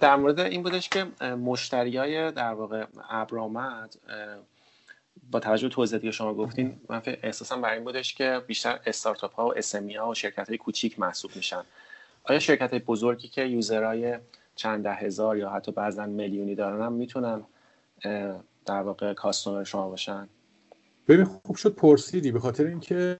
در 0.00 0.16
مورد 0.16 0.40
این 0.40 0.62
بودش 0.62 0.88
که 0.88 1.04
مشتری 1.24 1.96
های 1.96 2.32
در 2.32 2.52
واقع 2.52 2.84
ابرامد 3.10 3.96
با 5.30 5.40
توجه 5.40 5.68
به 5.68 5.74
توضیحاتی 5.74 6.06
که 6.06 6.10
شما 6.10 6.34
گفتین 6.34 6.80
من 6.88 7.02
احساسم 7.04 7.60
بر 7.60 7.72
این 7.72 7.84
بودش 7.84 8.14
که 8.14 8.42
بیشتر 8.46 8.80
استارتاپ 8.86 9.34
ها 9.34 9.46
و 9.46 9.58
اسمی 9.58 9.94
ها 9.94 10.08
و 10.08 10.14
شرکت 10.14 10.48
های 10.48 10.58
کوچیک 10.58 10.98
محسوب 10.98 11.30
میشن. 11.36 11.62
آیا 12.24 12.38
شرکت 12.38 12.70
های 12.70 12.78
بزرگی 12.78 13.28
که 13.28 13.44
یوزرهای 13.44 14.18
چند 14.56 14.82
ده 14.82 14.94
هزار 14.94 15.36
یا 15.38 15.50
حتی 15.50 15.72
بعضا 15.72 16.06
میلیونی 16.06 16.54
دارن 16.54 16.82
هم 16.82 16.92
می‌تونن 16.92 17.44
در 18.66 18.82
واقع 18.82 19.14
کاستومر 19.14 19.64
شما 19.64 19.88
باشن؟ 19.88 20.28
ببین 21.08 21.24
خوب 21.24 21.56
شد 21.56 21.74
پرسیدی 21.74 22.32
به 22.32 22.40
خاطر 22.40 22.66
اینکه 22.66 23.16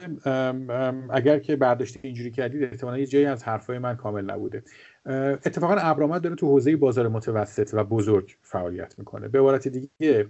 اگر 1.11 1.39
که 1.39 1.57
برداشت 1.57 1.99
اینجوری 2.03 2.31
کردید 2.31 2.63
احتمالا 2.63 2.99
یه 2.99 3.07
جایی 3.07 3.25
از 3.25 3.45
حرفای 3.45 3.79
من 3.79 3.97
کامل 3.97 4.25
نبوده. 4.25 4.63
اتفاقا 5.07 5.75
ابرامت 5.75 6.23
داره 6.23 6.35
تو 6.35 6.47
حوزه 6.47 6.77
بازار 6.77 7.09
متوسط 7.09 7.71
و 7.73 7.85
بزرگ 7.85 8.37
فعالیت 8.43 8.99
می‌کنه. 8.99 9.29
به 9.29 9.39
عبارت 9.39 9.69
دیگه 9.69 10.27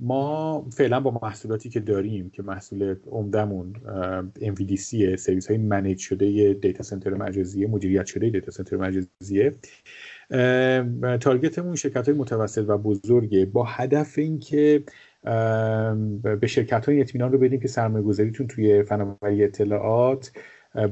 ما 0.00 0.66
فعلا 0.70 1.00
با 1.00 1.18
محصولاتی 1.22 1.68
که 1.68 1.80
داریم 1.80 2.30
که 2.30 2.42
محصول 2.42 2.96
عمدمون 3.10 3.72
MVDC 4.40 5.14
سرویس 5.16 5.48
های 5.48 5.58
منیج 5.58 5.98
شده 5.98 6.54
دیتا 6.54 6.82
سنتر 6.82 7.14
مجازیه 7.14 7.66
مدیریت 7.66 8.06
شده 8.06 8.30
دیتا 8.30 8.50
سنتر 8.50 8.76
مجازیه. 8.76 9.54
تارگتمون 11.20 11.74
شرکت 11.74 12.08
های 12.08 12.18
متوسط 12.18 12.64
و 12.68 12.78
بزرگه 12.78 13.44
با 13.44 13.64
هدف 13.64 14.18
اینکه 14.18 14.82
به 16.22 16.46
شرکت 16.46 16.88
های 16.88 17.00
اطمینان 17.00 17.32
رو 17.32 17.38
بدیم 17.38 17.60
که 17.60 17.68
سرمایه 17.68 18.04
گذاریتون 18.04 18.46
توی 18.46 18.82
فناوری 18.82 19.44
اطلاعات 19.44 20.32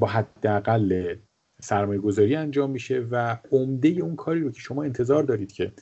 با 0.00 0.06
حداقل 0.06 1.14
سرمایه 1.60 2.00
گذاری 2.00 2.36
انجام 2.36 2.70
میشه 2.70 3.06
و 3.10 3.36
عمده 3.52 3.88
اون 3.88 4.16
کاری 4.16 4.40
رو 4.40 4.50
که 4.50 4.60
شما 4.60 4.82
انتظار 4.82 5.22
دارید 5.22 5.52
که 5.52 5.72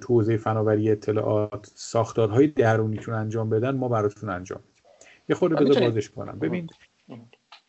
تو 0.00 0.14
حوزه 0.14 0.36
فناوری 0.36 0.90
اطلاعات 0.90 1.70
ساختارهای 1.74 2.46
درونیتون 2.46 3.14
انجام 3.14 3.50
بدن 3.50 3.70
ما 3.70 3.88
براتون 3.88 4.30
انجام 4.30 4.60
میدیم. 4.66 4.84
یه 5.28 5.34
خورده 5.36 5.64
بذار 5.64 5.82
بازش 5.82 6.10
کنم. 6.10 6.38
ببین. 6.38 6.68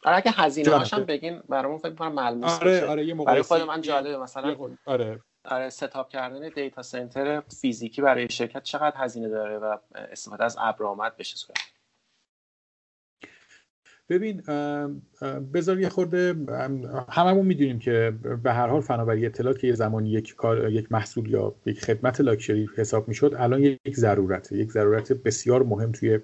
آره 0.04 0.18
اگه 0.18 0.32
هزینه 0.32 0.72
هاشم 0.72 1.04
بگین 1.04 1.42
برامون 1.50 1.78
فکر 1.78 1.94
کنم 1.94 2.14
ملموس 2.14 2.52
آره 2.52 2.86
آره 2.86 3.06
یه 3.06 3.16
برای 3.16 3.42
خود 3.42 3.62
من 3.62 3.82
جالبه 3.82 4.18
مثلا 4.18 4.56
آره. 4.86 5.22
آره 5.46 5.70
ستاپ 5.70 6.10
کردن 6.10 6.50
دیتا 6.50 6.82
سنتر 6.82 7.42
فیزیکی 7.62 8.02
برای 8.02 8.30
شرکت 8.30 8.64
چقدر 8.64 8.94
هزینه 8.98 9.30
داره 9.30 9.58
و 9.58 9.78
استفاده 9.96 10.44
از 10.44 10.58
ابر 10.60 11.10
بشه 11.10 11.36
صورت؟ 11.36 11.60
ببین 14.10 14.42
بذار 15.54 15.80
یه 15.80 15.90
خورده 15.90 16.36
هممون 17.10 17.46
می‌دونیم 17.46 17.80
که 17.80 18.14
به 18.44 18.54
هر 18.54 18.68
حال 18.68 18.82
فناوری 18.82 19.26
اطلاعات 19.26 19.60
که 19.60 19.68
یه 19.68 19.74
زمانی 19.74 20.10
یک 20.10 20.36
کار 20.36 20.70
یک 20.72 20.92
محصول 20.92 21.30
یا 21.30 21.56
یک 21.66 21.86
خدمت 21.86 22.22
لاکچری 22.22 22.70
حساب 22.76 23.08
می‌شد 23.08 23.36
الان 23.38 23.64
یک 23.64 23.96
ضرورته. 23.96 24.58
یک 24.58 24.72
ضرورت 24.72 25.14
بسیار 25.14 25.64
مهم 25.64 25.92
توی 25.92 26.20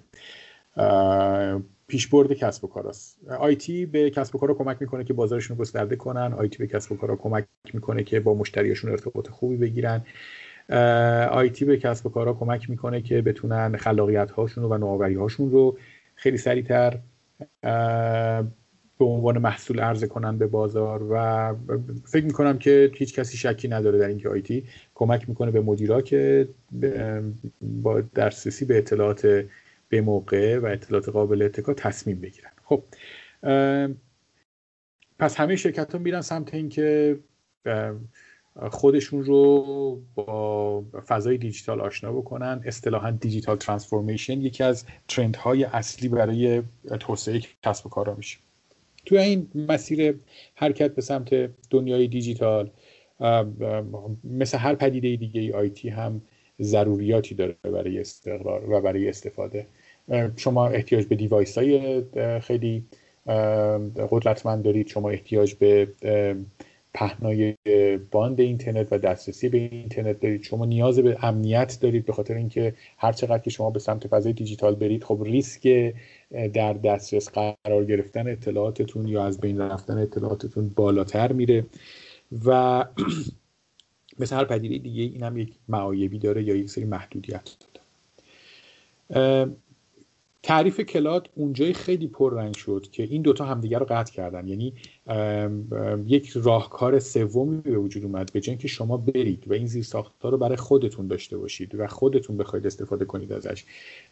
پیشبرد 1.87 2.33
کسب 2.33 2.63
و 2.63 2.67
کار 2.67 2.87
است. 2.87 3.19
آیتی 3.39 3.85
به 3.85 4.09
کسب 4.09 4.35
و 4.35 4.39
کارا 4.39 4.53
کمک 4.53 4.77
می‌کنه 4.81 5.03
که 5.03 5.13
بازارشون 5.13 5.57
رو 5.57 5.61
گسترده 5.61 5.95
کنن. 5.95 6.33
آیتی 6.33 6.57
به 6.57 6.67
کسب 6.67 6.91
و 6.91 6.95
کارا 6.95 7.15
کمک 7.15 7.45
می‌کنه 7.73 8.03
که 8.03 8.19
با 8.19 8.33
مشتریاشون 8.33 8.91
ارتباط 8.91 9.29
خوبی 9.29 9.57
بگیرن. 9.57 10.01
آیتی 11.31 11.65
به 11.65 11.77
کسب 11.77 12.05
و 12.05 12.09
کارها 12.09 12.33
کمک 12.33 12.69
می‌کنه 12.69 13.01
که 13.01 13.21
بتونن 13.21 13.77
خلاقیت 13.77 14.31
هاشون 14.31 14.63
و 14.63 14.77
نوآوری 14.77 15.15
هاشون 15.15 15.51
رو 15.51 15.77
خیلی 16.15 16.37
سریعتر 16.37 16.99
به 18.99 19.05
عنوان 19.05 19.37
محصول 19.37 19.79
عرضه 19.79 20.07
کنن 20.07 20.37
به 20.37 20.47
بازار 20.47 21.03
و 21.11 21.55
فکر 22.05 22.25
می‌کنم 22.25 22.57
که 22.57 22.91
هیچ 22.95 23.19
کسی 23.19 23.37
شکی 23.37 23.67
نداره 23.67 23.99
در 23.99 24.07
اینکه 24.07 24.29
آیتی 24.29 24.63
کمک 24.95 25.29
می‌کنه 25.29 25.51
به 25.51 25.61
مدیرا 25.61 26.01
که 26.01 26.47
با 27.61 28.01
دسترسی 28.01 28.65
به 28.65 28.77
اطلاعات 28.77 29.45
به 29.95 30.01
موقع 30.01 30.59
و 30.59 30.65
اطلاعات 30.65 31.09
قابل 31.09 31.41
اتکا 31.41 31.73
تصمیم 31.73 32.21
بگیرن. 32.21 32.51
خب 32.63 32.83
پس 35.19 35.35
همه 35.35 35.55
شرکت 35.55 35.91
ها 35.91 35.99
میرن 35.99 36.21
سمت 36.21 36.53
اینکه 36.53 37.19
خودشون 38.71 39.23
رو 39.23 40.01
با 40.15 40.83
فضای 41.07 41.37
دیجیتال 41.37 41.81
آشنا 41.81 42.11
بکنن. 42.11 42.61
اصطلاحا 42.65 43.11
دیجیتال 43.11 43.57
ترانسفورمیشن 43.57 44.41
یکی 44.41 44.63
از 44.63 44.85
ترندهای 45.07 45.63
اصلی 45.63 46.09
برای 46.09 46.63
توسعه 46.99 47.41
کسب 47.63 47.85
و 47.85 47.89
کارا 47.89 48.15
میشه. 48.15 48.37
تو 49.05 49.15
این 49.15 49.47
مسیر 49.55 50.19
حرکت 50.55 50.95
به 50.95 51.01
سمت 51.01 51.49
دنیای 51.69 52.07
دیجیتال 52.07 52.71
مثل 54.23 54.57
هر 54.57 54.75
پدیده 54.75 55.15
دیگه 55.15 55.41
ای 55.41 55.53
IT 55.53 55.89
هم 55.89 56.21
ضروریاتی 56.61 57.35
داره 57.35 57.55
برای 57.63 57.99
استقرار 57.99 58.69
و 58.69 58.81
برای 58.81 59.09
استفاده. 59.09 59.67
شما 60.35 60.67
احتیاج 60.67 61.05
به 61.05 61.15
device 61.15 61.57
های 61.57 62.03
خیلی 62.39 62.85
قدرتمند 64.09 64.63
دارید. 64.63 64.87
شما 64.87 65.09
احتیاج 65.09 65.53
به 65.53 65.87
پهنای 66.93 67.55
باند 68.11 68.39
اینترنت 68.39 68.87
و 68.91 68.97
دسترسی 68.97 69.49
به 69.49 69.57
اینترنت 69.57 70.19
دارید. 70.19 70.43
شما 70.43 70.65
نیاز 70.65 70.99
به 70.99 71.17
امنیت 71.21 71.77
دارید 71.81 72.05
به 72.05 72.13
خاطر 72.13 72.33
اینکه 72.33 72.73
هر 72.97 73.11
چقدر 73.11 73.37
که 73.37 73.49
شما 73.49 73.69
به 73.69 73.79
سمت 73.79 74.07
فضای 74.07 74.33
دیجیتال 74.33 74.75
برید 74.75 75.03
خب 75.03 75.21
ریسک 75.23 75.93
در 76.53 76.73
دسترس 76.73 77.29
قرار 77.29 77.85
گرفتن 77.85 78.27
اطلاعاتتون 78.27 79.07
یا 79.07 79.25
از 79.25 79.39
بین 79.39 79.61
رفتن 79.61 79.97
اطلاعاتتون 79.97 80.69
بالاتر 80.69 81.31
میره. 81.31 81.65
و 82.45 82.85
مثل 84.19 84.35
هر 84.35 84.45
پدیده 84.45 84.77
دیگه 84.77 85.03
این 85.03 85.23
هم 85.23 85.37
یک 85.37 85.53
معایبی 85.67 86.19
داره 86.19 86.43
یا 86.43 86.55
یک 86.55 86.69
سری 86.69 86.85
محدودیت 86.85 87.49
داره. 89.09 89.55
تعریف 90.45 90.79
کلاد 90.79 91.29
اونجای 91.35 91.73
خیلی 91.73 92.07
پررنگ 92.07 92.55
شد 92.55 92.87
که 92.91 93.03
این 93.03 93.21
دوتا 93.21 93.45
همدیگر 93.45 93.79
رو 93.79 93.85
قطع 93.89 94.13
کردن. 94.13 94.47
یعنی 94.47 94.73
یک 96.07 96.31
راهکار 96.35 96.99
سومی 96.99 97.61
به 97.61 97.77
وجود 97.77 98.03
اومد 98.03 98.31
به 98.33 98.41
که 98.41 98.67
شما 98.67 98.97
برید 98.97 99.43
و 99.47 99.53
این 99.53 99.67
زیر 99.67 99.85
ها 100.21 100.29
رو 100.29 100.37
برای 100.37 100.55
خودتون 100.55 101.07
داشته 101.07 101.37
باشید 101.37 101.75
و 101.75 101.87
خودتون 101.87 102.37
بخواید 102.37 102.67
استفاده 102.67 103.05
کنید 103.05 103.33
ازش 103.33 103.63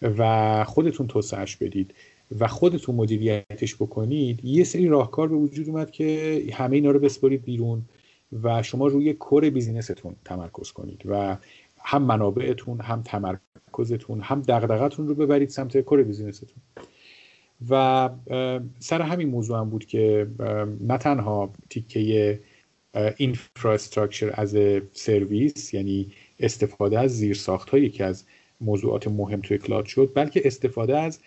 و 0.02 0.64
خودتون 0.64 1.08
توسعهش 1.08 1.56
بدید 1.56 1.94
و 2.40 2.48
خودتون 2.48 2.96
مدیریتش 2.96 3.76
بکنید 3.76 4.46
یه 4.46 4.64
سری 4.64 4.88
راهکار 4.88 5.28
به 5.28 5.36
وجود 5.36 5.70
اومد 5.70 5.92
که 5.92 6.42
همه 6.54 6.76
اینا 6.76 6.92
رو 6.92 7.00
بسپارید 7.00 7.44
بیرون 7.44 7.82
و 8.44 8.64
شما 8.64 8.88
روی 8.88 9.14
کور 9.14 9.50
بیزینستون 9.50 10.16
تمرکز 10.26 10.72
کنید 10.72 11.02
و 11.06 11.38
هم 11.84 12.02
منابعتون 12.02 12.82
هم 12.82 13.02
تمرکزتون 13.02 14.22
هم 14.22 14.42
دغدغتون 14.42 15.08
رو 15.08 15.16
ببرید 15.16 15.50
سمت 15.50 15.78
کور 15.78 16.04
بیزینستون. 16.04 16.50
و 17.70 18.10
سر 18.80 19.02
همین 19.02 19.30
موضوع 19.30 19.60
هم 19.60 19.70
بود 19.70 19.86
که 19.86 20.28
نه 20.82 20.98
تنها 20.98 21.54
تیکه 21.70 22.40
اینفراستراکچر 23.18 24.32
از 24.34 24.58
سرویس 24.92 25.74
یعنی 25.74 26.12
استفاده 26.40 27.00
از 27.00 27.12
زیرساخت 27.12 27.70
هایی 27.70 27.90
که 27.90 28.06
از 28.06 28.24
موضوعات 28.62 29.08
مهم 29.08 29.42
توی 29.42 29.58
cloud 29.58 29.86
شد 29.86 30.12
بلکه 30.16 30.42
استفاده 30.46 30.98
از 30.98 31.20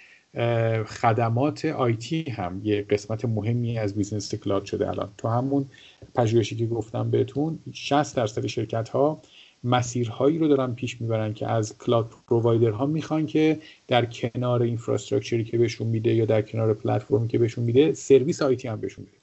خدمات 0.86 1.64
IT 1.64 2.30
هم. 2.30 2.60
یه 2.64 2.82
قسمت 2.82 3.24
مهمی 3.24 3.78
از 3.78 3.94
business 3.94 4.34
cloud 4.34 4.64
شده 4.64 4.88
الان. 4.88 5.08
تو 5.18 5.28
همون 5.28 5.66
پژوهشی 6.14 6.56
که 6.56 6.66
گفتم 6.66 7.10
بهتون 7.10 7.58
60 7.72 8.16
درصد 8.16 8.46
شرکت 8.46 8.88
ها 8.88 9.22
مسیرهایی 9.66 10.38
رو 10.38 10.48
دارن 10.48 10.74
پیش 10.74 11.00
می‌برن 11.00 11.34
که 11.34 11.46
از 11.46 11.78
cloud 11.78 12.10
provider 12.28 12.70
ها 12.70 12.86
می‌خوان 12.86 13.26
که 13.26 13.58
در 13.88 14.04
کنار 14.04 14.62
infrastructure 14.62 15.39
ی 15.39 15.44
که 15.44 15.58
بهشون 15.58 15.86
میده 15.86 16.14
یا 16.14 16.24
در 16.24 16.42
کنار 16.42 16.74
پلتفرمی 16.74 17.28
که 17.28 17.38
بهشون 17.38 17.64
میده 17.64 17.94
سرویس 17.94 18.42
IT 18.42 18.68
هم 18.68 18.80
بهشون 18.80 19.04
میده. 19.04 19.16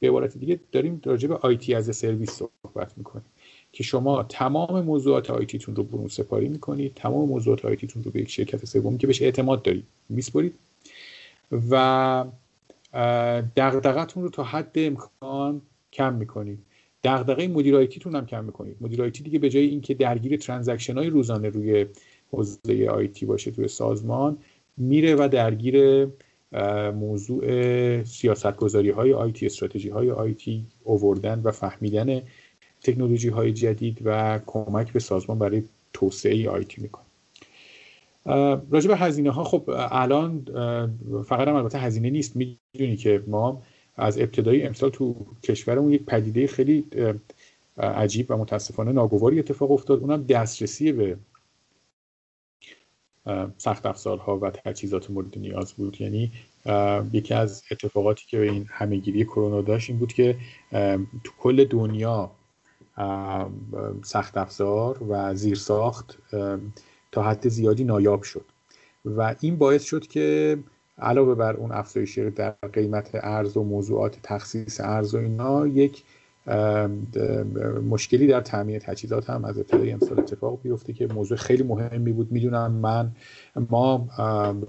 به 0.00 0.08
عبارت 0.08 0.38
دیگه 0.38 0.60
داریم 0.72 1.00
راجع 1.04 1.28
به 1.28 1.36
IT 1.36 1.74
as 1.74 1.96
a 1.96 2.00
service 2.00 2.30
صحبت 2.30 2.98
می‌کنیم 2.98 3.24
که 3.72 3.82
شما 3.82 4.22
تمام 4.22 4.84
موضوعات 4.84 5.30
IT 5.30 5.48
تون 5.48 5.76
رو 5.76 5.82
برون 5.82 6.08
سپاری 6.08 6.48
می‌کنید 6.48 6.94
تمام 6.94 7.28
موضوعات 7.28 7.64
IT 7.64 7.79
تون 7.79 8.02
رو 8.02 8.10
به 8.10 8.20
یک 8.20 8.30
شرکت 8.30 8.64
سومی 8.64 8.98
که 8.98 9.06
بهش 9.06 9.22
اعتماد 9.22 9.62
دارید 9.62 9.84
میسپرید 10.08 10.54
و 11.70 12.24
دغدغتون 13.56 14.22
رو 14.22 14.30
تا 14.30 14.44
حد 14.44 14.72
امکان 14.76 15.60
کم 15.92 16.14
می‌کنید. 16.14 16.58
دغدغه 17.04 17.48
مدیر 17.48 17.76
IT 17.76 17.91
تون 17.91 18.14
هم 18.14 18.26
کم 18.26 18.44
می‌کنید. 18.44 18.76
مدیر 18.80 19.02
IT 19.02 19.22
دیگه 19.22 19.38
به 19.38 19.50
جای 19.50 19.66
اینکه 19.66 19.94
درگیر 19.94 20.36
transaction 20.36 20.98
های 20.98 21.10
روزانه 21.10 21.48
روی 21.48 21.86
حوزه 22.30 22.88
IT 22.90 23.26
باشه 23.26 23.50
توی 23.50 23.68
سازمان 23.68 24.38
میره 24.76 25.14
و 25.14 25.28
درگیر 25.32 26.06
موضوع 26.94 27.44
سیاست 28.02 28.56
گذاری 28.56 28.90
های 28.90 29.12
IT 29.12 29.46
استراتژی 29.46 29.88
های 29.88 30.10
IT 30.10 30.66
اووردن 30.84 31.40
و 31.44 31.50
فهمیدن 31.50 32.22
تکنولوژی 32.82 33.28
های 33.28 33.52
جدید 33.52 34.00
و 34.04 34.40
کمک 34.46 34.92
به 34.92 35.00
سازمان 35.00 35.38
برای 35.38 35.62
توسعه 35.92 36.50
آیتی 36.50 36.82
می‌کنه. 36.82 37.04
راجع 38.70 38.88
به 38.88 38.96
هزینه 38.96 39.30
ها 39.30 39.44
خب 39.44 39.64
الان 39.68 40.44
فقط 41.26 41.48
هم 41.48 41.54
البته 41.54 41.78
هزینه 41.78 42.10
نیست. 42.10 42.36
می‌دونی 42.36 42.96
که 42.96 43.22
ما 43.26 43.62
از 44.00 44.18
ابتدای 44.18 44.62
امسال 44.62 44.90
تو 44.90 45.26
کشورمون 45.42 45.92
یک 45.92 46.04
پدیده 46.04 46.46
خیلی 46.46 46.86
عجیب 47.78 48.30
و 48.30 48.36
متاسفانه 48.36 48.92
ناگواری 48.92 49.38
اتفاق 49.38 49.70
افتاد. 49.70 50.00
اونم 50.00 50.22
دسترسی 50.22 50.92
به 50.92 51.16
سخت 53.58 53.86
افزارها 53.86 54.38
و 54.38 54.50
تجهیزات 54.50 55.10
مورد 55.10 55.38
نیاز 55.38 55.72
بود. 55.72 56.00
یعنی 56.00 56.32
یکی 57.12 57.34
از 57.34 57.62
اتفاقاتی 57.70 58.26
که 58.26 58.42
این 58.42 58.66
همهگیری 58.68 59.24
کرونا 59.24 59.62
داشت 59.62 59.90
این 59.90 59.98
بود 59.98 60.12
که 60.12 60.36
تو 61.24 61.32
کل 61.38 61.64
دنیا 61.64 62.30
سخت 64.02 64.36
افزار 64.36 65.02
و 65.08 65.34
زیرساخت 65.34 66.18
تا 67.12 67.22
حد 67.22 67.48
زیادی 67.48 67.84
نایاب 67.84 68.22
شد. 68.22 68.44
و 69.04 69.34
این 69.40 69.56
باعث 69.56 69.84
شد 69.84 70.06
که 70.06 70.58
علاوه 71.00 71.34
بر 71.34 71.56
اون 71.56 71.72
افزایش 71.72 72.18
در 72.18 72.50
قیمت 72.50 73.10
ارز 73.14 73.56
و 73.56 73.62
موضوعات 73.62 74.18
تخصیص 74.22 74.80
ارز 74.80 75.14
و 75.14 75.18
اینا 75.18 75.66
یک 75.66 76.02
مشکلی 77.90 78.26
در 78.26 78.40
تامین 78.40 78.78
تجهیزات 78.78 79.30
هم 79.30 79.44
از 79.44 79.58
ابتدای 79.58 79.92
امسال 79.92 80.20
اتفاق 80.20 80.62
بیفته 80.62 80.92
که 80.92 81.06
موضوع 81.06 81.36
خیلی 81.36 81.62
مهمی 81.62 82.12
بود. 82.12 82.32
می‌دونم 82.32 82.72
من 82.72 83.12
ما 83.70 84.08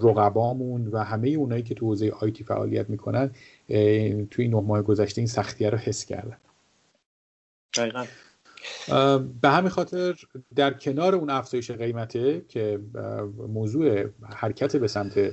رقبامون 0.02 0.86
و 0.86 0.98
همه 0.98 1.28
اونایی 1.28 1.62
که 1.62 1.74
تو 1.74 1.86
حوزه 1.86 2.10
آیتی 2.10 2.44
فعالیت 2.44 2.90
می‌کنن 2.90 3.30
توی 4.30 4.44
این 4.44 4.54
نه 4.54 4.60
ماه 4.60 4.82
گذشته 4.82 5.20
این 5.20 5.28
سختیه 5.28 5.70
رو 5.70 5.78
حس 5.78 6.04
کردن. 6.04 6.36
دقیقا. 7.76 8.04
به 9.42 9.48
همین 9.48 9.68
خاطر 9.68 10.14
در 10.54 10.72
کنار 10.72 11.14
اون 11.14 11.30
افزایش 11.30 11.70
قیمته 11.70 12.42
که 12.48 12.80
موضوع 13.48 14.04
حرکت 14.22 14.76
به 14.76 14.88
سمت 14.88 15.32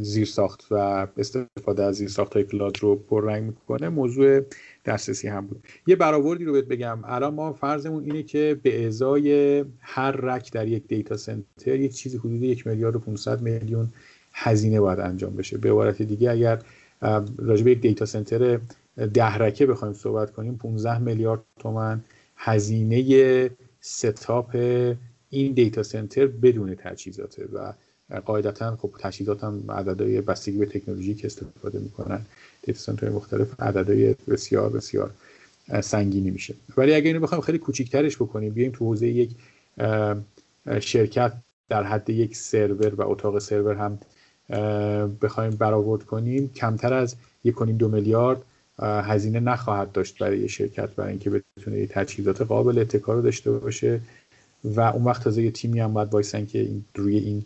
زیرساخت 0.00 0.66
و 0.70 1.06
استفاده 1.16 1.82
از 1.82 1.94
زیرساخت 1.94 2.34
های 2.34 2.44
cloud 2.44 2.78
رو 2.80 2.96
پررنگ 2.96 3.44
می‌کنه. 3.44 3.88
موضوع 3.88 4.40
دسترسی 4.84 5.28
هم 5.28 5.46
بود. 5.46 5.64
یه 5.86 5.96
برآوردی 5.96 6.44
رو 6.44 6.52
بهت 6.52 6.64
بگم. 6.64 6.98
الان 7.04 7.34
ما 7.34 7.52
فرضمون 7.52 8.04
اینه 8.04 8.22
که 8.22 8.60
به 8.62 8.86
ازای 8.86 9.64
هر 9.80 10.10
rack 10.10 10.52
در 10.52 10.68
یک 10.68 10.86
data 10.86 11.16
center 11.16 11.80
یک 11.80 11.94
چیزی 11.94 12.18
حدود 12.18 12.42
یک 12.42 12.66
میلیارد 12.66 12.96
و 12.96 12.98
500 12.98 13.40
میلیون 13.40 13.88
هزینه 14.32 14.80
باید 14.80 15.00
انجام 15.00 15.36
بشه. 15.36 15.58
به 15.58 15.70
عبارت 15.70 16.02
دیگه 16.02 16.30
اگر 16.30 16.62
راجع 17.38 17.64
به 17.64 17.70
یک 17.70 17.80
data 17.80 18.06
center 18.06 18.60
ده 19.14 19.36
rack 19.38 19.60
ه 19.60 19.66
بخوایم 19.66 19.94
صحبت 19.94 20.30
کنیم 20.30 20.56
15 20.56 20.98
میلیارد 20.98 21.40
تومن 21.58 22.04
هزینه 22.36 23.50
setup 23.80 24.56
این 25.30 25.52
data 25.52 25.82
center 25.82 26.26
بدون 26.26 26.74
تجهیزاته 26.74 27.48
و 27.52 27.72
قاعدتا 28.20 28.76
خب 28.76 28.90
تجهیزات 28.98 29.44
هم 29.44 29.70
عددهای 29.70 30.20
بستگی 30.20 30.58
به 30.58 30.66
تکنولوژی 30.66 31.14
که 31.14 31.26
استفاده 31.26 31.78
می‌کنن. 31.78 32.20
data 32.62 32.78
center 32.78 33.08
مختلف 33.08 33.60
عددهای 33.60 34.14
بسیار 34.28 34.70
بسیار 34.70 35.10
سنگینی 35.80 36.30
میشه. 36.30 36.54
ولی 36.76 36.94
اگر 36.94 37.06
اینو 37.06 37.20
بخوایم 37.20 37.42
خیلی 37.42 37.58
کوچیکترش 37.58 38.16
بکنیم 38.16 38.52
بیایم 38.52 38.72
تو 38.72 38.84
حوزه 38.84 39.08
یک 39.08 39.30
شرکت 40.80 41.32
در 41.68 41.82
حد 41.82 42.10
یک 42.10 42.36
سرور 42.36 42.94
و 42.94 43.10
اتاق 43.10 43.38
سرور 43.38 43.74
هم 43.74 43.98
بخوایم 45.22 45.50
برآورد 45.50 46.02
کنیم 46.02 46.48
کمتر 46.48 46.94
از 46.94 47.16
یک 47.44 47.62
دو 47.62 47.88
میلیارد 47.88 48.42
هزینه 48.78 49.40
نخواهد 49.40 49.92
داشت 49.92 50.18
برای 50.18 50.48
شرکت 50.48 50.88
برای 50.88 51.10
اینکه 51.10 51.30
بتونه 51.30 51.86
تجهیزات 51.86 52.42
قابل 52.42 52.78
اتکا 52.78 53.14
رو 53.14 53.22
داشته 53.22 53.50
باشه. 53.50 54.00
و 54.64 54.80
اون 54.80 55.04
وقت 55.04 55.24
تازه 55.24 55.42
یه 55.42 55.50
تیمی 55.50 55.80
هم 55.80 55.92
باید 55.92 56.12
وایسن 56.12 56.46
که 56.46 56.58
این 56.58 56.84
روی 56.94 57.18
این 57.18 57.44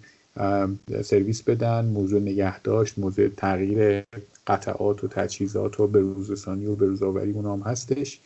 سرویس 1.03 1.43
بدن 1.43 1.85
موضوع 1.85 2.21
نگهداشت 2.21 2.99
موضوع 2.99 3.29
تغییر 3.29 4.05
قطعات 4.47 5.05
و 5.05 5.09
تجهیزات 5.09 5.81
و 5.81 5.87
به 5.87 6.01
روزرسانی 6.01 6.67
و 6.67 6.75
به 6.75 6.87
روزآوری 6.87 7.33
اون 7.33 7.47
هم 7.47 7.71
هستش. 7.71 8.21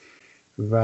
و 0.58 0.74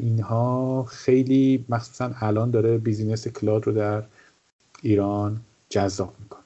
اینها 0.00 0.84
خیلی 0.84 1.64
مخصوصا 1.68 2.10
الان 2.20 2.50
داره 2.50 2.78
business 2.78 3.28
cloud 3.28 3.66
رو 3.66 3.72
در 3.72 4.02
ایران 4.82 5.40
جذاب 5.68 6.14
می‌کنه. 6.20 6.42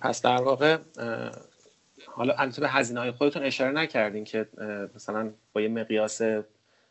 پس 0.00 0.22
در 0.22 0.42
واقع 0.42 0.78
حالا 2.06 2.34
البته 2.34 2.60
به 2.60 2.68
هزینه 2.68 3.00
های 3.00 3.10
خودتون 3.10 3.42
اشاره 3.42 3.72
نکردین 3.72 4.24
که 4.24 4.48
مثلا 4.94 5.30
با 5.52 5.60
یه 5.60 5.68
مقیاس 5.68 6.20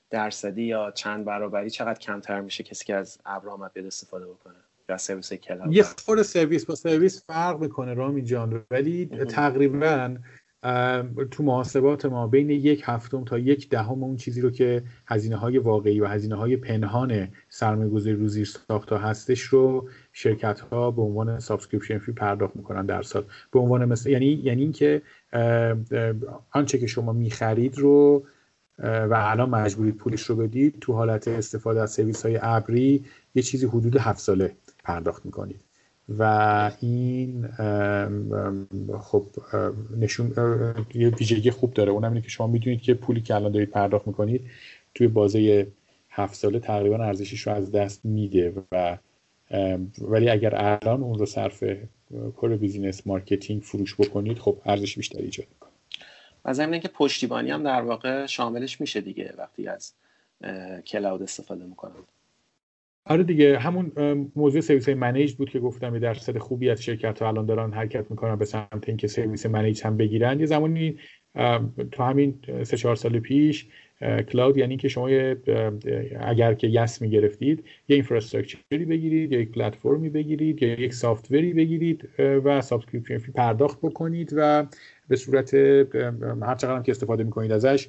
درصدی 0.10 0.64
یا 0.64 0.92
چند 0.92 1.26
برابری 1.26 1.70
چقدر 1.70 2.00
کمتر 2.00 2.42
میشه 2.42 2.64
کسی 2.64 2.86
که 2.86 2.96
از 2.96 3.18
ابر 3.26 3.70
بیاد 3.70 3.86
استفاده 3.86 4.26
بکنه. 4.26 4.63
یا 4.90 4.98
سرویس 4.98 5.34
cloud 5.34 5.74
یه 5.74 5.84
خود 5.84 6.22
سرویس 6.22 6.66
با 6.66 6.76
سرویس 6.76 7.24
فرق 7.28 7.62
می‌کنه 7.62 7.94
رامی 7.94 8.24
جان. 8.24 8.66
ولی 8.72 9.06
تقریبا 9.06 10.16
تو 11.32 11.44
محاسبات 11.44 12.06
ما 12.06 12.28
بین 12.28 12.50
یک 12.50 12.84
هفتم 12.86 13.24
تا 13.24 13.40
یک 13.40 13.70
دهم 13.70 14.04
اون 14.04 14.16
چیزی 14.16 14.42
رو 14.42 14.52
که 14.52 14.84
هزینه 15.08 15.36
های 15.36 15.58
واقعی 15.58 16.00
و 16.00 16.06
هزینه 16.06 16.36
های 16.36 16.58
پنهان 16.58 17.28
سرمایه‌گذاری 17.50 18.16
رو 18.16 18.28
زیر 18.28 18.46
ساختا 18.68 18.98
هستش 18.98 19.42
رو 19.42 19.90
شرکت 20.14 20.60
ها 20.60 20.92
به 20.92 21.02
عنوان 21.02 21.40
subscription 21.40 21.98
fee 21.98 22.12
پرداخت 22.12 22.56
می‌کنن 22.56 22.86
در 22.86 23.02
سال. 23.02 23.26
به 23.52 23.60
عنوان 23.60 23.86
مثال 23.86 24.10
یعنی 24.10 24.42
یعنی 24.44 24.62
اینکه 24.62 25.02
آنچه 26.52 26.78
که 26.78 26.88
شما 26.88 27.14
می‌خرید 27.14 27.78
رو 27.78 28.24
و 28.80 29.14
الان 29.14 29.50
مجبورید 29.50 29.96
پولش 29.96 30.22
رو 30.22 30.36
بدید 30.36 30.78
تو 30.82 30.94
حالت 30.94 31.28
استفاده 31.28 31.82
از 31.82 31.92
سرویس 31.92 32.26
های 32.26 32.40
ابری 32.42 33.06
یه 33.36 33.44
چیزی 33.44 33.66
حدود 33.66 33.98
هفت 33.98 34.20
ساله. 34.20 34.56
پرداخت 34.84 35.26
می‌کنید. 35.26 35.60
و 36.10 36.72
این 36.82 37.48
خب 39.02 39.26
نشون 39.98 40.34
یه 40.94 41.10
ویژگی 41.10 41.52
خوب 41.52 41.74
داره. 41.74 41.92
اونم 41.92 42.10
اینه 42.10 42.22
که 42.22 42.30
شما 42.30 42.48
می‌دونید 42.48 42.82
که 42.82 42.94
پولی 42.94 43.22
که 43.22 43.36
الان 43.36 43.52
دارید 43.52 43.70
پرداخت 43.70 44.08
می‌کنید 44.08 44.42
توی 44.96 45.08
بازه 45.08 45.68
هفت 46.10 46.36
ساله 46.36 46.60
تقریبا 46.60 46.96
ارزشش 46.96 47.48
رو 47.48 47.54
از 47.54 47.72
دست 47.72 48.06
میده 48.06 48.54
و 48.72 48.98
ولی 50.02 50.30
اگر 50.30 50.56
الان 50.56 51.04
اون 51.04 51.20
رو 51.20 51.26
صرف 51.26 51.64
کار 52.38 52.58
business 52.58 53.08
marketing 53.08 53.62
فروش 53.62 53.96
بکنید 53.96 54.40
خب 54.40 54.58
ارزش 54.66 54.96
بیشتری 54.96 55.24
ایجاد 55.24 55.48
می‌کنه. 55.54 55.72
و 56.46 56.54
ضمن 56.54 56.74
اینکه 56.74 56.88
پشتیبانی 56.88 57.52
هم 57.52 57.64
در 57.64 57.82
واقع 57.82 58.26
شاملش 58.26 58.82
میشه 58.82 59.02
دیگه 59.02 59.34
وقتی 59.38 59.68
از 59.68 59.94
cloud 60.88 61.22
استفاده 61.22 61.66
می‌کنم 61.66 61.96
آره 63.06 63.24
دیگه 63.24 63.58
همون 63.60 63.92
موضوع 64.36 64.62
سرویس 64.62 64.90
managed 64.90 65.34
بود 65.34 65.50
که 65.50 65.60
گفتم 65.60 65.94
یه 65.94 66.00
درصد 66.00 66.38
خوبی 66.38 66.70
از 66.70 66.84
شرکت 66.84 67.22
ها 67.22 67.28
الان 67.28 67.46
دارن 67.46 67.74
حرکت 67.74 68.12
می‌کنن 68.12 68.36
به 68.36 68.46
سمت 68.46 68.84
اینکه 68.88 69.08
سرویس 69.08 69.46
managed 69.46 69.84
هم 69.84 69.98
بگیرن. 69.98 70.40
یه 70.40 70.46
زمانی 70.46 70.98
تو 71.92 72.04
همین 72.04 72.40
سه 72.64 72.78
چهار 72.78 72.96
سال 72.96 73.20
پیش 73.20 73.68
cloud 74.02 74.58
یعنی 74.58 74.78
که 74.78 74.88
شما 74.88 75.08
اگر 76.20 76.54
که 76.54 76.68
یس 76.68 77.02
می‌گرفتید 77.02 77.64
یه 77.88 77.96
infrastructure 77.96 78.80
ی 78.80 78.86
بگیرید 78.86 79.32
یا 79.32 79.40
یک 79.40 79.52
پلتفرمی 79.52 80.10
بگیرید 80.10 80.64
یا 80.64 80.70
یک 80.70 80.94
software 80.94 81.47
ی 81.47 81.54
بگیرید 81.54 82.10
و 82.20 82.62
subscription 82.62 83.18
fee 83.18 83.32
پرداخت 83.32 83.80
بکنید 83.82 84.34
و 84.36 84.66
به 85.08 85.16
صورت 85.16 85.54
هر 86.44 86.56
چقدر 86.56 86.82
که 86.82 86.92
استفاده 86.92 87.24
می‌کنید 87.24 87.52
ازش 87.52 87.88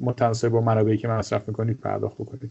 متناسب 0.00 0.48
با 0.48 0.60
منابعی 0.60 0.96
که 0.96 1.08
مصرف 1.08 1.48
می‌کنید 1.48 1.80
پرداخت 1.80 2.14
بکنید. 2.14 2.50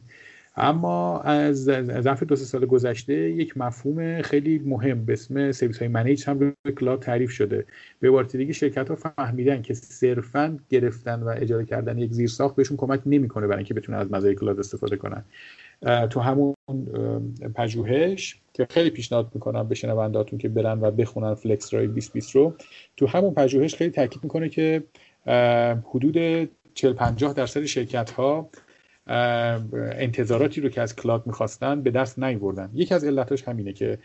اما 0.58 1.20
از 1.20 1.64
ظرف 2.02 2.24
دو 2.24 2.36
سال 2.36 2.66
گذشته 2.66 3.14
یک 3.14 3.58
مفهوم 3.58 4.22
خیلی 4.22 4.60
مهم 4.60 5.06
به 5.06 5.14
اسم 5.14 5.52
سرویس 5.52 5.80
های 5.80 5.88
managed 5.88 6.30
هم 6.30 6.40
به 6.40 6.72
cloud 6.72 7.02
تعریف 7.02 7.32
شده. 7.32 7.66
به 8.00 8.08
عبارت 8.08 8.36
دیگه 8.36 8.54
شرکت 8.54 8.90
ها 8.90 8.96
فهمیدن 8.96 9.62
که 9.62 9.74
صرفا 9.74 10.60
گرفتن 10.70 11.24
و 11.24 11.28
اجاره 11.28 11.66
کردن 11.66 11.98
یک 11.98 12.12
زیرساخت 12.12 12.56
بهشون 12.56 12.78
کمک 12.78 13.02
نمی‌کنه 13.06 13.48
برای 13.48 13.58
اینکه 13.58 13.74
بتونن 13.74 13.98
از 13.98 14.12
مزایای 14.12 14.36
cloud 14.36 14.60
استفاده 14.60 14.96
کنن. 14.96 15.26
تو 16.10 16.20
همون 16.20 16.56
پژوهش 17.56 18.42
که 18.54 18.68
خیلی 18.70 18.90
پیشنهاد 18.90 19.32
می‌کنم 19.34 19.68
به 19.68 19.76
شنونداتون 19.76 20.40
که 20.40 20.50
برن 20.50 20.80
و 20.82 20.92
بخونن 20.92 21.34
Flexera 21.34 21.74
ی 21.74 21.88
2020 21.88 22.36
رو. 22.36 22.56
تو 22.98 23.08
همون 23.08 23.34
پژوهش 23.34 23.76
خیلی 23.76 23.92
تاکید 23.92 24.24
می‌کنه 24.24 24.50
که 24.50 24.84
حدود 25.94 26.50
40 26.74 26.94
50 26.94 27.34
درصد 27.34 27.66
شرکت 27.66 28.12
ها 28.12 28.50
انتظاراتی 29.08 30.62
رو 30.62 30.70
که 30.70 30.82
از 30.82 30.96
cloud 30.96 31.28
می‌خواستن 31.28 31.82
به 31.82 31.92
دست 31.92 32.20
نیوردن. 32.20 32.70
یکی 32.74 32.94
از 32.94 33.04
علتاش 33.04 33.44
همینه 33.44 33.74
که 33.74 34.00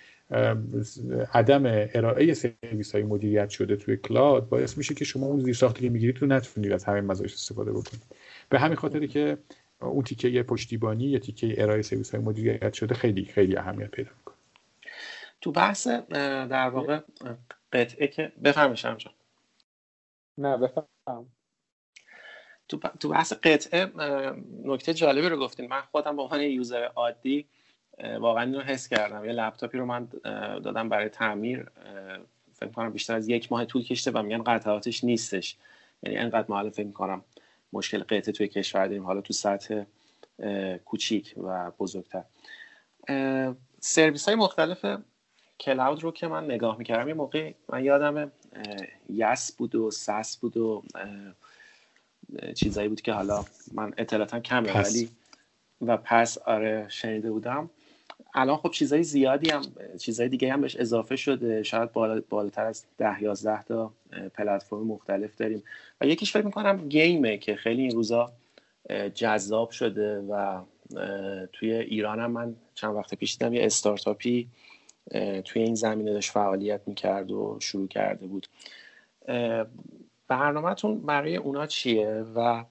عدم 1.34 1.62
ارائه 1.66 2.34
سرویس 2.34 2.94
های 2.94 3.03
مدیریت 3.03 3.51
شده 3.51 3.76
توی 3.76 3.96
cloud 3.97 4.49
باعث 4.48 4.78
میشه 4.78 4.94
که 4.94 5.05
شما 5.05 5.26
اون 5.26 5.40
زیرساختی 5.40 5.80
که 5.80 5.88
می‌گیرید 5.88 6.18
رو 6.18 6.26
نتونید 6.26 6.72
از 6.72 6.84
همین 6.84 7.05
مزایاش 7.05 7.32
استفاده 7.32 7.70
بکنید. 7.70 8.03
به 8.48 8.59
همین 8.59 8.76
خاطری 8.76 9.09
که 9.09 9.38
اون 9.80 10.03
تیکه 10.03 10.42
پشتیبانی 10.42 11.05
یا 11.05 11.18
تیکه 11.18 11.62
ارائه 11.62 11.82
سرویس 11.82 12.14
های 12.14 12.24
مدیریت 12.24 12.72
شده 12.72 12.94
خیلی 12.94 13.24
خیلی 13.24 13.57
اهمیت 13.57 13.90
پیدا 13.90 14.11
می‌کنه. 14.18 14.36
تو 15.40 15.53
بحث 15.53 15.86
در 16.46 16.68
واقع 16.68 17.01
قطعه 17.72 18.07
که 18.07 18.32
بفرمایید 18.44 18.86
نه 20.38 20.57
بفرم 20.57 21.26
تو 22.71 22.79
تو 23.01 23.09
بحث 23.09 23.33
قطعه 23.33 23.93
نکته 24.64 24.95
جالبی 24.95 25.29
رو 25.29 25.37
گفتین. 25.37 25.68
من 25.68 25.81
خودم 25.81 26.16
به 26.16 26.23
عنوان 26.23 26.41
یوزر 26.41 26.85
عادی 26.97 27.47
واقعا 28.21 28.43
اینو 28.43 28.61
حس 28.61 28.89
کردم. 28.89 29.25
یه 29.25 29.33
لپتاپی 29.33 29.79
رو 29.79 29.87
من 29.87 30.09
دادم 30.64 30.89
برای 30.89 31.09
تعمیر 31.09 31.66
فکر 32.55 32.71
کنم 32.71 32.93
بیشتر 32.93 33.14
از 33.14 33.29
یک 33.29 33.53
ماه 33.53 33.64
طول 33.64 33.83
کشته 33.83 34.11
و 34.11 34.23
میگن 34.23 34.43
قطعاتش 34.43 35.05
نیستش. 35.05 35.57
یعنی 36.03 36.18
انقدر 36.18 36.45
ما 36.49 36.71
فکر 36.71 36.87
می‌کنم 36.87 37.25
مشکل 37.73 38.03
قطعه 38.03 38.33
توی 38.33 38.49
کشور 38.49 38.87
داریم. 38.87 39.05
حالا 39.05 39.21
تو 39.21 39.33
سطح 39.33 39.83
کوچیک 40.85 41.35
و 41.43 41.71
بزرگتر. 41.71 42.25
سرویس 43.81 44.29
های 44.29 44.35
مختلف 44.35 44.87
کلاود 45.61 46.03
رو 46.03 46.12
که 46.12 46.27
من 46.27 46.45
نگاه 46.45 46.79
می‌کردم 46.79 47.09
یه 47.09 47.14
موقع 47.14 47.53
من 47.68 47.85
یادم 47.85 48.33
یس 49.09 49.53
بود 49.57 49.75
و 49.75 49.91
سس 49.91 50.37
بود 50.37 50.57
و 50.57 50.83
چیزایی 52.55 52.89
بود 52.89 53.01
که 53.01 53.12
حالا 53.12 53.45
من 53.72 53.93
اطلاعاتم 53.99 54.41
کمه 54.41 54.83
ولی 54.83 55.09
و 55.81 55.97
پس 55.97 56.39
آره 56.39 56.87
شنیده 56.89 57.31
بودم. 57.31 57.70
الان 58.35 58.57
خب 58.57 58.70
چیزای 58.70 59.03
زیادی 59.03 59.51
هم 59.51 59.62
چیزای 59.99 60.28
دیگه 60.28 60.53
هم 60.53 60.61
بهش 60.61 60.76
اضافه 60.76 61.16
شده. 61.16 61.62
شاید 61.62 61.93
بالا 61.93 62.22
بالاتر 62.28 62.66
از 62.66 62.85
ده 62.99 63.22
یازده 63.22 63.62
تا 63.62 63.93
پلتفرم 64.35 64.87
مختلف 64.87 65.37
داریم. 65.37 65.62
و 66.01 66.07
یکیش 66.07 66.33
فکر 66.33 66.45
می‌کنم 66.45 66.89
گیمه 66.89 67.39
که 67.39 67.57
خیلی 67.57 67.83
این 67.83 67.91
روزا 67.91 68.33
جذاب 69.14 69.70
شده 69.70 70.20
و 70.20 70.61
توی 71.53 71.72
ایران 71.72 72.20
هم 72.20 72.31
من 72.31 72.55
چند 72.74 72.95
وقت 72.95 73.14
پیش 73.14 73.37
دیدم 73.37 73.55
یه 73.55 73.64
استارتاپی 73.64 74.49
توی 75.45 75.62
این 75.62 75.74
زمینه 75.74 76.12
داشت 76.12 76.31
فعالیت 76.31 76.81
می‌کرد 76.87 77.31
و 77.31 77.57
شروع 77.61 77.89
کرده 77.89 78.26
بود. 78.26 78.47
برنامهتون 80.31 81.01
برای 81.01 81.37
اونا 81.37 81.66
چیه 81.66 82.24
و 82.35 82.64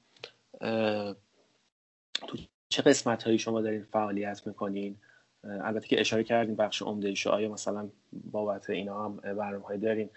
تو 2.28 2.38
چه 2.70 2.82
قسمت 2.82 3.24
هایی 3.24 3.40
شما 3.40 3.62
دارین 3.62 3.84
فعالیت 3.84 4.48
می‌کنین؟ 4.48 4.98
البته 5.44 5.88
که 5.88 6.00
اشاره 6.00 6.24
کردین 6.24 6.56
بخش 6.56 6.82
عمده 6.82 7.14
آیا 7.30 7.50
مثلا 7.50 7.90
بابت 8.32 8.70
اینا 8.70 9.06
هم 9.06 9.16
برنامه 9.16 9.66
هایی 9.66 9.80
دارین؟ 9.80 10.10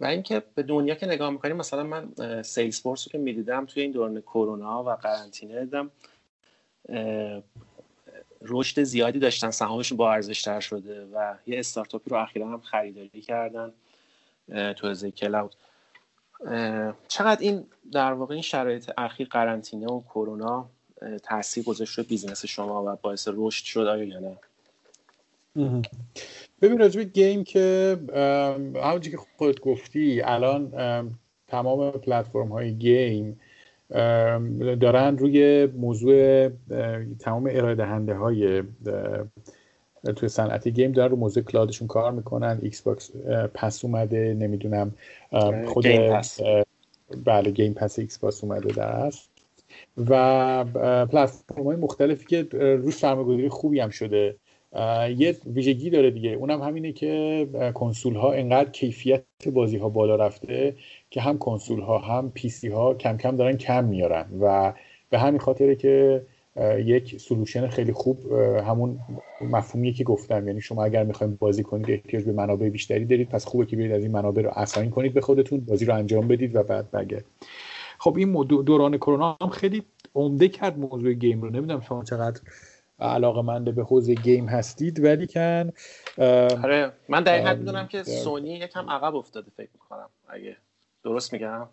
و 0.00 0.06
اینکه 0.06 0.42
به 0.54 0.62
دنیا 0.62 0.94
که 0.94 1.06
نگاه 1.06 1.30
می‌کنیم 1.30 1.56
مثلا 1.56 1.82
من 1.82 2.12
Salesforce 2.42 3.08
رو 3.08 3.12
که 3.12 3.18
می‌دیدم 3.18 3.66
توی 3.66 3.82
این 3.82 3.92
دوران 3.92 4.20
کرونا 4.20 4.84
و 4.84 4.90
قرنطینه 4.90 5.64
دیدم 5.64 5.90
رشد 8.42 8.82
زیادی 8.82 9.18
داشتن 9.18 9.50
سهامشون 9.50 9.98
با 9.98 10.12
ارزش 10.12 10.42
تر 10.42 10.60
شده 10.60 11.04
و 11.04 11.34
یه 11.46 11.58
استارتاپی 11.58 12.10
رو 12.10 12.16
اخیرا 12.16 12.48
هم 12.48 12.60
خریداری 12.60 13.20
کردن 13.20 13.72
تو 14.76 15.10
cloud. 15.10 15.56
چقدر 17.08 17.40
این 17.40 17.66
در 17.92 18.12
واقع 18.12 18.34
این 18.34 18.42
شرایط 18.42 18.90
اخیر 18.98 19.28
قرنطینه 19.30 19.86
و 19.86 20.02
کرونا 20.02 20.70
تاثیر 21.22 21.64
گذاشت 21.64 21.98
رو 21.98 22.04
business 22.04 22.46
شما 22.46 22.84
و 22.84 22.96
باعث 23.02 23.28
رشد 23.32 23.64
شد 23.64 23.86
آیا 23.86 24.04
یا 24.04 24.18
نه؟ 24.20 24.36
ببین 26.62 26.78
راجب 26.78 27.00
game 27.00 27.44
که 27.44 27.96
همونجوری 28.74 29.10
که 29.10 29.22
خودت 29.36 29.60
گفتی 29.60 30.22
الان 30.22 30.70
تمام 31.48 31.90
پلتفرم 31.90 32.48
های 32.48 32.74
game 32.74 33.40
دارن 34.80 35.18
روی 35.18 35.66
موضوع 35.66 36.48
تمام 37.18 37.48
ارائه 37.50 37.74
دهنده 37.74 38.14
های 38.14 38.62
توی 40.16 40.28
صنعت 40.28 40.68
game 40.68 40.92
دارن 40.92 41.10
رو 41.10 41.16
موضوع 41.16 41.42
cloud 41.42 41.68
شون 41.68 41.88
کار 41.88 42.12
می‌کنن. 42.12 42.58
Xbox 42.62 43.10
Pass 43.54 43.84
اومده 43.84 44.34
نمی‌دونم 44.34 44.94
خود 45.66 45.86
Game 45.86 46.12
Pass. 46.12 46.40
بله 47.24 47.50
Game 47.50 47.74
Pass 47.74 47.98
Xbox 47.98 48.44
اومده 48.44 48.72
دست. 48.72 49.30
و 49.96 50.64
پلتفرم 51.06 51.64
های 51.64 51.76
مختلفی 51.76 52.26
که 52.26 52.48
روش 52.52 52.94
سرمایه‌گذاری 52.94 53.48
خوبی 53.48 53.80
هم 53.80 53.90
شده. 53.90 54.36
یه 55.16 55.36
ویژگی 55.46 55.90
داره 55.90 56.10
دیگه. 56.10 56.30
اونم 56.30 56.62
همینه 56.62 56.92
که 56.92 57.46
کنسول 57.74 58.14
ها 58.14 58.32
انقدر 58.32 58.70
کیفیت 58.70 59.24
بازی 59.52 59.76
ها 59.76 59.88
بالا 59.88 60.16
رفته 60.16 60.76
که 61.10 61.20
هم 61.20 61.38
کنسول 61.38 61.80
ها 61.80 61.98
هم 61.98 62.30
پی 62.34 62.48
سی 62.48 62.68
ها 62.68 62.94
کم 62.94 63.16
کم 63.16 63.36
دارن 63.36 63.56
کم 63.56 63.84
میارن. 63.84 64.26
و 64.40 64.72
به 65.10 65.18
همین 65.18 65.40
خاطره 65.40 65.76
که 65.76 66.22
یک 66.78 67.20
solution 67.20 67.68
خیلی 67.68 67.92
خوب 67.92 68.32
همون 68.32 68.98
مفهومیه 69.40 69.92
که 69.92 70.04
گفتم. 70.04 70.46
یعنی 70.46 70.60
شما 70.60 70.84
اگر 70.84 71.04
می‌خوایم 71.04 71.36
بازی 71.36 71.62
کنید 71.62 71.90
احتیاج 71.90 72.24
به 72.24 72.32
منابع 72.32 72.68
بیشتری 72.68 73.04
دارید. 73.04 73.28
پس 73.28 73.44
خوبه 73.44 73.66
که 73.66 73.76
برید 73.76 73.92
از 73.92 74.02
این 74.02 74.12
منابع 74.12 74.42
رو 74.42 74.50
assign 74.50 74.90
کنید 74.90 75.14
به 75.14 75.20
خودتون 75.20 75.60
بازی 75.60 75.84
رو 75.84 75.94
انجام 75.94 76.28
بدید 76.28 76.56
و 76.56 76.62
بعد 76.62 76.90
بگه 76.90 77.24
خب 77.98 78.16
این 78.16 78.42
دوران 78.42 78.96
کرونا 78.96 79.36
هم 79.40 79.48
خیلی 79.48 79.82
عمده 80.14 80.48
کرد 80.48 80.78
موضوع 80.78 81.12
game 81.12 81.42
رو. 81.42 81.50
نمی‌دونم 81.50 81.80
شما 81.80 82.04
چقدر 82.04 82.40
علاقه 83.00 83.42
منده 83.42 83.72
به 83.72 83.82
حوزه 83.82 84.14
game 84.14 84.48
هستید 84.48 85.04
ولی 85.04 85.26
کن 85.26 85.72
آره 86.64 86.92
من 87.08 87.22
دقیقا 87.22 87.54
می‌دونم 87.54 87.86
که 87.86 88.02
سونی 88.02 88.54
یکم 88.54 88.90
عقب 88.90 89.16
افتاده 89.16 89.50
فکر 89.56 89.68
می‌کنم. 89.74 90.08
اگه 90.28 90.56
درست 91.04 91.32
میگم؟ 91.32 91.68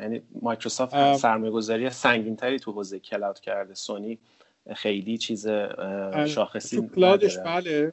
یعنی 0.00 0.22
مایکروسافت 0.42 1.16
سرمایه 1.16 1.52
گذاری 1.52 1.90
سنگین 1.90 2.36
تری 2.36 2.58
تو 2.58 2.72
حوزه 2.72 2.98
cloud 2.98 3.40
کرده. 3.40 3.74
سونی 3.74 4.18
خیلی 4.74 5.18
چیز 5.18 5.48
شاخصی 6.26 6.76
تو 6.76 6.88
cloud 6.88 7.24
ش 7.24 7.38
بله. 7.38 7.92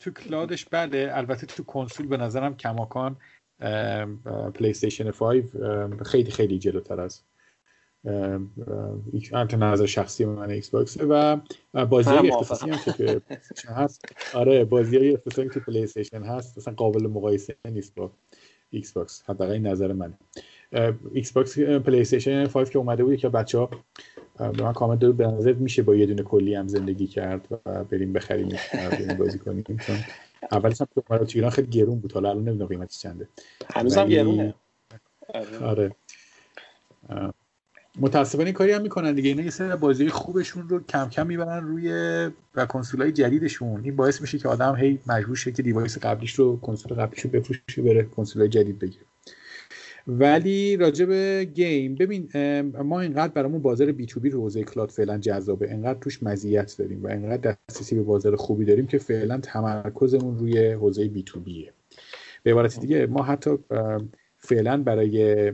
تو 0.00 0.10
cloud 0.10 0.49
ش 0.49 0.64
بله. 0.64 1.10
البته 1.12 1.46
تو 1.46 1.64
کنسول 1.64 2.06
به 2.06 2.16
نظرم 2.16 2.56
کماکان 2.56 3.16
PlayStation 4.54 5.10
5 5.10 5.44
خیلی 6.04 6.30
خیلی 6.30 6.58
جلوتر 6.58 7.00
از 7.00 7.22
تو 9.30 9.56
نظر 9.56 9.86
شخصی 9.86 10.24
من 10.24 10.50
Xbox 10.50 10.96
و 11.00 11.36
بازی 11.90 12.10
های 12.10 12.30
اختصاصی 12.30 12.70
هم 12.70 12.78
که 12.96 13.22
هست. 13.68 14.04
آره 14.34 14.64
بازی 14.64 14.96
های 14.96 15.14
اختصاصی 15.14 15.48
که 15.48 15.60
PlayStation 15.60 16.22
هست 16.22 16.58
اصلا 16.58 16.74
قابل 16.74 17.06
مقایسه 17.06 17.56
نیست 17.64 17.94
با 17.94 18.10
Xbox 18.70 19.22
حداقل 19.26 19.58
نظر 19.58 19.92
منه. 19.92 20.18
Xbox 21.12 21.58
PlayStation 21.58 22.46
5 22.46 22.70
که 22.70 22.78
اومده 22.78 23.04
بود 23.04 23.16
که 23.16 23.28
بچه 23.28 23.58
ها 23.58 23.70
به 24.38 24.62
من 24.62 24.72
کامنت 24.72 24.98
داد 24.98 25.14
به 25.14 25.26
نظر 25.26 25.52
میشه 25.52 25.82
با 25.82 25.94
یه 25.94 26.06
دونه 26.06 26.22
کلیه 26.22 26.54
هم 26.54 26.68
زندگی 26.68 27.06
کرد 27.06 27.48
و 27.66 27.84
بریم 27.84 28.12
بخریم 28.12 28.56
بازی 29.18 29.38
کنیم؟ 29.38 29.62
چون 29.62 29.96
اولش 30.52 30.80
هم 30.80 30.86
تو 30.94 31.26
ایران 31.34 31.50
خیلی 31.50 31.68
گرون 31.68 31.98
بود 31.98 32.12
حالا 32.12 32.30
الان 32.30 32.44
نمی‌دونم 32.44 32.68
قیمتش 32.68 32.98
چنده. 32.98 33.28
هنوزم 33.74 34.08
گرونه. 34.08 34.54
آره. 35.62 35.92
متاسفانه 38.00 38.44
این 38.44 38.54
کاری 38.54 38.72
هم 38.72 38.82
می‌کنن 38.82 39.14
دیگه. 39.14 39.28
اینا 39.28 39.42
یه 39.42 39.50
سری 39.50 39.76
بازی 39.76 40.08
خوبشون 40.08 40.68
رو 40.68 40.80
کم 40.84 41.08
کم 41.08 41.26
می‌برن 41.26 41.64
روی 41.64 41.90
و 42.54 42.66
کنسول 42.66 43.02
های 43.02 43.12
جدیدشون. 43.12 43.84
این 43.84 43.96
باعث 43.96 44.20
میشه 44.20 44.38
که 44.38 44.48
آدم 44.48 44.76
هی 44.76 44.98
مجبور 45.06 45.36
شه 45.36 45.52
که 45.52 45.62
device 45.62 45.98
قبلیش 45.98 46.34
رو 46.34 46.60
کنسول 46.60 46.94
قبلیش 46.94 47.20
رو 47.20 47.30
بفروشه 47.30 47.82
بره 47.82 48.02
کنسول 48.02 48.42
های 48.42 48.48
جدید 48.48 48.78
بگیره. 48.78 49.04
ولی 50.06 50.76
راجع 50.76 51.04
به 51.04 51.48
game 51.54 51.94
ببین 51.94 52.28
ما 52.82 53.00
اینقدر 53.00 53.32
برامون 53.32 53.62
بازار 53.62 53.92
B2B 53.92 54.30
رو 54.30 54.40
حوزه 54.40 54.64
cloud 54.64 54.90
فعلا 54.90 55.18
جذابه. 55.18 55.70
انقدر 55.70 55.98
توش 55.98 56.22
مزیت 56.22 56.74
داریم 56.78 57.04
و 57.04 57.06
انقدر 57.06 57.56
دسترسی 57.68 57.94
به 57.94 58.02
بازار 58.02 58.36
خوبی 58.36 58.64
داریم 58.64 58.86
که 58.86 58.98
فعلا 58.98 59.38
تمرکزمون 59.38 60.38
روی 60.38 60.72
حوزه 60.72 61.08
B2B 61.08 61.22
ه 61.22 61.72
به 62.42 62.50
عبارت 62.50 62.80
دیگه 62.80 63.06
ما 63.06 63.22
حتی 63.22 63.58
فعلا 64.38 64.82
برای 64.82 65.52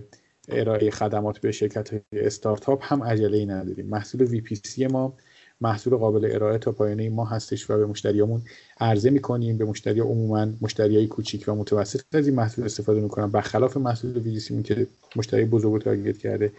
ارائه 0.49 0.91
خدمات 0.91 1.39
به 1.39 1.53
شرکت 1.53 1.91
های 1.91 2.01
استارتاپ 2.13 2.93
هم 2.93 3.03
عجله 3.03 3.45
نداریم. 3.45 3.87
محصول 3.87 4.23
وی 4.23 4.41
پی 4.41 4.55
سی 4.55 4.87
ما 4.87 5.17
محصول 5.63 5.97
قابل 5.97 6.29
ارائه 6.33 6.59
تا 6.59 6.73
پایانه 6.73 7.11
ما 7.11 7.25
هستش 7.25 7.71
و 7.71 7.77
به 7.77 7.87
مشتریامون 7.87 8.43
عرضه 8.81 9.11
می‌کنیم. 9.11 9.59
به 9.59 9.65
مشتری 9.65 10.01
عموما 10.01 10.47
های 10.79 11.07
کوچیک 11.07 11.45
و 11.49 11.55
متوسط 11.55 12.01
از 12.13 12.27
این 12.27 12.37
محصول 12.37 12.65
استفاده 12.65 13.01
می‌کنن. 13.01 13.31
برخلاف 13.31 13.77
محصول 13.77 14.19
ویژیسی 14.19 14.63
که 14.63 14.87
مشتری 15.17 15.45
بزرگ 15.45 15.89
رو 15.89 16.13
کرده. 16.13 16.53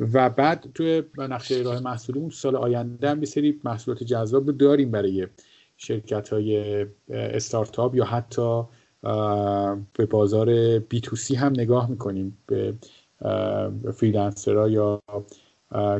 و 0.00 0.30
بعد 0.30 0.66
توی 0.74 1.02
نقشه 1.18 1.54
ارائه 1.54 1.80
محصولیمون 1.80 2.30
سال 2.30 2.56
آینده 2.56 3.10
هم 3.10 3.22
محصولات 3.64 4.02
جذاب 4.02 4.50
داریم 4.50 4.90
برای 4.90 5.26
شرکت 5.76 6.28
های 6.28 6.86
استارتاپ 7.10 7.94
یا 7.94 8.04
حتی 8.04 8.62
به 9.92 10.06
بازار 10.10 10.78
B2C 10.78 11.34
هم 11.34 11.52
نگاه 11.52 11.90
می‌کنیم. 11.90 12.38
به 12.46 12.74
freelancer 13.94 14.61
ها 14.61 14.68
یا 14.68 15.02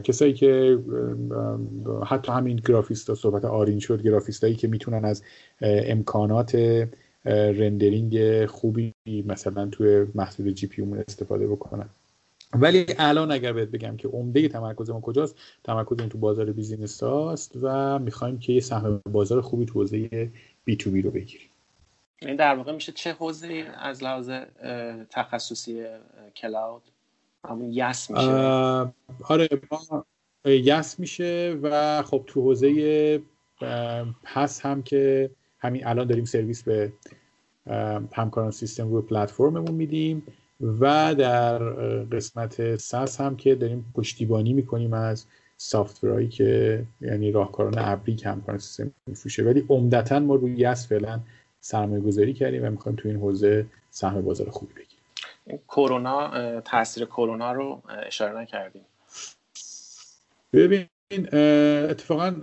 کسایی 0.04 0.34
که 0.34 0.78
حتی 2.06 2.32
همین 2.32 2.56
گرافیست 2.56 3.14
صحبت 3.14 3.44
آرین 3.44 3.78
شد 3.78 4.02
گرافیست 4.02 4.44
هایی 4.44 4.56
که 4.56 4.68
می‌تونن 4.68 5.04
از 5.04 5.22
امکانات 5.60 6.54
rendering 7.24 8.46
خوبی 8.46 8.94
مثلا 9.26 9.66
توی 9.66 10.06
محصول 10.14 10.52
GPU 10.52 10.82
استفاده 11.08 11.46
بکنن. 11.46 11.88
ولی 12.52 12.86
الان 12.98 13.32
اگر 13.32 13.52
بهت 13.52 13.68
بگم 13.68 13.96
که 13.96 14.08
عمده 14.08 14.48
تمرکز 14.48 14.90
ما 14.90 15.00
کجاست 15.00 15.36
تمرکز 15.64 15.96
تو 15.96 16.18
بازار 16.18 16.52
business 16.52 17.02
هاست 17.02 17.52
و 17.62 17.98
می‌خوایم 17.98 18.38
که 18.38 18.52
یه 18.52 18.60
سهم 18.60 19.02
بازار 19.12 19.40
خوبی 19.40 19.66
تو 19.66 19.72
حوزه 19.72 20.30
B2B 20.64 21.02
رو 21.02 21.10
بگیریم. 21.10 21.48
این 22.22 22.36
در 22.36 22.54
واقع 22.54 22.72
میشه 22.72 22.92
چه 22.92 23.12
حوزه 23.12 23.64
از 23.78 24.04
لحاظ 24.04 24.30
تخصصی 25.10 25.84
cloud 26.36 26.82
همون 27.48 27.70
IaaS 27.72 28.10
میشه. 28.10 28.30
آره 29.24 29.48
ما 29.70 30.04
IaaS 30.44 31.00
میشه 31.00 31.58
و 31.62 32.02
خب 32.02 32.24
تو 32.26 32.42
حوزه 32.42 33.20
PaaS 34.22 34.60
هم 34.60 34.82
که 34.82 35.30
همین 35.58 35.86
الان 35.86 36.06
داریم 36.06 36.24
سرویس 36.24 36.62
به 36.62 36.92
همکاران 38.12 38.50
سیستم 38.50 38.88
روی 38.88 39.02
پلتفرممون 39.02 39.74
میدیم 39.74 40.22
و 40.60 41.14
در 41.14 41.58
قسمت 42.04 42.76
SaaS 42.76 43.20
هم 43.20 43.36
که 43.36 43.54
داریم 43.54 43.92
پشتیبانی 43.94 44.52
می‌کنیم 44.52 44.92
از 44.92 45.26
software 45.56 46.09
هایی 46.09 46.28
که 46.28 46.84
یعنی 47.00 47.32
راهکاران 47.32 47.74
ابری 47.76 48.14
که 48.14 48.28
همکاران 48.28 48.58
سیستم 48.58 48.92
میفروشه. 49.06 49.42
ولی 49.42 49.64
عمدتا 49.68 50.18
ما 50.18 50.34
روی 50.34 50.54
IaaS 50.56 50.88
فعلا 50.88 51.20
سرمایه 51.60 52.02
گذاری 52.02 52.34
کردیم 52.34 52.64
و 52.64 52.70
می‌خوایم 52.70 52.96
تو 52.96 53.08
این 53.08 53.16
حوزه 53.18 53.66
سهم 53.90 54.20
بازار 54.20 54.50
خوبی 54.50 54.72
بگیریم. 54.72 54.93
کرونا 55.68 56.60
تاثیر 56.60 57.04
کرونا 57.04 57.52
رو 57.52 57.82
اشاره 58.06 58.40
نکردیم. 58.40 58.84
ببین 60.52 60.86
اتفاقا 61.90 62.34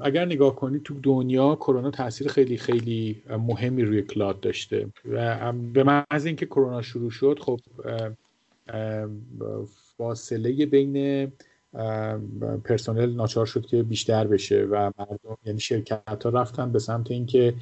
اگر 0.00 0.24
نگاه 0.24 0.56
کنید 0.56 0.82
تو 0.82 0.94
دنیا 1.02 1.54
کرونا 1.54 1.90
تاثیر 1.90 2.28
خیلی 2.28 2.56
خیلی 2.56 3.22
مهمی 3.38 3.82
روی 3.82 4.02
cloud 4.02 4.40
داشته. 4.40 4.88
و 5.04 5.52
به 5.52 5.84
محض 5.84 6.26
اینکه 6.26 6.46
کرونا 6.46 6.82
شروع 6.82 7.10
شد 7.10 7.38
خب 7.38 7.60
فاصله 9.96 10.66
بین 10.66 11.32
پرسنل 12.64 13.14
ناچار 13.14 13.46
شد 13.46 13.66
که 13.66 13.82
بیشتر 13.82 14.26
بشه 14.26 14.64
و 14.64 14.90
مردم 14.98 15.36
یعنی 15.44 15.60
شرکت 15.60 16.24
ها 16.24 16.30
رفتن 16.30 16.72
به 16.72 16.78
سمت 16.78 17.10
اینکه 17.10 17.54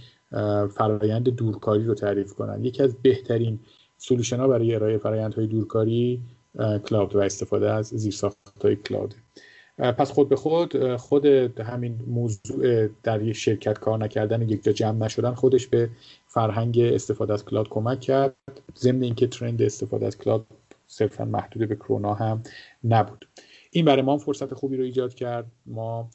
فرایند 0.74 1.28
دورکاری 1.28 1.85
رو 1.85 1.95
تعریف 1.95 2.33
کنن. 2.35 2.64
یکی 2.64 2.83
از 2.83 2.97
بهترین 3.03 3.59
سولوشن 4.03 4.40
ها 4.40 4.48
برای 4.48 4.74
ارائه 4.74 4.98
فرایند 4.98 5.34
های 5.34 5.46
دورکاری 5.46 6.20
کلاود 6.88 7.16
و 7.16 7.18
استفاده 7.18 7.70
از 7.70 7.86
زیرساخت 7.86 8.62
های 8.64 8.76
کلاود 8.76 9.14
پس 9.78 10.11
خود 10.11 10.28
به 10.28 10.36
خود 10.36 10.96
خود 10.96 11.26
همین 11.26 11.98
موضوع 12.07 12.88
در 13.03 13.22
یک 13.22 13.36
شرکت 13.36 13.78
کار 13.78 13.98
نکردن 13.98 14.42
یک 14.42 14.64
جا 14.64 14.72
جمع 14.72 14.98
نشدن 14.98 15.34
خودش 15.34 15.66
به 15.66 15.90
فرهنگ 16.26 16.78
استفاده 16.78 17.32
از 17.32 17.44
کلاود 17.44 17.68
کمک 17.68 18.00
کرد. 18.00 18.36
ضمن 18.78 19.03
اینکه 19.03 19.26
ترند 19.26 19.62
استفاده 19.62 20.07
از 20.07 20.18
کلاود 20.18 20.46
صرفا 20.86 21.24
محدود 21.24 21.68
به 21.68 21.76
کرونا 21.76 22.14
هم 22.14 22.42
نبود. 22.84 23.28
این 23.70 23.84
برای 23.84 24.03
ما 24.03 24.18
فرصت 24.18 24.55
خوبی 24.55 24.76
رو 24.76 24.84
ایجاد 24.84 25.14
کرد. 25.14 25.46
ما 25.66 26.11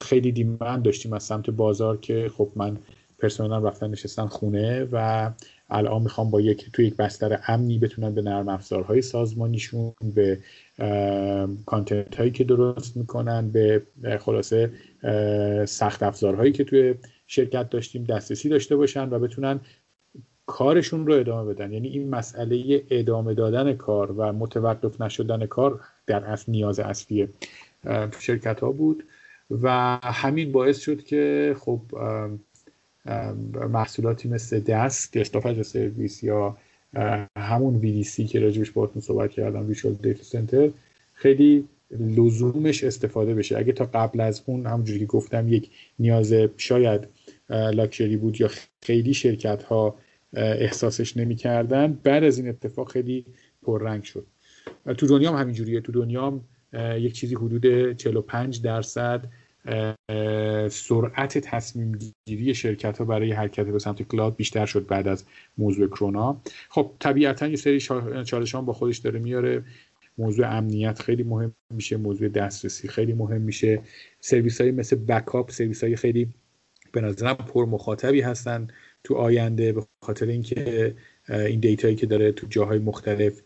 خیلی 0.00 0.32
دیمند 0.32 0.82
داشتیم 0.82 1.12
از 1.12 1.22
سمت 1.22 1.50
بازار 1.50 1.96
که 1.96 2.30
خب 2.36 2.52
من 2.56 2.78
پرسنل 3.18 3.62
رفتن 3.62 3.90
نشستن 3.90 4.26
خونه 4.26 4.88
و 4.92 5.30
الان 5.70 6.02
می‌خوام 6.02 6.30
با 6.30 6.40
یک 6.40 6.70
توی 6.72 6.86
یک 6.86 6.96
بستر 6.96 7.40
امنی 7.48 7.78
بتونن 7.78 8.14
به 8.14 8.22
نرم 8.22 8.48
افزارهای 8.48 9.02
سازمانیشون 9.02 9.92
به 10.14 10.38
کانتنت 11.66 12.16
هایی 12.16 12.30
که 12.30 12.44
درست 12.44 12.96
می‌کنن 12.96 13.50
به 13.50 13.82
خلاصه 14.20 14.70
سخت 15.64 16.02
افزارهایی 16.02 16.52
که 16.52 16.64
توی 16.64 16.94
شرکت 17.26 17.70
داشتیم 17.70 18.04
دسترسی 18.04 18.48
داشته 18.48 18.76
باشن 18.76 19.08
و 19.10 19.18
بتونن 19.18 19.60
کارشون 20.46 21.06
رو 21.06 21.14
ادامه 21.14 21.54
بدن. 21.54 21.72
یعنی 21.72 21.88
این 21.88 22.10
مسئله 22.10 22.82
ادامه 22.90 23.34
دادن 23.34 23.74
کار 23.74 24.12
و 24.12 24.32
متوقف 24.32 25.00
نشدن 25.00 25.46
کار 25.46 25.80
در 26.06 26.24
اصل 26.24 26.52
نیاز 26.52 26.80
اصلی 26.80 27.28
شرکت 28.20 28.60
ها 28.60 28.72
بود 28.72 29.04
و 29.50 29.98
همین 30.02 30.52
باعث 30.52 30.80
شد 30.80 31.02
که 31.02 31.56
خب 31.60 31.80
محصولاتی 33.54 34.28
مثل 34.28 34.60
دست 34.60 35.16
یا 35.16 35.22
استافج 35.22 35.62
سرویس 35.62 36.22
یا 36.22 36.56
همون 37.38 37.80
VDC 37.82 38.30
که 38.30 38.40
راجبش 38.40 38.70
باهاتون 38.70 39.02
صحبت 39.02 39.30
کردم 39.30 39.66
ویژوال 39.66 39.94
دیتا 39.94 40.22
سنتر 40.22 40.70
خیلی 41.14 41.64
لزومش 41.90 42.84
استفاده 42.84 43.34
بشه. 43.34 43.58
اگه 43.58 43.72
تا 43.72 43.84
قبل 43.84 44.20
از 44.20 44.42
اون 44.46 44.66
همونجوری 44.66 44.98
که 44.98 45.06
گفتم 45.06 45.52
یک 45.52 45.70
نیاز 45.98 46.34
شاید 46.56 47.08
لاکچری 47.48 48.16
بود 48.16 48.40
یا 48.40 48.50
خیلی 48.82 49.14
شرکت 49.14 49.62
ها 49.62 49.96
احساسش 50.36 51.16
نمی‌کردن 51.16 51.98
بعد 52.02 52.24
از 52.24 52.38
این 52.38 52.48
اتفاق 52.48 52.90
خیلی 52.90 53.24
پررنگ 53.62 54.02
شد. 54.02 54.26
تو 54.98 55.06
دنیا 55.06 55.32
هم 55.32 55.40
همینجوریه. 55.40 55.80
تو 55.80 55.92
دنیا 55.92 56.26
هم 56.26 56.40
یک 56.98 57.12
چیزی 57.12 57.34
حدود 57.34 57.92
45 57.96 58.62
درصد 58.62 59.28
سرعت 60.70 61.38
تصمیم 61.38 61.98
گیری 62.26 62.54
شرکت 62.54 62.98
ها 62.98 63.04
برای 63.04 63.32
حرکت 63.32 63.66
به 63.66 63.78
سمت 63.78 64.02
کلاد 64.02 64.36
بیشتر 64.36 64.66
شد 64.66 64.86
بعد 64.86 65.08
از 65.08 65.24
موضوع 65.58 65.88
کرونا. 65.88 66.40
خب 66.68 66.92
طبیعتا 66.98 67.46
یه 67.46 67.56
سری 67.56 67.80
چالش 68.24 68.54
با 68.54 68.72
خودش 68.72 68.98
داره 68.98 69.18
میاره. 69.18 69.64
موضوع 70.18 70.56
امنیت 70.56 71.02
خیلی 71.02 71.22
مهم 71.22 71.54
میشه. 71.74 71.96
موضوع 71.96 72.28
دسترسی 72.28 72.88
خیلی 72.88 73.12
مهم 73.12 73.40
میشه. 73.40 73.82
سرویس 74.20 74.60
های 74.60 74.70
مثل 74.70 74.96
بکاپ 74.96 75.50
سرویس 75.50 75.84
های 75.84 75.96
خیلی 75.96 76.28
به 76.92 77.00
نظرم 77.00 77.34
پر 77.34 77.66
مخاطبی 77.66 78.20
هستن 78.20 78.68
تو 79.04 79.14
آینده 79.14 79.72
به 79.72 79.86
خاطر 80.02 80.26
اینکه 80.26 80.94
این 81.28 81.60
دیتایی 81.60 81.96
که 81.96 82.06
داره 82.06 82.32
تو 82.32 82.46
جاهای 82.46 82.78
مختلف 82.78 83.42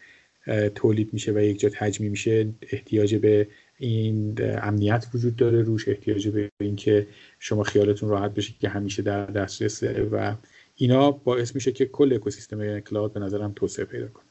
تولید 0.74 1.12
میشه 1.12 1.32
و 1.32 1.38
یک 1.38 1.60
جا 1.60 1.68
تجمی 1.68 2.08
میشه. 2.08 2.48
احتیاج 2.72 3.14
به 3.14 3.48
این 3.78 4.36
امنیت 4.62 5.06
وجود 5.14 5.36
داره 5.36 5.62
روش 5.62 5.88
احتیاج 5.88 6.28
به 6.28 6.50
اینکه 6.60 7.06
شما 7.38 7.62
خیالتون 7.62 8.08
راحت 8.08 8.34
بشه 8.34 8.54
که 8.60 8.68
همیشه 8.68 9.02
در 9.02 9.26
دسترس 9.26 9.82
و 9.82 10.36
اینا 10.74 11.10
باعث 11.10 11.54
میشه 11.54 11.72
که 11.72 11.86
کل 11.86 12.12
اکوسیستم 12.14 12.80
کلاود 12.80 13.12
به 13.12 13.20
نظرم 13.20 13.52
توسعه 13.52 13.84
پیدا 13.84 14.08
کنه. 14.08 14.24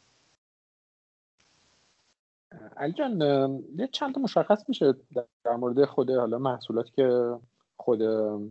علی 2.77 2.93
جان 2.93 3.21
یه 3.77 3.89
چند 3.91 4.15
تا 4.15 4.21
مشخص 4.21 4.63
میشه 4.69 4.93
در 5.43 5.55
مورد 5.55 5.85
خود 5.85 6.11
حالا 6.11 6.37
محصولاتی 6.37 6.91
که 6.95 7.35
خود 7.77 8.01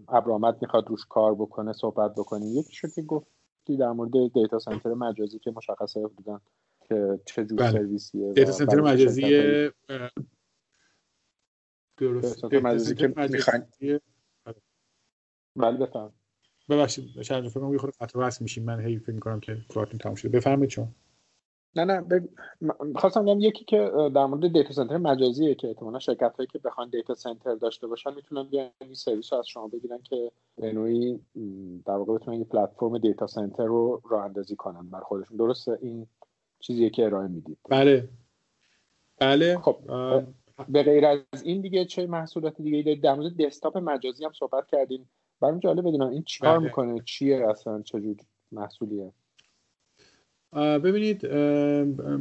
ابرامت 0.08 0.58
می‌خواد 0.62 0.88
روش 0.88 1.06
کار 1.08 1.34
بکنه 1.34 1.72
صحبت 1.72 2.14
بکنیم 2.14 2.58
یکی 2.58 2.74
شد 2.74 2.88
که 2.94 3.02
گفتی 3.02 3.76
در 3.78 3.90
مورد 3.90 4.32
دیتا 4.34 4.58
سنتر 4.58 4.94
مجازی 4.94 5.38
که 5.38 5.50
مشخصه 5.56 6.06
بودن 6.06 6.40
که 6.88 7.20
چه 7.24 7.44
جور 7.44 7.58
بله. 7.58 7.70
سرویسیه 7.70 8.32
دیتا 8.32 8.52
سنتر 8.52 8.80
مجازی 8.80 9.22
درست. 11.96 12.44
مجازی 12.44 12.94
که 12.94 13.14
می‌خواین. 13.16 13.64
بله 15.56 15.78
بفهم 15.78 16.12
ببخشید 16.68 17.22
شاید 17.22 17.48
فکر 17.48 17.60
کنم 17.60 17.72
یه 17.72 17.78
خورده 17.78 17.96
قطع 17.96 18.42
میشیم. 18.42 18.64
من 18.64 18.80
هی 18.80 18.98
فکر 18.98 19.12
می‌کنم 19.12 19.40
که 19.40 19.56
کارتون 19.74 19.98
تموم 19.98 20.14
شده. 20.14 20.28
بفرمایید 20.28 20.70
چون 20.70 20.88
نه 21.76 21.84
نه 21.84 22.00
ب... 22.00 22.20
خواستم 22.96 23.24
بگم 23.24 23.40
یکی 23.40 23.64
که 23.64 23.90
در 24.14 24.26
مورد 24.26 24.52
data 24.52 24.72
center 24.72 24.96
مجازیه 24.96 25.54
که 25.54 25.68
احتمالاً 25.68 25.98
شرکت 25.98 26.34
هایی 26.36 26.46
که 26.46 26.58
بخوان 26.58 26.90
data 26.90 27.14
center 27.14 27.54
داشته 27.54 27.86
باشن 27.86 28.14
می‌تونن 28.14 28.42
بیان 28.42 28.70
این 28.80 28.94
سرویس 28.94 29.32
رو 29.32 29.38
از 29.38 29.46
شما 29.48 29.68
بگیرن 29.68 30.02
که 30.02 30.32
به 30.56 30.72
نوعی 30.72 31.20
در 31.86 31.94
واقع 31.94 32.14
بتونن 32.14 32.36
این 32.36 32.44
پلتفرم 32.44 32.98
data 32.98 33.26
center 33.26 33.64
رو 33.64 34.02
راه 34.10 34.24
اندازی 34.24 34.56
کنن 34.56 34.90
بر 34.90 35.00
خودشون. 35.00 35.36
درسته؟ 35.36 35.78
این 35.82 36.06
چیزیه 36.60 36.90
که 36.90 37.04
ارائه 37.04 37.28
می‌دید. 37.28 37.58
بله. 37.68 38.08
بله. 39.18 39.58
خب 39.58 39.76
به 40.68 40.82
غیر 40.82 41.06
از 41.06 41.18
این 41.44 41.60
دیگه 41.60 41.84
چه 41.84 42.06
محصولات 42.06 42.62
دیگه 42.62 42.82
دارید؟ 42.82 43.02
در 43.02 43.14
مورد 43.14 43.36
دسکتاپ 43.36 43.78
مجازی 43.78 44.24
هم 44.24 44.32
صحبت 44.32 44.66
کردیم 44.66 45.10
برام 45.40 45.58
جالب 45.58 45.88
بدونم 45.88 46.08
این 46.08 46.22
چیکار 46.22 46.58
بله. 46.58 46.66
می‌کنه؟ 46.66 47.00
چیه 47.04 47.48
اصلا؟ 47.50 47.82
چه 47.82 48.16
محصولیه؟ 48.52 49.12
ببینید 50.54 51.20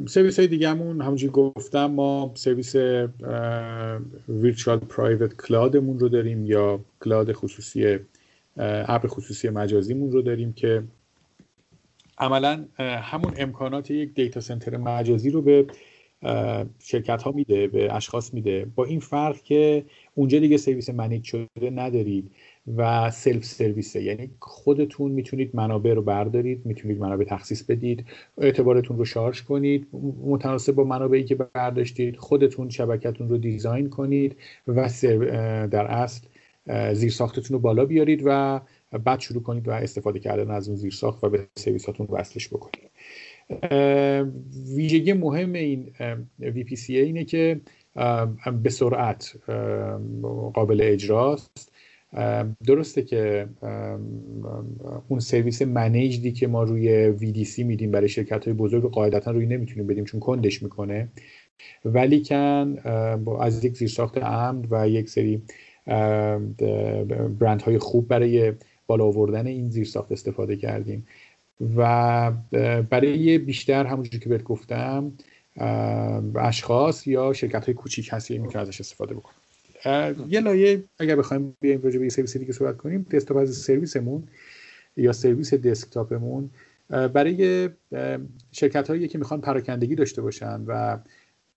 سرویس 0.07 0.39
های 0.39 0.47
دیگه 0.47 0.69
همون 0.69 1.01
همونجوری 1.01 1.31
گفتم 1.31 1.85
ما 1.85 2.31
سرویس 2.35 2.75
virtual 4.29 4.79
private 4.79 5.37
cloud 5.41 5.78
مون 5.78 5.99
رو 5.99 6.09
داریم 6.09 6.45
یا 6.45 6.79
cloud 7.03 7.31
خصوصی 7.31 7.99
ابر 8.57 9.07
خصوصی 9.07 9.49
مجازیمون 9.49 10.11
رو 10.11 10.21
داریم 10.21 10.53
که 10.53 10.83
عملا 12.17 12.65
همون 12.79 13.33
امکانات 13.37 13.91
یک 13.91 14.13
data 14.13 14.39
center 14.39 14.77
مجازی 14.77 15.29
رو 15.29 15.41
به 15.41 15.67
شرکت 16.79 17.21
ها 17.23 17.31
میده 17.31 17.67
به 17.67 17.93
اشخاص 17.93 18.33
میده. 18.33 18.67
با 18.75 18.85
این 18.85 18.99
فرق 18.99 19.41
که 19.41 19.85
اونجا 20.15 20.39
دیگه 20.39 20.57
سرویس 20.57 20.89
manage 20.89 21.23
شده 21.23 21.69
ندارید 21.75 22.31
و 22.77 23.11
self-service 23.11 23.45
ه. 23.45 24.03
یعنی 24.03 24.29
خودتون 24.39 25.11
می‌تونید 25.11 25.55
منابع 25.55 25.93
رو 25.93 26.01
بردارید 26.01 26.65
می‌تونید 26.65 26.99
منابع 26.99 27.23
تخصیص 27.23 27.63
بدید 27.63 28.05
اعتبارتون 28.37 28.97
رو 28.97 29.05
شارژ 29.05 29.41
کنید 29.41 29.87
متناسب 30.25 30.73
با 30.73 30.83
منابعی 30.83 31.23
که 31.23 31.35
برداشتید 31.35 32.17
خودتون 32.17 32.69
شبکتون 32.69 33.29
رو 33.29 33.37
design 33.37 33.89
کنید 33.89 34.35
و 34.67 34.89
در 35.67 35.85
اصل 35.85 36.27
زیر 36.93 37.11
ساختتون 37.11 37.55
رو 37.55 37.59
بالا 37.59 37.85
بیارید 37.85 38.21
و 38.25 38.61
بعد 39.03 39.19
شروع 39.19 39.43
کنید 39.43 39.67
و 39.67 39.71
استفاده 39.71 40.19
کردن 40.19 40.51
از 40.51 40.67
اون 40.67 40.77
زیر 40.77 40.91
ساخت 40.91 41.23
و 41.23 41.29
به 41.29 41.47
سرویساتون 41.55 42.07
وصلش 42.09 42.47
بکنید. 42.47 42.89
ویژگی 44.75 45.13
مهم 45.13 45.53
این 45.53 45.91
VPCA 46.41 46.89
اینه 46.89 47.23
که 47.23 47.61
به 48.63 48.69
سرعت 48.69 49.35
قابل 50.53 50.81
اجراست. 50.83 51.71
درسته 52.65 53.03
که 53.03 53.47
اون 55.07 55.19
سرویس 55.19 55.61
منیجدی 55.61 56.31
که 56.31 56.47
ما 56.47 56.63
روی 56.63 57.13
VDC 57.17 57.59
میدیم 57.59 57.91
برای 57.91 58.09
شرکت 58.09 58.45
های 58.45 58.53
بزرگ 58.53 58.91
قاعدتا 58.91 59.31
روی 59.31 59.45
نمی‌تونیم 59.45 59.87
بدیم 59.87 60.05
چون 60.05 60.19
کندش 60.19 60.63
می‌کنه. 60.63 61.07
ولی 61.85 62.23
کن 62.23 62.75
از 63.41 63.65
یک 63.65 63.77
زیرساخت 63.77 64.17
امن 64.17 64.67
و 64.71 64.89
یک 64.89 65.09
سری 65.09 65.41
برند 67.39 67.61
های 67.61 67.77
خوب 67.77 68.07
برای 68.07 68.53
بالا 68.87 69.05
آوردن 69.05 69.47
این 69.47 69.69
زیرساخت 69.69 70.11
استفاده 70.11 70.55
کردیم. 70.55 71.07
و 71.75 72.31
برای 72.89 73.37
بیشتر 73.37 73.85
همونجوری 73.85 74.19
که 74.19 74.29
بهت 74.29 74.43
گفتم 74.43 75.11
اشخاص 76.35 77.07
یا 77.07 77.33
شرکت 77.33 77.65
های 77.65 77.73
کوچیک 77.73 78.09
هستی 78.11 78.37
می‌تونه 78.37 78.61
ازش 78.61 78.79
استفاده 78.79 79.15
بکنم 79.15 79.35
یه 80.29 80.39
لایه 80.39 80.83
اگر 80.99 81.15
بخوایم 81.15 81.57
بیایم 81.61 81.81
راجع 81.81 81.99
به 81.99 82.09
سرویس 82.09 82.37
دیگه 82.37 82.53
صحبت 82.53 82.77
کنیم 82.77 83.05
دسکتاپ 83.11 83.37
از 83.37 83.55
سرویسمون 83.55 84.27
یا 84.97 85.11
سرویس 85.11 85.53
دسکتاپمون 85.53 86.49
برای 86.89 87.69
شرکت 88.51 88.87
هایی 88.87 89.07
که 89.07 89.17
می‌خوان 89.17 89.41
پراکندگی 89.41 89.95
داشته 89.95 90.21
باشن 90.21 90.61
و 90.67 90.97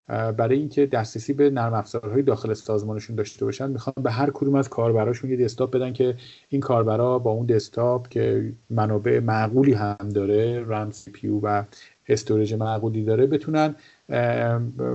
برای 0.09 0.59
اینکه 0.59 0.87
دسترسی 0.87 1.33
به 1.33 1.51
نرم 1.51 1.75
افزارهای 1.75 2.23
داخل 2.23 2.55
سازمانشون 2.55 3.17
داشته 3.17 3.45
باشن 3.45 3.71
می‌خوان 3.71 3.95
به 4.03 4.11
هر 4.11 4.31
کدوم 4.31 4.55
از 4.55 4.69
کاربراشون 4.69 5.31
یه 5.31 5.37
دسکتاپ 5.37 5.71
بدن 5.71 5.93
که 5.93 6.15
این 6.49 6.61
کاربرا 6.61 7.19
با 7.19 7.31
اون 7.31 7.47
دسکتاپ 7.47 8.09
که 8.09 8.53
منابع 8.71 9.21
معقولی 9.21 9.73
هم 9.73 10.09
داره 10.15 10.65
RAM 10.67 10.91
CPU 10.91 11.41
و 11.41 11.65
storage 12.09 12.55
معقولی 12.55 13.05
داره 13.05 13.27
بتونن 13.27 13.75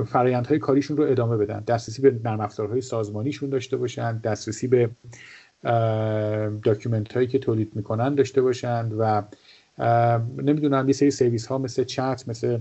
فرایندهای 0.06 0.60
کاریشون 0.60 0.98
رو 0.98 1.04
ادامه 1.04 1.38
بدن. 1.38 1.64
دسترسی 1.68 2.02
به 2.02 2.20
نرم 2.24 2.42
افزارهای 2.42 2.82
سازمانیشون 2.82 3.50
داشته 3.50 3.78
باشن 3.78 4.18
دسترسی 4.18 4.68
به 4.68 4.90
document 6.64 7.14
هایی 7.14 7.28
که 7.28 7.40
تولید 7.40 7.72
می‌کنن 7.76 8.16
داشته 8.16 8.42
باشن 8.42 8.92
و 8.92 9.22
نمی‌دونم 10.38 10.88
یه 10.88 10.94
سری 10.94 11.12
سرویس 11.12 11.48
ها 11.48 11.58
مثل 11.58 11.84
چت 11.84 12.24
مثل 12.28 12.60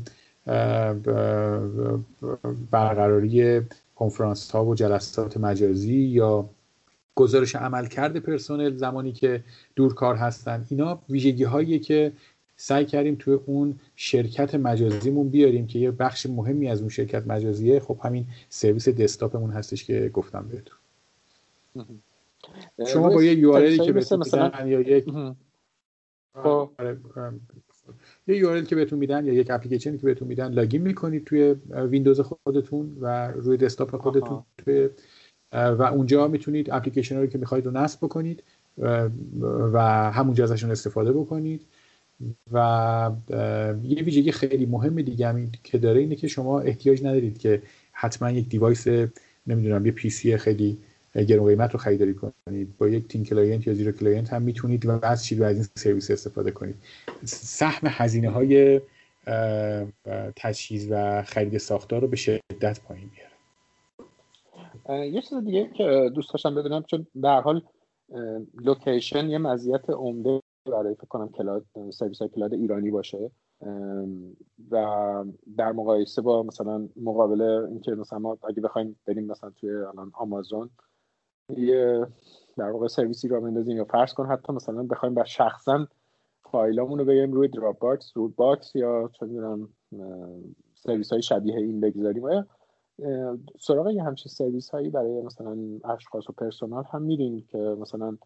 برقراری 2.70 3.60
کنفرانس 3.94 4.50
ها 4.50 4.64
و 4.64 4.74
جلسات 4.74 5.36
مجازی 5.36 5.94
یا 5.94 6.48
گزارش 7.14 7.56
عملکرد 7.56 8.20
پرسنل 8.20 8.76
زمانی 8.76 9.12
که 9.12 9.44
دور 9.76 9.94
کار 9.94 10.16
هستن 10.16 10.66
اینا 10.70 11.02
ویژگی 11.08 11.44
هایی 11.44 11.78
که 11.78 12.12
سعی 12.56 12.84
کردیم 12.84 13.16
توی 13.18 13.34
اون 13.34 13.80
شرکت 13.96 14.54
مجازیمون 14.54 15.28
بیاریم 15.28 15.66
که 15.66 15.78
یه 15.78 15.90
بخش 15.90 16.26
مهمی 16.26 16.68
از 16.68 16.80
اون 16.80 16.88
شرکت 16.88 17.26
مجازیه 17.26 17.80
خب 17.80 17.98
همین 18.04 18.26
سرویس 18.48 18.88
دسکتاپمون 18.88 19.50
هستش 19.50 19.84
که 19.84 20.10
گفتم 20.12 20.48
بهتون. 20.48 20.76
شما 22.86 23.08
با 23.08 23.22
یه 23.22 23.34
یو 23.34 23.92
بهتون 23.92 24.18
میدن 24.18 24.66
یا 24.66 24.80
یک 24.80 25.04
خب. 26.42 26.70
یه 28.26 28.36
یو 28.36 28.62
که 28.62 28.76
بهتون 28.76 28.98
میدن 28.98 29.26
یا 29.26 29.32
یک 29.32 29.50
اپلیکیشنی 29.50 29.98
که 29.98 30.06
بهتون 30.06 30.28
میدن 30.28 30.52
login 30.52 30.82
می‌کنید 30.82 31.24
توی 31.24 31.54
ویندوز 31.70 32.20
خودتون 32.20 32.96
و 33.00 33.30
روی 33.30 33.56
دسکتاپ 33.56 33.96
خودتون 33.96 34.42
توی 34.58 34.88
و 35.52 35.82
اونجا 35.82 36.28
می‌تونید 36.28 36.70
اپلیکیشن 36.70 37.16
رو 37.16 37.26
که 37.26 37.38
می‌خواید 37.38 37.66
رو 37.66 37.70
نصب 37.70 37.98
بکنید 38.02 38.42
و 39.72 39.78
همونجا 40.12 40.44
ازشون 40.44 40.70
استفاده 40.70 41.12
بکنید. 41.12 41.66
و 42.52 43.10
یه 43.82 44.02
ویژگی 44.02 44.32
خیلی 44.32 44.66
مهم 44.66 45.02
دیگه 45.02 45.28
هم 45.28 45.50
که 45.64 45.78
داره 45.78 46.00
اینه 46.00 46.16
که 46.16 46.28
شما 46.28 46.60
احتیاج 46.60 47.00
ندارید 47.00 47.38
که 47.38 47.62
حتما 47.92 48.30
یک 48.30 48.48
device 48.48 48.88
نمی‌دونم 49.46 49.86
یه 49.86 49.92
PC 49.92 50.36
خیلی 50.36 50.78
گرون 51.14 51.46
قیمت 51.46 51.72
رو 51.72 51.78
خریداری 51.78 52.14
کنید 52.14 52.78
با 52.78 52.88
یک 52.88 53.08
thin 53.08 53.24
client 53.24 53.66
یا 53.66 53.74
zero 53.74 53.92
client 53.92 54.32
هم 54.32 54.42
می‌تونید 54.42 54.86
و 54.86 54.98
از 55.02 55.24
چی 55.24 55.44
از 55.44 55.56
این 55.56 55.66
سرویس 55.76 56.10
استفاده 56.10 56.50
کنید. 56.50 56.76
سهم 57.24 57.88
هزینه 57.90 58.30
های 58.30 58.80
تجهیز 60.36 60.88
و 60.90 61.22
خرید 61.22 61.58
ساختار 61.58 62.00
رو 62.00 62.08
به 62.08 62.16
شدت 62.16 62.80
پایین 62.80 63.10
میاره 63.16 63.32
یه 65.12 65.20
چیز 65.20 65.38
دیگه 65.38 65.70
که 65.74 66.10
دوست 66.14 66.32
داشتم 66.32 66.54
بدونم 66.54 66.82
چون 66.82 67.06
در 67.22 67.40
حال 67.40 67.62
location 68.54 69.30
یه 69.30 69.38
مزیت 69.38 69.90
عمده 69.90 70.40
برای 70.66 70.94
فکر 70.94 71.06
کنم 71.06 71.28
cloud 71.28 71.64
سرویس 71.90 72.18
های 72.18 72.28
cloud 72.28 72.54
ایرانی 72.54 72.90
باشه. 72.90 73.30
و 74.70 75.24
در 75.56 75.72
مقایسه 75.72 76.22
با 76.22 76.42
مثلا 76.42 76.88
مقابل 76.96 77.42
اینکه 77.42 77.90
مثلا 77.90 78.18
ما 78.18 78.38
اگه 78.48 78.60
بخوایم 78.60 78.96
بریم 79.06 79.24
مثلا 79.24 79.50
توی 79.50 79.70
الان 79.70 80.10
آمازون 80.14 80.70
یه 81.48 82.06
در 82.56 82.70
واقع 82.70 82.86
سرویسی 82.88 83.28
راه 83.28 83.40
بندازیم 83.40 83.76
یا 83.76 83.84
فرض 83.84 84.14
کن 84.14 84.26
حتی 84.26 84.52
مثلا 84.52 84.82
بخوایم 84.82 85.24
شخصا 85.24 85.86
فایلامون 86.42 86.98
رو 86.98 87.04
بذاریم 87.04 87.32
روی 87.32 87.48
Dropbox 87.48 88.12
روت 88.16 88.36
باکس 88.36 88.76
یا 88.76 89.10
چه 89.12 89.26
می‌دونم 89.26 89.68
سرویس 90.74 91.12
های 91.12 91.22
شبیه 91.22 91.56
این 91.56 91.80
بگذاریم. 91.80 92.24
آیا 92.24 92.46
سراغ 93.60 93.90
یه 93.90 94.02
همچین 94.02 94.30
سرویس 94.30 94.70
هایی 94.70 94.90
برای 94.90 95.22
مثلا 95.22 95.58
اشخاص 95.84 96.30
و 96.30 96.32
personal 96.32 96.84
هم 96.92 97.02
میرین 97.02 97.44
که 97.48 97.58
مثلا 97.58 98.18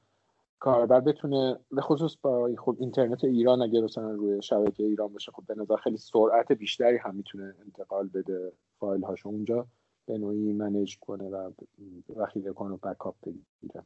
کاربر 0.58 1.00
بتونه 1.00 1.58
به 1.72 1.82
خصوص 1.82 2.16
با 2.22 2.50
خب 2.58 2.76
اینترنت 2.80 3.24
ایران 3.24 3.62
اگر 3.62 3.80
مثلا 3.80 4.10
روی 4.10 4.42
شبکه 4.42 4.84
ایران 4.84 5.12
باشه 5.12 5.32
خب 5.32 5.42
به 5.46 5.54
نظر 5.54 5.76
خیلی 5.76 5.96
سرعت 5.96 6.52
بیشتری 6.52 6.96
هم 6.96 7.14
می‌تونه 7.14 7.54
انتقال 7.64 8.08
بده 8.08 8.52
فایل 8.78 9.04
اونجا. 9.24 9.66
به 10.06 10.18
نوعی 10.18 10.52
manage 10.52 10.98
کنه 10.98 11.24
و 11.24 11.50
ذخیره 12.18 12.52
کنه 12.52 12.74
و 12.74 12.76
backup 12.76 13.14
بگیره. 13.22 13.82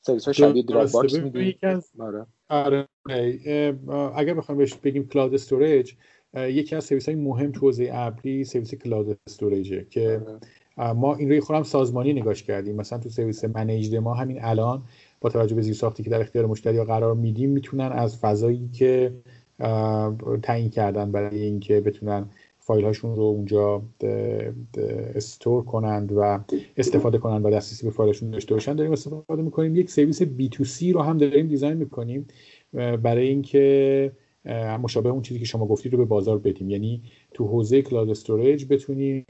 سرویس 0.00 0.24
های 0.24 0.34
شبیه 0.34 0.62
Dropbox 0.62 1.16
آره. 1.98 2.26
آره. 2.48 2.88
اگر 4.14 4.34
بخوایم 4.34 4.58
بهش 4.58 4.74
بگیم 4.74 5.08
cloud 5.08 5.34
storage 5.34 5.92
یکی 6.36 6.76
از 6.76 6.84
سرویس 6.84 7.08
های 7.08 7.14
مهم 7.14 7.52
تو 7.52 7.60
حوزه 7.60 7.90
ابری 7.92 8.44
سرویس 8.44 8.74
cloud 8.74 9.18
storage 9.26 9.78
ه 9.78 9.86
که 9.90 10.22
آره. 10.76 10.92
ما 10.92 11.14
این 11.14 11.28
روی 11.28 11.40
خودم 11.40 11.62
سازمانی 11.62 12.12
نگاش 12.12 12.42
کردیم. 12.42 12.76
مثلا 12.76 12.98
تو 12.98 13.08
سرویس 13.08 13.44
managed 13.44 13.96
ما 13.96 14.14
همین 14.14 14.38
الان 14.44 14.82
با 15.20 15.30
توجه 15.30 15.54
به 15.54 15.62
زیرساختی 15.62 16.02
که 16.02 16.10
در 16.10 16.20
اختیار 16.20 16.46
مشتری 16.46 16.84
قرار 16.84 17.14
میدیم 17.14 17.50
می‌تونن 17.50 17.92
از 17.92 18.18
فضایی 18.18 18.68
که 18.68 19.14
تعیین 20.42 20.70
کردن 20.70 21.12
برای 21.12 21.42
اینکه 21.42 21.80
بتونن 21.80 22.30
فایل 22.68 22.84
هاشون 22.84 23.16
رو 23.16 23.22
اونجا 23.22 23.82
store 25.14 25.64
کنند 25.64 26.12
و 26.12 26.38
استفاده 26.76 27.18
کنند 27.18 27.44
و 27.44 27.50
دسترسی 27.50 27.86
به 27.86 27.92
فایلشون 27.92 28.30
داشته 28.30 28.54
باشن. 28.54 28.74
داریم 28.74 28.92
استفاده 28.92 29.42
می‌کنیم. 29.42 29.76
یک 29.76 29.90
سرویس 29.90 30.22
B2C 30.22 30.92
رو 30.92 31.02
هم 31.02 31.18
داریم 31.18 31.46
design 31.46 31.76
می‌کنیم 31.76 32.26
برای 32.72 33.28
اینکه 33.28 34.12
مشابه 34.82 35.08
اون 35.08 35.22
چیزی 35.22 35.40
که 35.40 35.46
شما 35.46 35.66
گفتید 35.66 35.92
رو 35.92 35.98
به 35.98 36.04
بازار 36.04 36.38
بدیم. 36.38 36.70
یعنی 36.70 37.02
تو 37.34 37.46
حوزه 37.46 37.82
cloud 37.82 38.10
storage 38.10 38.64
بتونیم 38.70 39.24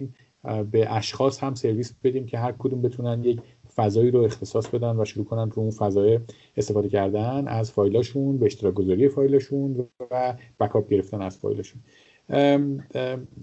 به 0.70 0.92
اشخاص 0.92 1.44
هم 1.44 1.54
سرویس 1.54 1.94
بدیم 2.04 2.26
که 2.26 2.38
هر 2.38 2.54
کدوم 2.58 2.82
بتونن 2.82 3.24
یک 3.24 3.40
فضایی 3.74 4.10
رو 4.10 4.20
اختصاص 4.20 4.68
بدن 4.68 5.00
و 5.00 5.04
شروع 5.04 5.24
کنن 5.24 5.50
رو 5.50 5.62
اون 5.62 5.70
فضای 5.70 6.20
استفاده 6.56 6.88
کردن 6.88 7.48
از 7.48 7.72
فایلاشون 7.72 8.38
به 8.38 8.46
اشتراک 8.46 8.74
گذاری 8.74 9.08
فایلشون 9.08 9.88
و 10.10 10.34
backup 10.60 10.88
گرفتن 10.88 11.22
از 11.22 11.38
فایلشون. 11.38 11.82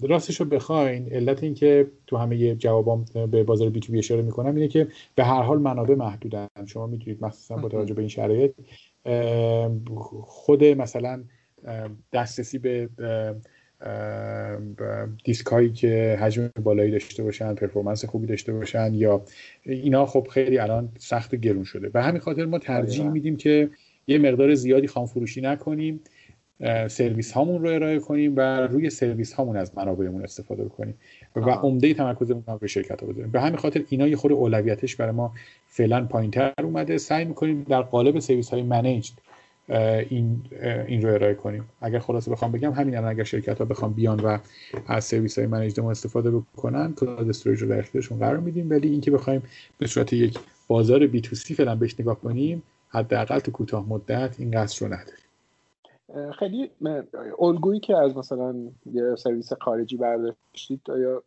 راستش 0.01 0.39
رو 0.39 0.45
بخواین 0.45 1.13
علت 1.13 1.43
این 1.43 1.53
که 1.53 1.87
تو 2.07 2.17
همه 2.17 2.55
جوابام 2.55 3.05
به 3.31 3.43
بازار 3.43 3.69
B2B 3.69 3.99
اشاره 3.99 4.21
می‌کنم 4.21 4.55
اینه 4.55 4.67
که 4.67 4.87
به 5.15 5.23
هر 5.23 5.41
حال 5.41 5.59
منابع 5.59 5.95
محدودن. 5.95 6.47
شما 6.65 6.87
می‌دونید 6.87 7.23
مخصوصا 7.23 7.55
با 7.55 7.69
توجه 7.69 7.93
به 7.93 7.99
این 7.99 8.09
شرایط 8.09 8.51
خود 10.25 10.63
مثلا 10.63 11.23
دسترسی 12.13 12.57
به 12.57 12.89
دیسک 15.23 15.45
هایی 15.45 15.71
که 15.71 16.17
حجم 16.21 16.49
بالایی 16.63 16.91
داشته 16.91 17.23
باشن 17.23 17.55
پرفورمنس 17.55 18.05
خوبی 18.05 18.27
داشته 18.27 18.53
باشن 18.53 18.93
یا 18.93 19.21
اینا 19.63 20.05
خب 20.05 20.27
خیلی 20.31 20.57
الان 20.57 20.89
سخت 20.97 21.33
و 21.33 21.37
گرون 21.37 21.63
شده. 21.63 21.89
به 21.89 22.01
همین 22.01 22.21
خاطر 22.21 22.45
ما 22.45 22.59
ترجیح 22.59 23.09
میدیم 23.09 23.35
که 23.35 23.69
یه 24.07 24.17
مقدار 24.17 24.55
زیادی 24.55 24.87
خام 24.87 25.05
فروشی 25.05 25.41
نکنیم. 25.41 25.99
سرویس 26.87 27.31
هامون 27.31 27.61
رو 27.61 27.69
ارائه 27.69 27.99
کنیم 27.99 28.33
و 28.37 28.39
روی 28.67 28.89
سرویس 28.89 29.33
هامون 29.33 29.57
از 29.57 29.71
منابعمون 29.77 30.23
استفاده 30.23 30.65
کنیم 30.65 30.95
و 31.35 31.49
عمده 31.49 31.93
تمرکزمون 31.93 32.43
رو 32.47 32.57
به 32.57 32.67
شرکت 32.67 33.01
ها 33.01 33.07
بذاریم. 33.07 33.31
به 33.31 33.41
همین 33.41 33.55
خاطر 33.55 33.83
اینا 33.89 34.07
یه 34.07 34.15
خورده 34.15 34.31
اولویتش 34.31 34.95
برای 34.95 35.11
ما 35.11 35.33
فعلا 35.67 36.05
پایینتر 36.05 36.53
اومده. 36.63 36.97
سعی 36.97 37.25
می‌کنیم 37.25 37.63
در 37.69 37.81
قالب 37.81 38.19
سرویس 38.19 38.49
های 38.49 38.63
managed 38.63 39.13
این 40.09 40.41
این 40.87 41.01
رو 41.01 41.13
ارائه 41.13 41.33
کنیم. 41.33 41.63
اگر 41.81 41.99
خلاصه 41.99 42.31
بخوام 42.31 42.51
بگم 42.51 42.71
همین 42.71 42.97
الان 42.97 43.09
اگر 43.09 43.23
شرکت 43.23 43.59
ها 43.59 43.65
بخوام 43.65 43.93
بیان 43.93 44.19
و 44.19 44.37
از 44.87 45.03
سرویس 45.03 45.37
های 45.39 45.47
managed 45.47 45.79
ما 45.79 45.91
استفاده 45.91 46.31
بکنن 46.31 46.93
cloud 46.93 47.29
storage 47.29 47.61
رو 47.61 47.69
در 47.69 47.79
اختیارشون 47.79 48.19
قرار 48.19 48.37
میدیم. 48.37 48.69
ولی 48.69 48.89
اینکه 48.89 49.11
بخوایم 49.11 49.43
به 49.77 49.87
صورت 49.87 50.13
یک 50.13 50.39
بازار 50.67 51.07
B2C 51.07 51.53
فعلا 51.53 51.75
بهش 51.75 51.99
نگاه 51.99 52.19
کنیم 52.19 52.63
حداقل 52.89 53.39
تو 53.39 53.51
کوتاه 53.51 53.89
مدت 53.89 54.35
این 54.39 54.51
قصد 54.51 54.83
رو 54.83 54.93
نداریم. 54.93 55.24
خیلی 56.39 56.71
الگویی 57.39 57.79
که 57.79 57.97
از 57.97 58.17
مثلا 58.17 58.55
یه 58.85 59.15
سرویس 59.15 59.53
خارجی 59.53 59.97
برداشتید 59.97 60.81
یا 60.89 61.23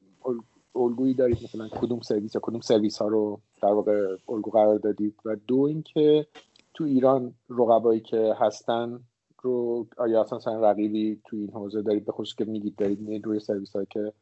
الگویی 0.75 1.15
دارید 1.15 1.39
مثلا 1.43 1.69
کدوم 1.69 2.01
سرویس 2.01 2.35
یا 2.35 2.41
کدوم 2.45 2.61
سرویس 2.61 2.99
ها 2.99 3.09
رو 3.09 3.41
در 3.63 3.73
واقع 3.73 4.17
الگو 4.29 4.51
قرار 4.51 4.79
دادید؟ 4.79 5.15
و 5.25 5.37
دو 5.47 5.61
اینکه 5.61 6.27
تو 6.75 6.85
ایران 6.85 7.35
رقبایی 7.51 8.01
که 8.01 8.35
هستن 8.39 9.01
رو 9.43 9.87
آیا 9.97 10.21
اصلا 10.21 10.71
رقیبی 10.71 11.21
تو 11.25 11.37
این 11.37 11.51
حوزه 11.51 11.83
دارید؟ 11.83 12.05
به 12.05 12.13
که 12.37 12.45
میگید 12.45 12.77
دارید 12.77 13.01
میید 13.01 13.25
روی 13.25 13.41
سرویس 13.41 13.73
هایی 13.73 13.87
که 13.91 14.13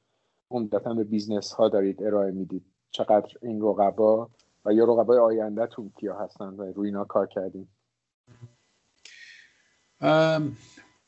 عمدتا 0.50 0.94
به 0.94 1.04
business 1.04 1.52
ها 1.52 1.68
دارید 1.68 2.02
ارائه 2.02 2.30
می‌دید. 2.30 2.64
چقدر 2.90 3.36
این 3.42 3.62
رقبا 3.62 4.28
و 4.64 4.72
یا 4.72 4.84
رقبای 4.84 5.18
آینده 5.18 5.66
تو 5.66 5.90
کیا 5.96 6.16
هستن 6.16 6.54
و 6.54 6.72
روی 6.72 6.88
اینا 6.88 7.04
کار 7.04 7.26
کردیم 7.26 7.68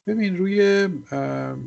ببین 0.07 0.37
روی 0.37 0.89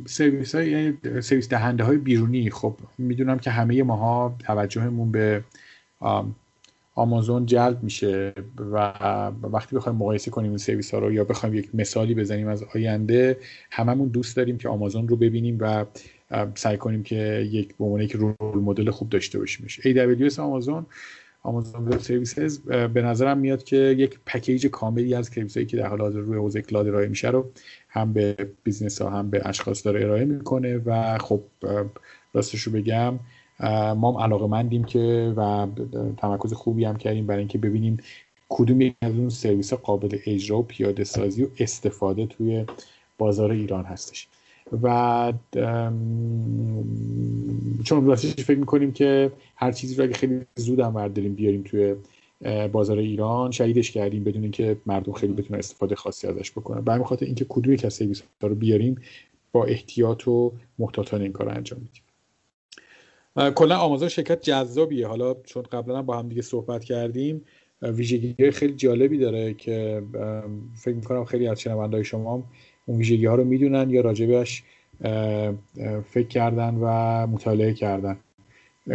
سرویس 0.05 0.55
های 0.55 0.69
یعنی 0.71 1.21
سرویس 1.21 1.49
دهنده 1.49 1.83
های 1.83 1.97
بیرونی 1.97 2.49
خب 2.49 2.77
می‌دونم 2.97 3.39
که 3.39 3.51
همه 3.51 3.83
ماها 3.83 4.35
توجهمون 4.39 5.11
به 5.11 5.43
آمازون 6.95 7.45
جلب 7.45 7.83
میشه 7.83 8.33
و 8.71 8.75
وقتی 9.43 9.75
بخوایم 9.75 9.97
مقایسه 9.97 10.31
کنیم 10.31 10.49
این 10.49 10.57
سرویس 10.57 10.93
ها 10.93 10.99
رو 10.99 11.13
یا 11.13 11.23
بخوایم 11.23 11.55
یک 11.55 11.75
مثالی 11.75 12.15
بزنیم 12.15 12.47
از 12.47 12.63
آینده 12.75 13.37
هممون 13.71 14.07
دوست 14.07 14.35
داریم 14.35 14.57
که 14.57 14.69
آمازون 14.69 15.07
رو 15.07 15.15
ببینیم 15.15 15.57
و 15.59 15.85
سعی 16.55 16.77
کنیم 16.77 17.03
که 17.03 17.47
یک 17.51 17.77
به 17.77 17.85
عنوان 17.85 18.01
یک 18.01 18.11
role 18.11 18.35
model 18.63 18.91
خوب 18.91 19.09
داشته 19.09 19.39
باشیمش. 19.39 19.79
AWS 19.79 20.39
آمازون 20.39 20.85
Amazon 21.43 21.87
Web 21.87 21.99
Services 21.99 22.59
به 22.67 23.01
نظرم 23.01 23.37
میاد 23.37 23.63
که 23.63 23.75
یک 23.75 24.19
package 24.25 24.67
کاملی 24.67 25.15
از 25.15 25.27
سرویس 25.27 25.57
هایی 25.57 25.65
که 25.65 25.77
در 25.77 25.87
حال 25.87 26.01
حاضر 26.01 26.19
روی 26.19 26.37
حوزه 26.37 26.61
cloud 26.61 26.87
ارائه 26.87 27.07
میشه 27.07 27.29
رو 27.29 27.51
هم 27.89 28.13
به 28.13 28.49
business 28.63 29.01
ها 29.01 29.09
هم 29.09 29.29
به 29.29 29.41
اشخاص 29.47 29.85
داره 29.85 30.03
ارائه 30.03 30.25
می‌کنه 30.25 30.77
و 30.77 31.17
خب 31.17 31.41
راستش 32.33 32.61
رو 32.61 32.71
بگم 32.71 33.19
ما 33.95 34.11
هم 34.11 34.23
علاقه 34.23 34.47
مندیم 34.47 34.83
که 34.83 35.33
و 35.37 35.67
تمرکز 36.17 36.53
خوبی 36.53 36.85
هم 36.85 36.95
کردیم 36.97 37.27
برای 37.27 37.39
اینکه 37.39 37.57
ببینیم 37.57 37.97
کدوم 38.49 38.81
یک 38.81 38.95
از 39.01 39.15
اون 39.15 39.29
سرویس 39.29 39.73
قابل 39.73 40.17
اجرا 40.25 40.59
و 40.59 40.63
پیاده 40.63 41.03
سازی 41.03 41.43
و 41.43 41.47
استفاده 41.59 42.25
توی 42.25 42.65
بازار 43.17 43.51
ایران 43.51 43.85
هستش. 43.85 44.27
و 44.83 45.33
چون 47.83 48.05
راستش 48.05 48.43
فکر 48.43 48.57
می‌کنیم 48.57 48.91
که 48.91 49.31
هر 49.55 49.71
چیزی 49.71 49.95
رو 49.95 50.03
اگه 50.03 50.13
خیلی 50.13 50.41
زود 50.55 50.79
هم 50.79 50.93
برداریم 50.93 51.33
بیاریم 51.33 51.63
توی 51.63 51.95
بازار 52.71 52.97
ایران 52.97 53.51
شهیدش 53.51 53.91
کردیم 53.91 54.23
بدون 54.23 54.43
اینکه 54.43 54.77
مردم 54.85 55.13
خیلی 55.13 55.33
بتونن 55.33 55.59
استفاده 55.59 55.95
خاصی 55.95 56.27
ازش 56.27 56.51
بکنن. 56.51 56.93
همین 56.93 57.05
خاطر 57.05 57.25
اینکه 57.25 57.45
کدوم 57.49 57.75
از 57.83 57.93
سرویس 57.93 58.21
رو 58.41 58.55
بیاریم 58.55 59.01
با 59.51 59.65
احتیاط 59.65 60.27
و 60.27 60.53
محتاطانه 60.79 61.23
این 61.23 61.33
کار 61.33 61.47
رو 61.47 61.53
انجام 61.55 61.79
میدیم. 61.79 62.03
کلا 63.53 63.77
آمازون 63.77 64.09
شرکت 64.09 64.41
جذابیه. 64.41 65.07
حالا 65.07 65.35
چون 65.43 65.63
قبلا 65.63 66.01
با 66.01 66.17
هم 66.17 66.29
دیگه 66.29 66.41
صحبت 66.41 66.83
کردیم 66.83 67.41
ویژگی 67.81 68.51
خیلی 68.51 68.73
جالبی 68.73 69.17
داره 69.17 69.53
که 69.53 70.03
فکر 70.75 70.95
می‌کنم 70.95 71.25
خیلی 71.25 71.47
از 71.47 71.61
شنوندهای 71.61 72.03
شما 72.03 72.43
اون 72.85 72.97
ویژگی 72.97 73.25
ها 73.25 73.35
رو 73.35 73.43
می‌دونن 73.43 73.89
یا 73.89 74.01
راجبش 74.01 74.63
فکر 76.05 76.27
کردن 76.27 76.75
و 76.81 76.87
مطالعه 77.27 77.73
کردن. 77.73 78.17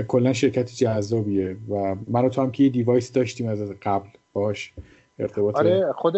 کلا 0.09 0.32
شرکت 0.32 0.74
جذابیه 0.74 1.57
و 1.68 1.97
من 2.09 2.24
و 2.24 2.28
تو 2.28 2.43
هم 2.43 2.51
که 2.51 2.62
یه 2.64 2.70
دیوایس 2.70 3.12
داشتیم 3.12 3.49
از 3.49 3.72
قبل 3.82 4.09
باش. 4.32 4.72
ارتباط 5.18 5.57
آره 5.57 5.93
خود 5.93 6.14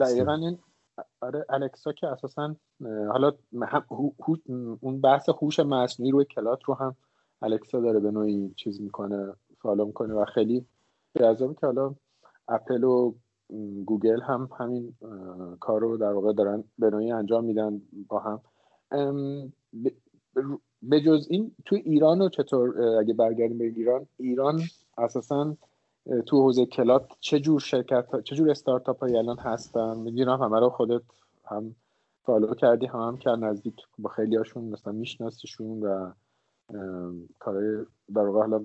دقیقا 0.00 0.34
این 0.34 0.58
آره 1.20 1.44
الکسا 1.48 1.92
که 1.92 2.06
اساسا 2.06 2.56
حالا 3.12 3.32
اون 4.80 5.00
بحث 5.00 5.28
هوش 5.28 5.60
مصنوعی 5.60 6.12
روی 6.12 6.24
cloud 6.24 6.64
رو 6.64 6.74
هم 6.74 6.96
الکسا 7.42 7.80
داره 7.80 8.00
به 8.00 8.10
نوعی 8.10 8.52
چیز 8.56 8.80
می‌کنه 8.80 9.32
follow 9.62 9.86
می‌کنه 9.86 10.14
و 10.14 10.24
خیلی 10.24 10.66
جذابه 11.18 11.54
که 11.54 11.66
حالا 11.66 11.94
اپل 12.48 12.84
و 12.84 13.14
گوگل 13.86 14.20
هم 14.20 14.48
همین 14.58 14.94
کار 15.60 15.80
رو 15.80 15.96
در 15.96 16.12
واقع 16.12 16.32
دارن 16.32 16.64
به 16.78 16.90
نوعی 16.90 17.12
انجام 17.12 17.44
میدن 17.44 17.82
با 18.08 18.18
هم. 18.18 18.40
به 20.82 21.00
جز 21.00 21.26
این 21.30 21.54
تو 21.64 21.76
ایران 21.76 22.22
و 22.22 22.28
چطور 22.28 22.82
اگه 22.82 23.14
برگردیم 23.14 23.58
به 23.58 23.64
ایران 23.64 24.06
ایران 24.16 24.60
اساسا 24.98 25.56
تو 26.26 26.42
حوزه 26.42 26.66
cloud 26.66 27.08
چه 27.20 27.40
جور 27.40 27.60
شرکت 27.60 28.20
چه 28.20 28.36
جور 28.36 28.50
استارتاپ 28.50 29.00
هایی 29.00 29.16
الان 29.16 29.38
هستن؟ 29.38 29.96
می‌دونم 29.96 30.42
همه 30.42 30.60
رو 30.60 30.70
خودت 30.70 31.02
هم 31.44 31.74
follow 32.22 32.54
کردی 32.54 32.86
هم 32.86 33.00
هم 33.00 33.16
از 33.16 33.44
نزدیک 33.44 33.74
با 33.98 34.10
خیلی 34.10 34.36
هاشون 34.36 34.64
مثلا 34.64 34.92
میشناسیشون 34.92 35.80
و 35.80 36.12
کارهای 37.38 37.84
در 38.14 38.22
واقع 38.22 38.38
حالا 38.38 38.64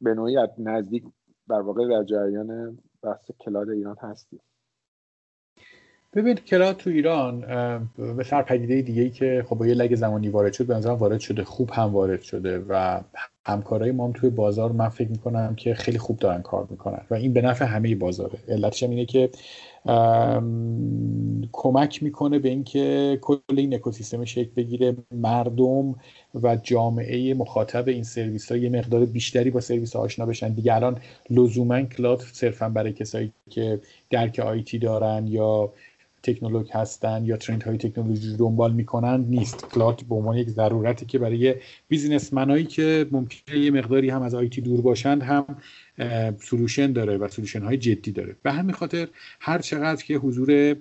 به 0.00 0.14
نوعی 0.14 0.36
نزدیک 0.58 1.04
در 1.48 1.60
واقع 1.60 1.88
در 1.88 2.04
جریان 2.04 2.78
بحث 3.04 3.30
cloud 3.40 3.70
ایران 3.70 3.96
هستی 4.00 4.40
ببین 6.12 6.34
cloud 6.34 6.76
تو 6.76 6.90
ایران 6.90 7.40
مثل 8.16 8.24
هر 8.24 8.42
پدیده 8.42 8.82
دیگه 8.82 9.02
ای 9.02 9.10
که 9.10 9.44
خب 9.48 9.56
با 9.56 9.66
یه 9.66 9.74
lag 9.74 9.94
زمانی 9.94 10.28
وارد 10.28 10.52
شد 10.52 10.66
به 10.66 10.74
وارد 10.80 11.20
شده 11.20 11.44
خوب 11.44 11.70
هم 11.70 11.92
وارد 11.92 12.22
شده 12.22 12.58
و 12.68 13.00
همکارای 13.46 13.90
ما 13.92 14.06
هم 14.06 14.12
توی 14.12 14.30
بازار 14.30 14.72
من 14.72 14.88
فکر 14.88 15.08
می‌کنم 15.08 15.54
که 15.54 15.74
خیلی 15.74 15.98
خوب 15.98 16.18
دارن 16.18 16.42
کار 16.42 16.66
می‌کنن. 16.70 17.00
و 17.10 17.14
این 17.14 17.32
به 17.32 17.42
نفع 17.42 17.64
همه 17.64 17.94
بازاره. 17.94 18.38
علتش 18.48 18.82
هم 18.82 18.90
اینه 18.90 19.04
که 19.04 19.30
کمک 21.52 22.02
می‌کنه 22.02 22.38
به 22.38 22.48
اینکه 22.48 23.18
کل 23.22 23.36
این 23.56 23.74
اکوسیستم 23.74 24.24
شکل 24.24 24.50
بگیره. 24.56 24.96
مردم 25.12 25.94
و 26.42 26.56
جامعه 26.62 27.34
مخاطب 27.34 27.88
این 27.88 28.02
سرویس 28.02 28.52
ها 28.52 28.58
یه 28.58 28.68
مقدار 28.68 29.04
بیشتری 29.04 29.50
با 29.50 29.60
سرویس 29.60 29.96
ها 29.96 30.02
آشنا 30.02 30.26
بشن. 30.26 30.48
دیگه 30.48 30.74
الان 30.74 30.98
لزوما 31.30 31.82
cloud 31.82 32.20
صرفا 32.32 32.68
برای 32.68 32.92
کسایی 32.92 33.32
که 33.50 33.80
درک 34.10 34.38
IT 34.38 34.78
دارن 34.78 35.26
یا 35.26 35.72
تکنولوژی 36.24 36.72
هستن 36.72 37.24
یا 37.24 37.36
trend 37.36 37.62
های 37.62 37.78
تکنولوژی 37.78 38.30
رو 38.30 38.36
دنبال 38.36 38.72
می‌کنن 38.72 39.24
نیست. 39.28 39.66
cloud 39.72 40.00
به 40.08 40.14
عنوان 40.14 40.36
یک 40.36 40.48
ضرورتی 40.50 41.06
که 41.06 41.18
برای 41.18 41.54
businessman 41.88 42.52
ایی 42.52 42.64
که 42.64 43.06
ممکنه 43.10 43.58
یه 43.58 43.70
مقداری 43.70 44.10
هم 44.10 44.22
از 44.22 44.34
IT 44.34 44.60
دور 44.60 44.80
باشند 44.80 45.22
هم 45.22 45.44
solution 46.38 46.92
داره 46.92 47.16
و 47.16 47.28
solution 47.28 47.62
های 47.62 47.76
جدی 47.76 48.12
داره. 48.12 48.36
به 48.42 48.52
همین 48.52 48.72
خاطر 48.72 49.08
هر 49.40 49.58
چقدر 49.58 50.04
که 50.04 50.14
حضور 50.14 50.76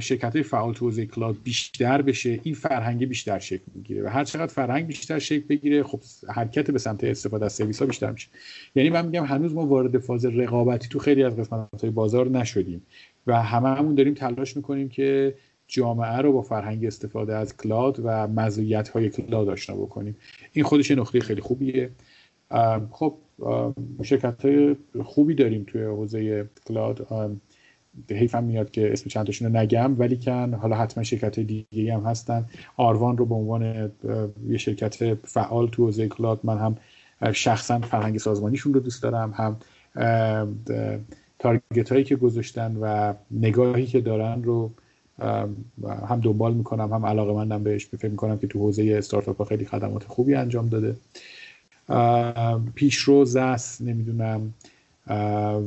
شرکت 0.00 0.32
های 0.32 0.42
فعال 0.42 0.74
تو 0.74 0.84
حوزه 0.84 1.06
cloud 1.06 1.36
بیشتر 1.44 2.02
بشه 2.02 2.40
این 2.42 2.54
فرهنگ 2.54 3.04
بیشتر 3.08 3.38
شکل 3.38 3.64
می‌گیره 3.74 4.02
و 4.02 4.08
هر 4.08 4.24
چقدر 4.24 4.52
فرهنگ 4.52 4.86
بیشتر 4.86 5.18
شکل 5.18 5.46
بگیره 5.48 5.82
خب 5.82 6.00
حرکت 6.28 6.70
به 6.70 6.78
سمت 6.78 7.04
استفاده 7.04 7.44
از 7.44 7.52
سرویس 7.52 7.78
ها 7.78 7.86
بیشتر 7.86 8.10
میشه. 8.10 8.28
یعنی 8.74 8.90
من 8.90 9.06
میگم 9.06 9.24
هنوز 9.24 9.54
ما 9.54 9.66
وارد 9.66 9.98
فاز 9.98 10.24
رقابتی 10.24 10.88
تو 10.88 10.98
خیلی 10.98 11.24
از 11.24 11.36
قسمت 11.36 11.80
های 11.80 11.90
بازار 11.90 12.28
نشدیم. 12.28 12.82
و 13.26 13.42
همه‌مون 13.42 13.94
داریم 13.94 14.14
تلاش 14.14 14.56
می‌کنیم 14.56 14.88
که 14.88 15.34
جامعه 15.66 16.16
رو 16.16 16.32
با 16.32 16.42
فرهنگ 16.42 16.84
استفاده 16.84 17.36
از 17.36 17.56
cloud 17.56 18.00
و 18.04 18.28
مزیت 18.28 18.88
های 18.88 19.08
cloud 19.08 19.48
آشنا 19.48 19.76
بکنیم. 19.76 20.16
این 20.52 20.64
خودش 20.64 20.90
نقطه 20.90 21.20
خیلی 21.20 21.40
خوبیه. 21.40 21.90
خب 22.90 23.14
شرکت 24.02 24.44
های 24.44 24.76
خوبی 25.04 25.34
داریم 25.34 25.64
توی 25.66 25.82
حوزه 25.82 26.48
cloud 26.66 27.06
حیفم 28.10 28.44
میاد 28.44 28.70
که 28.70 28.92
اسم 28.92 29.08
چند 29.08 29.30
رو 29.42 29.48
نگم 29.48 29.98
ولیکن 29.98 30.54
حالا 30.54 30.76
حتما 30.76 31.04
شرکت 31.04 31.38
های 31.38 31.64
دیگه 31.70 31.94
هم 31.94 32.00
هستن. 32.00 32.46
آروان 32.76 33.16
رو 33.16 33.26
به 33.26 33.34
عنوان 33.34 33.92
یه 34.48 34.58
شرکت 34.58 35.14
فعال 35.14 35.68
تو 35.68 35.84
حوزه 35.84 36.08
cloud 36.08 36.40
من 36.42 36.58
هم 36.58 36.76
شخصا 37.32 37.78
فرهنگ 37.78 38.18
سازمانیشون 38.18 38.74
رو 38.74 38.80
دوست 38.80 39.02
دارم 39.02 39.30
هم 39.36 39.56
تارگت 41.40 41.92
هایی 41.92 42.04
که 42.04 42.16
گذاشتن 42.16 42.76
و 42.80 43.14
نگاهی 43.30 43.86
که 43.86 44.00
دارن 44.00 44.42
رو 44.42 44.70
هم 46.08 46.20
دنبال 46.22 46.54
می‌کنم 46.54 46.92
هم 46.92 47.06
علاقه 47.06 47.32
مندم 47.32 47.62
بهش 47.62 47.86
فکر 47.86 48.08
می‌کنم 48.08 48.38
که 48.38 48.46
تو 48.46 48.58
حوزه 48.58 48.94
استارتاپ 48.98 49.38
ها 49.38 49.44
خیلی 49.44 49.64
خدمات 49.64 50.04
خوبی 50.04 50.34
انجام 50.34 50.68
داده. 50.68 50.96
پیشرو 52.74 53.24
زس 53.24 53.80
نمی‌دونم 53.80 54.54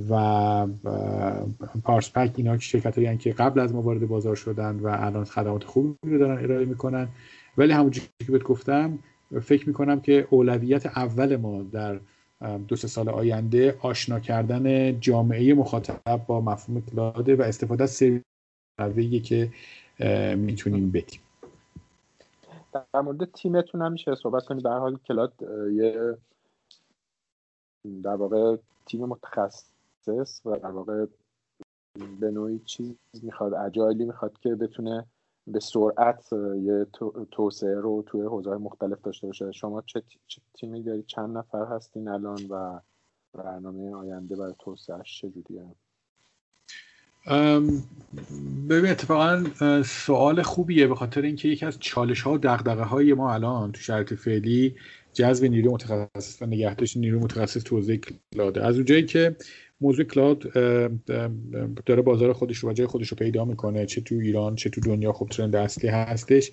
و 0.10 0.68
پارس 1.84 2.12
پک 2.12 2.32
اینا 2.38 2.58
شرکت 2.58 2.98
هایی 2.98 3.18
که 3.18 3.32
قبل 3.32 3.60
از 3.60 3.74
ما 3.74 3.82
وارد 3.82 4.08
بازار 4.08 4.36
شدن 4.36 4.80
و 4.80 4.88
الان 4.88 5.24
خدمات 5.24 5.64
خوبی 5.64 5.96
رو 6.04 6.18
دارن 6.18 6.44
ارائه 6.44 6.66
می‌کنن. 6.66 7.08
ولی 7.58 7.74
همونجوری 7.74 8.08
که 8.26 8.32
بهت 8.32 8.44
گفتم 8.44 9.00
فکر 9.42 9.68
می‌کنم 9.68 10.00
که 10.00 10.28
اولویت 10.30 10.86
اول 10.86 11.36
ما 11.36 11.64
در 11.64 12.00
دو 12.68 12.76
سه 12.76 12.88
سال 12.88 13.10
آینده 13.10 13.78
آشنا 13.82 14.20
کردن 14.20 15.00
جامعه 15.00 15.54
مخاطب 15.54 16.26
با 16.28 16.42
مفهوم 16.42 16.82
کلاده 16.82 17.36
و 17.36 17.42
استفاده 17.42 17.84
از 17.84 17.92
سرویس 18.80 19.24
که 19.24 19.52
می‌تونیم 20.36 20.92
بدیم. 20.92 21.20
در 22.74 23.02
مورد 23.02 23.32
تیمتون 23.32 23.82
هم 23.82 23.92
میشه 23.92 24.16
صحبت 24.16 24.46
کنید. 24.46 24.64
در 24.64 24.78
حال 24.78 24.98
کلاد 24.98 25.34
یه 25.72 26.18
در 28.04 28.16
واقع 28.16 28.56
تیم 28.86 29.06
متخصص 29.06 30.42
و 30.46 30.60
در 30.60 30.72
واقع 30.72 31.06
به 32.20 32.32
نوعی 32.32 32.60
چیز 32.60 32.96
می‌خواد 33.24 33.54
اجایلی 33.54 34.06
می‌خواد 34.06 34.40
که 34.40 34.56
بتونه 34.56 35.06
به 35.48 35.60
سرعت 35.60 36.34
یه 36.62 36.86
توسعه 37.32 37.76
رو 37.76 38.04
توی 38.08 38.22
حوزه 38.22 38.58
مختلف 38.58 39.02
داشته 39.02 39.28
باشه. 39.28 39.52
شما 39.52 39.82
چه, 39.82 40.04
تیمی 40.54 40.84
دارید؟ 40.84 41.06
چند 41.06 41.38
نفر 41.38 41.66
هستین 41.66 42.08
الان 42.08 42.40
و 42.50 42.80
برنامه 43.34 43.96
آینده 43.96 44.36
برای 44.36 44.54
توسعهش 44.60 45.22
چجوریه 45.22 45.66
ببین 48.70 48.92
اتفاقا 48.92 49.44
سوال 49.84 50.42
خوبیه 50.42 50.88
به 50.88 50.96
خاطر 50.96 51.22
اینکه 51.22 51.48
یکی 51.48 51.66
از 51.66 51.80
چالش 51.80 52.22
ها 52.22 52.34
و 52.34 52.38
دقدقه 52.38 52.84
های 52.84 53.14
ما 53.14 53.34
الان 53.34 53.72
تو 53.72 53.82
شرط 53.82 54.14
فعلی 54.14 54.76
جذب 55.14 55.46
نیرو 55.46 55.74
متخصص 55.74 56.42
و 56.42 56.46
نگهداشت 56.46 56.98
نیرو 56.98 57.20
متخصص 57.20 57.64
تو 57.64 57.76
حوزه 57.76 58.00
کلاده 58.34 58.66
از 58.66 58.76
اونجایی 58.76 59.06
که 59.06 59.36
موضوع 59.84 60.06
کلاد 60.06 60.40
داره 61.86 62.02
بازار 62.02 62.34
خودش 62.34 62.58
رو 62.58 62.74
جای 62.74 62.88
خودش 62.88 63.08
رو 63.08 63.18
پیدا 63.18 63.46
می‌کنه 63.46 63.86
چه 63.86 64.02
تو 64.02 64.16
ایران 64.16 64.56
چه 64.56 64.70
تو 64.70 64.82
دنیا. 64.82 65.14
خب 65.14 65.28
ترند 65.32 65.56
اصلی 65.56 65.90
هستش. 65.90 66.52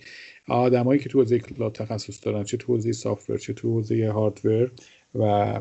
آدمایی 0.49 1.01
که 1.01 1.09
تو 1.09 1.19
حوزه 1.19 1.39
کلاد 1.39 1.73
تخصص 1.73 2.25
دارن 2.25 2.45
چه 2.45 2.57
تو 2.57 2.73
حوزه 2.73 2.93
سافتور 2.93 3.39
چه 3.39 3.53
تو 3.53 3.73
حوزه 3.73 4.09
هاردور 4.09 4.71
و 5.15 5.61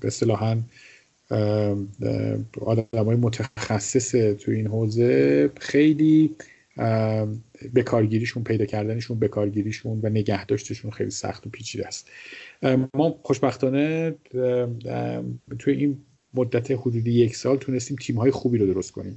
به 0.00 0.06
اصطلاحا 0.06 0.62
آدمای 2.60 3.16
متخصص 3.16 4.10
تو 4.10 4.50
این 4.50 4.66
حوزه 4.66 5.50
خیلی 5.60 6.36
بکارگیریشون 7.74 8.44
پیدا 8.44 8.64
کردنشون 8.64 9.18
بکارگیریشون 9.18 10.00
و 10.02 10.08
نگهداشتشون 10.08 10.90
خیلی 10.90 11.10
سخت 11.10 11.46
و 11.46 11.50
پیچیده 11.50 11.86
است. 11.86 12.10
ما 12.94 13.20
خوشبختانه 13.22 14.14
توی 15.58 15.74
این 15.74 15.98
مدت 16.34 16.70
حدودی 16.70 17.12
یک 17.12 17.36
سال 17.36 17.56
تونستیم 17.56 17.96
تیم 18.00 18.16
های 18.16 18.30
خوبی 18.30 18.58
رو 18.58 18.66
درست 18.66 18.92
کنیم. 18.92 19.16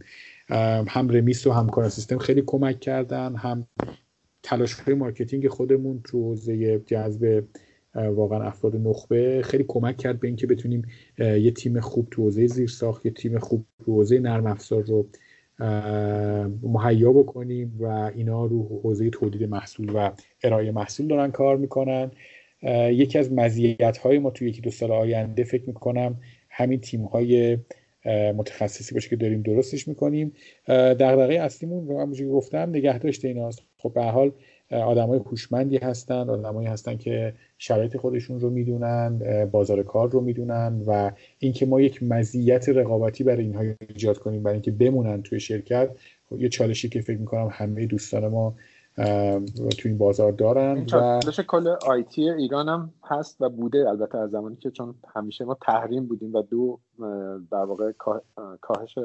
هم 0.88 1.10
رمیس 1.10 1.48
و 1.48 1.52
همکاران 1.52 1.90
سیستم 1.90 2.18
خیلی 2.18 2.44
کمک 2.46 2.80
کردن 2.80 3.36
هم 3.36 3.68
تلاش 4.44 4.74
های 4.74 4.94
marketing 4.94 5.48
خودمون 5.48 6.02
تو 6.04 6.24
حوزه 6.24 6.80
جذب 6.80 7.44
واقعا 7.96 8.44
افراد 8.44 8.76
نخبه 8.76 9.42
خیلی 9.44 9.66
کمک 9.68 9.98
کرد 9.98 10.20
به 10.20 10.28
اینکه 10.28 10.48
بتونیم 10.48 10.82
یه 11.20 11.52
تیم 11.52 11.80
خوب 11.80 12.08
تو 12.12 12.22
حوزه 12.22 12.48
زیرساخت 12.48 13.06
یه 13.06 13.12
تیم 13.12 13.40
خوب 13.40 13.66
تو 13.86 13.92
حوزه 13.92 14.20
نرم 14.20 14.48
افزار 14.48 14.84
رو 14.84 15.08
مهیا 16.64 17.14
بکنیم 17.14 17.78
و 17.80 17.86
اینا 18.16 18.46
رو 18.46 18.82
حوزه 18.84 19.10
تولید 19.10 19.44
محصول 19.44 19.92
و 19.96 20.12
ارائه 20.44 20.72
محصول 20.72 21.08
دارن 21.08 21.32
کار 21.32 21.58
می‌کنن. 21.58 22.12
یکی 22.92 23.20
از 23.20 23.32
مزیت 23.32 23.98
های 23.98 24.20
ما 24.20 24.30
توی 24.30 24.50
یکی 24.50 24.62
دو 24.62 24.72
سال 24.72 24.92
آینده 24.92 25.44
فکر 25.44 25.64
می‌کنم 25.68 26.18
همین 26.52 26.80
تیم 26.80 27.04
های 27.04 27.58
متخصصی 28.36 28.94
باشه 28.94 29.10
که 29.10 29.16
داریم 29.16 29.42
درستش 29.42 29.88
می‌کنیم. 29.88 30.34
دغدغه 30.68 31.34
اصلیمون 31.34 31.88
رو 31.88 32.02
همونجوری 32.02 32.30
گفتم 32.30 32.70
نگه 32.70 33.00
داشته 33.00 33.28
ایناست 33.28 33.62
خب 33.78 33.94
به 33.94 34.04
حال 34.04 34.32
آدمای 34.72 35.20
هوشمندی 35.20 35.78
هستن 35.78 36.30
آدمایی 36.30 36.68
هستن 36.68 36.98
که 36.98 37.34
شرایط 37.58 37.98
خودشون 37.98 38.40
رو 38.40 38.50
می‌دونن 38.50 39.20
بازار 39.52 39.84
کار 39.84 40.10
رو 40.10 40.22
می‌دونن 40.22 40.84
و 40.88 41.12
اینکه 41.40 41.66
ما 41.66 41.82
یک 41.82 42.04
مزیت 42.04 42.70
رقابتی 42.70 43.24
برای 43.24 43.44
اینها 43.44 43.64
ایجاد 43.90 44.18
کنیم 44.18 44.44
برای 44.44 44.54
اینکه 44.54 44.72
بمونن 44.72 45.22
توی 45.22 45.40
شرکت 45.40 45.90
خب 46.30 46.42
یه 46.42 46.50
چالشی 46.50 46.90
که 46.90 47.02
فکر 47.02 47.18
می‌کنم 47.18 47.50
همه 47.52 47.86
دوستان 47.86 48.28
ما 48.28 48.56
تو 48.98 49.86
این 49.86 49.98
بازار 49.98 50.32
دارن 50.32 50.86
و 50.94 51.20
کل 51.48 51.68
آیتی 51.68 52.30
ایران 52.30 52.70
هم 52.70 52.94
هست 53.04 53.42
و 53.42 53.50
بوده 53.50 53.90
البته 53.90 54.18
از 54.18 54.30
زمانی 54.32 54.56
که 54.56 54.72
چون 54.72 54.96
همیشه 55.16 55.46
ما 55.46 55.58
تحریم 55.62 56.06
بودیم 56.06 56.34
و 56.34 56.42
دو 56.42 56.80
در 57.52 57.66
واقع 57.66 57.92
کاهش 58.62 58.98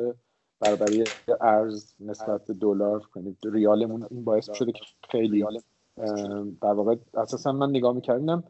برابری 0.60 1.04
ارز 1.40 1.94
نسبت 2.00 2.46
به 2.46 2.54
دلار 2.54 3.00
کنید 3.00 3.38
ریالمون 3.44 4.06
این 4.10 4.24
باعث 4.24 4.50
شده 4.52 4.72
که 4.72 4.80
خیلی 5.10 5.44
در 6.62 6.72
واقع 6.72 6.96
اساسا 7.14 7.52
من 7.52 7.70
نگاه 7.70 7.94
می‌کردم 7.94 8.44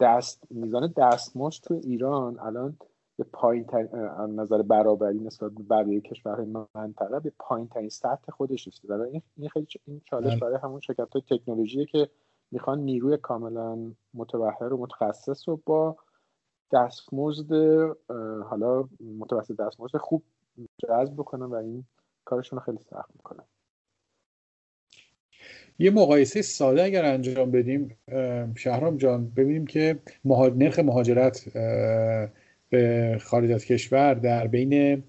دست 0.00 0.42
میزان 0.50 0.94
دستمزد 0.96 1.62
تو 1.62 1.80
ایران 1.84 2.38
الان 2.40 2.76
به 3.16 3.24
پایین 3.32 3.66
نظر 4.28 4.62
برابری 4.62 5.18
نسبت 5.18 5.52
به 5.52 5.62
بقیه 5.62 6.00
کشورهای 6.00 6.46
منطقه 6.74 7.20
به 7.20 7.32
پایین 7.38 7.68
ترین 7.68 7.88
سطح 7.88 8.32
خودش 8.32 8.68
رسیده 8.68 8.94
این 8.94 9.22
این 9.36 9.48
خیلی 9.48 9.66
این 9.84 10.00
چالش 10.04 10.30
بله. 10.30 10.40
برای 10.40 10.58
همون 10.62 10.80
شرکت 10.80 11.08
های 11.12 11.22
تکنولوژی 11.38 11.86
که 11.86 12.08
می‌خوان 12.50 12.78
نیروی 12.78 13.16
کاملا 13.16 13.92
متبهر 14.14 14.72
و 14.72 14.76
متخصص 14.76 15.48
رو 15.48 15.60
با 15.66 15.96
دستمزد 16.72 17.52
حالا 18.44 18.88
متوسط 19.18 19.56
دستمزد 19.56 19.96
خوب 19.96 20.22
جذب 20.88 21.14
بکنن 21.14 21.46
و 21.46 21.54
این 21.54 21.84
کارشون 22.24 22.58
رو 22.58 22.64
خیلی 22.64 22.78
سخت 22.78 23.10
می‌کنن 23.16 23.44
یه 25.78 25.90
مقایسه 25.90 26.42
ساده 26.42 26.82
اگر 26.82 27.04
انجام 27.04 27.50
بدیم 27.50 27.96
شهرام 28.56 28.96
جان 28.96 29.30
ببینیم 29.30 29.66
که 29.66 29.98
نرخ 30.54 30.78
مهاجرت 30.78 31.48
به 32.74 33.16
خارج 33.20 33.50
از 33.50 33.64
کشور 33.64 34.14
در 34.14 34.46
بین 34.46 35.02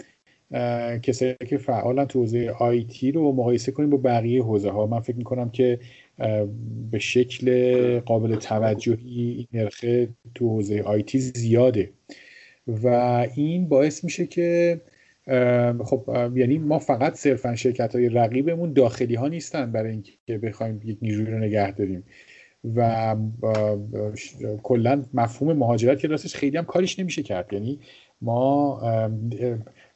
کسایی 1.01 1.36
که 1.49 1.57
فعالن 1.57 2.05
تو 2.05 2.20
حوزه 2.20 2.55
آیتی 2.59 3.11
رو 3.11 3.32
مقایسه 3.32 3.72
کنیم 3.72 3.89
با 3.89 3.97
بقیه 3.97 4.43
حوزه 4.43 4.70
ها 4.70 4.88
من 4.88 4.99
فکر 4.99 5.16
می‌کنم 5.16 5.49
که 5.49 5.80
به 6.91 6.99
شکل 6.99 7.99
قابل 7.99 8.36
توجهی 8.36 9.36
این 9.38 9.47
نرخ 9.53 9.86
تو 10.36 10.49
حوزه 10.49 10.82
آیتی 10.82 11.20
زیاده. 11.20 11.89
و 12.68 12.88
این 13.36 13.68
باعث 13.68 14.03
میشه 14.03 14.28
که 14.28 14.82
خب 15.84 16.32
یعنی 16.36 16.57
ما 16.57 16.80
فقط 16.80 17.13
صرفا 17.16 17.55
شرکت 17.55 17.95
های 17.95 18.09
رقیبمون 18.09 18.74
داخلی 18.74 19.16
ها 19.16 19.28
نیستن 19.28 19.72
برای 19.72 19.91
اینکه 19.91 20.38
بخوایم 20.38 20.82
یک 20.84 20.97
نیروی 21.01 21.26
رو 21.26 21.38
نگه 21.39 21.72
داریم. 21.72 22.03
و 22.76 23.16
کلا 24.63 25.03
مفهوم 25.13 25.57
مهاجرت 25.57 25.99
که 25.99 26.07
راستش 26.07 26.36
خیلی 26.36 26.57
هم 26.57 26.66
کاریش 26.66 26.99
نمیشه 26.99 27.24
کرد. 27.24 27.53
یعنی 27.53 27.80
ما 28.22 28.82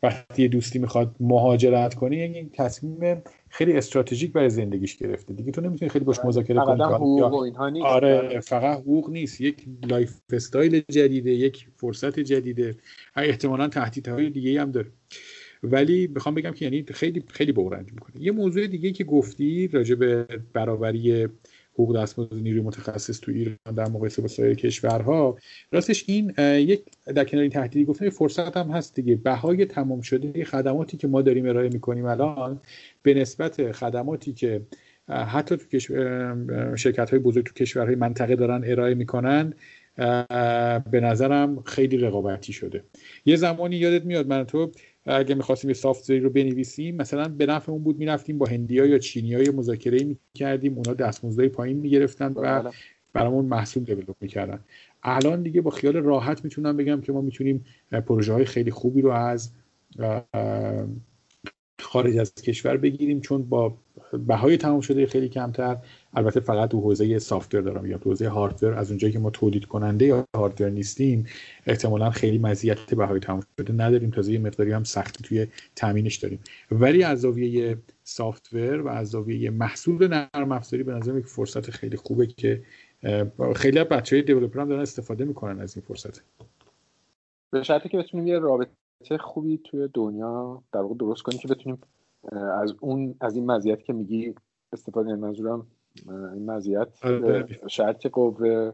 وقتی 0.03 0.47
دوستی 0.47 0.79
می‌خواد 0.79 1.15
مهاجرت 1.19 1.93
کنه 1.93 2.17
یعنی 2.17 2.49
تصمیم 2.53 3.21
خیلی 3.49 3.73
استراتژیک 3.73 4.33
برای 4.33 4.49
زندگیش 4.49 4.97
گرفته. 4.97 5.33
دیگه 5.33 5.51
تو 5.51 5.61
نمی‌تونی 5.61 5.89
خیلی 5.89 6.05
باش 6.05 6.19
مذاکره 6.25 6.59
کنی. 6.59 7.81
آره 7.81 8.39
فقط 8.39 8.77
حقوق 8.77 9.09
نیست. 9.09 9.41
یک 9.41 9.65
lifestyle 9.89 10.81
جدیده 10.91 11.31
یک 11.31 11.67
فرصت 11.77 12.19
جدیده. 12.19 12.75
احتمالا 13.15 13.67
تهدیدهای 13.67 14.29
دیگه 14.29 14.61
هم 14.61 14.71
داره. 14.71 14.91
ولی 15.63 16.07
بخوام 16.07 16.35
بگم 16.35 16.51
که 16.51 16.65
یعنی 16.65 16.85
خیلی 16.87 17.23
خیلی 17.27 17.51
بغرنج 17.51 17.93
می‌کنه. 17.93 18.23
یه 18.23 18.31
موضوع 18.31 18.67
دیگه 18.67 18.91
که 18.91 19.03
گفتی 19.03 19.67
راجع 19.67 19.95
به 19.95 20.25
برابری 20.53 21.27
حقوق 21.79 22.01
دستمزد 22.01 22.33
نیروی 22.33 22.61
متخصص 22.61 23.19
تو 23.19 23.31
ایران 23.31 23.57
در 23.75 23.89
مقایسه 23.89 24.21
با 24.21 24.27
سایر 24.27 24.53
کشورها. 24.53 25.37
راستش 25.71 26.03
این 26.07 26.33
یک 26.39 26.81
در 27.05 27.25
کنار 27.25 27.41
این 27.41 27.51
تهدیدی 27.51 27.85
گفتم 27.85 28.09
فرصت 28.09 28.57
هم 28.57 28.71
هست 28.71 28.95
دیگه. 28.95 29.15
بهای 29.15 29.65
تمام 29.65 30.01
شده 30.01 30.43
خدماتی 30.43 30.97
که 30.97 31.07
ما 31.07 31.21
داریم 31.21 31.45
ارائه 31.45 31.69
می‌کنیم 31.69 32.05
الان 32.05 32.61
به 33.01 33.13
نسبت 33.13 33.71
خدماتی 33.71 34.33
که 34.33 34.61
حتی 35.07 35.57
تو 35.57 35.79
شرکت 36.75 37.09
های 37.09 37.19
بزرگ 37.19 37.45
تو 37.45 37.53
کشورهای 37.53 37.95
منطقه 37.95 38.35
دارن 38.35 38.63
ارائه 38.65 38.93
می‌کنن 38.93 39.53
به 40.91 40.99
نظرم 41.03 41.63
خیلی 41.65 41.97
رقابتی 41.97 42.53
شده. 42.53 42.83
یه 43.25 43.35
زمانی 43.35 43.75
یادت 43.75 44.05
میاد 44.05 44.27
من 44.27 44.43
تو 44.43 44.71
اگه 45.05 45.35
می‌خواستیم 45.35 45.69
یه 45.69 45.73
سافت 45.73 46.11
رو 46.11 46.29
بنویسیم 46.29 46.95
مثلا 46.95 47.27
به 47.27 47.45
نفعمون 47.45 47.83
بود 47.83 47.97
می‌رفتیم 47.97 48.37
با 48.37 48.45
هندیا 48.45 48.85
یا 48.85 48.99
چینی 48.99 49.27
یا 49.27 49.51
مذاکره 49.51 50.03
می‌کردیم 50.03 50.77
اونا 50.77 50.93
دستمزدهای 50.93 51.49
پایین 51.49 51.77
می‌گرفتن 51.77 52.31
و 52.31 52.61
بله. 52.61 52.71
برامون 53.13 53.45
محصول 53.45 53.83
دیولپ 53.83 54.15
می‌کردن 54.21 54.59
الان 55.03 55.43
دیگه 55.43 55.61
با 55.61 55.71
خیال 55.71 55.97
راحت 55.97 56.43
می‌تونم 56.43 56.77
بگم 56.77 57.01
که 57.01 57.11
ما 57.11 57.21
می‌تونیم 57.21 57.65
پروژه 57.91 58.33
های 58.33 58.45
خیلی 58.45 58.71
خوبی 58.71 59.01
رو 59.01 59.11
از 59.11 59.51
خارج 61.79 62.17
از 62.17 62.33
کشور 62.33 62.77
بگیریم 62.77 63.21
چون 63.21 63.43
با 63.43 63.77
بهای 64.27 64.57
تمام 64.57 64.81
شده 64.81 65.05
خیلی 65.05 65.29
کمتر 65.29 65.77
البته 66.13 66.39
فقط 66.39 66.69
تو 66.69 66.81
حوزه 66.81 67.19
سافتور 67.19 67.61
دارم 67.61 67.85
یا 67.85 67.97
تو 67.97 68.09
حوزه 68.09 68.29
هاردور 68.29 68.73
از 68.73 68.89
اونجایی 68.89 69.13
که 69.13 69.19
ما 69.19 69.29
تولید 69.29 69.65
کننده 69.65 70.05
یا 70.05 70.25
هاردور 70.35 70.69
نیستیم 70.69 71.25
احتمالا 71.65 72.09
خیلی 72.09 72.37
مزیت 72.37 72.95
بهای 72.95 73.19
تمام 73.19 73.43
شده 73.59 73.73
نداریم. 73.73 74.09
تازه 74.09 74.33
یه 74.33 74.39
مقداری 74.39 74.71
هم 74.71 74.83
سختی 74.83 75.23
توی 75.23 75.47
تامینش 75.75 76.15
داریم. 76.15 76.39
ولی 76.71 77.03
از 77.03 77.21
زاویه 77.21 77.77
سافتور 78.03 78.81
و 78.81 78.87
از 78.87 79.09
زاویه 79.09 79.49
محصول 79.49 80.07
نرم 80.07 80.51
افزاری 80.51 80.83
به 80.83 80.93
نظر 80.93 81.17
یک 81.17 81.25
فرصت 81.25 81.69
خیلی 81.69 81.97
خوبه 81.97 82.27
که 82.27 82.63
خیلی 83.55 83.83
بچه 83.83 84.15
های 84.15 84.23
دیولپر 84.23 84.65
دارن 84.65 84.81
استفاده 84.81 85.25
می‌کنن 85.25 85.61
از 85.61 85.77
این 85.77 85.85
فرصت. 85.87 86.23
به 87.51 87.63
شرطی 87.63 87.89
که 87.89 87.97
بتونیم 87.97 88.27
یه 88.27 88.39
رابطه 88.39 88.71
خوبی 89.19 89.57
توی 89.57 89.89
دنیا 89.93 90.63
در 90.73 90.79
واقع 90.79 90.95
درست 90.95 91.21
کنیم 91.21 91.39
که 91.39 91.47
بتونیم 91.47 91.81
از 92.61 92.73
اون 92.79 93.15
از 93.21 93.35
این 93.35 93.45
مزیت 93.45 93.83
که 93.83 93.93
میگی 93.93 94.35
استفاده 94.73 95.15
منظورم 95.15 95.67
این 96.07 96.51
مزیت 96.51 97.05
آره، 97.05 97.59
شرط 97.67 98.07
قوه 98.07 98.71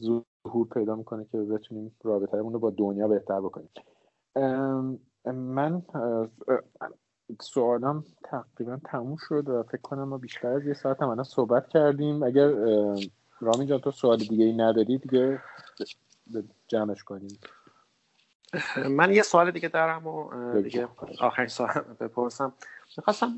ظهور 0.00 0.68
پیدا 0.74 0.96
می‌کنه 0.96 1.26
که 1.32 1.38
بتونیم 1.38 1.96
رابطه 2.04 2.36
رو 2.36 2.58
با 2.58 2.70
دنیا 2.70 3.08
بهتر 3.08 3.40
بکنیم. 3.40 3.68
من 5.24 5.82
سوالم 7.40 8.04
تقریبا 8.24 8.78
تموم 8.84 9.16
شد 9.28 9.48
و 9.48 9.62
فکر 9.62 9.80
کنم 9.80 10.04
ما 10.04 10.18
بیشتر 10.18 10.48
از 10.48 10.66
یه 10.66 10.74
ساعت 10.74 11.02
هم 11.02 11.22
صحبت 11.22 11.68
کردیم. 11.68 12.22
اگر 12.22 12.48
رامین 13.40 13.66
جان 13.66 13.80
تو 13.80 13.90
سوال 13.90 14.18
دیگه 14.18 14.44
ای 14.44 14.52
نداری 14.52 14.98
دیگه 14.98 15.42
جمعش 16.68 17.04
کنیم. 17.04 17.38
من 18.90 19.12
یه 19.12 19.22
سوال 19.22 19.50
دیگه 19.50 19.68
دارم 19.68 20.06
و 20.06 20.30
دیگه 20.62 20.88
آخرین 21.20 21.48
سوال 21.48 21.70
بپرسم. 22.00 22.52
می‌خواستم 22.96 23.28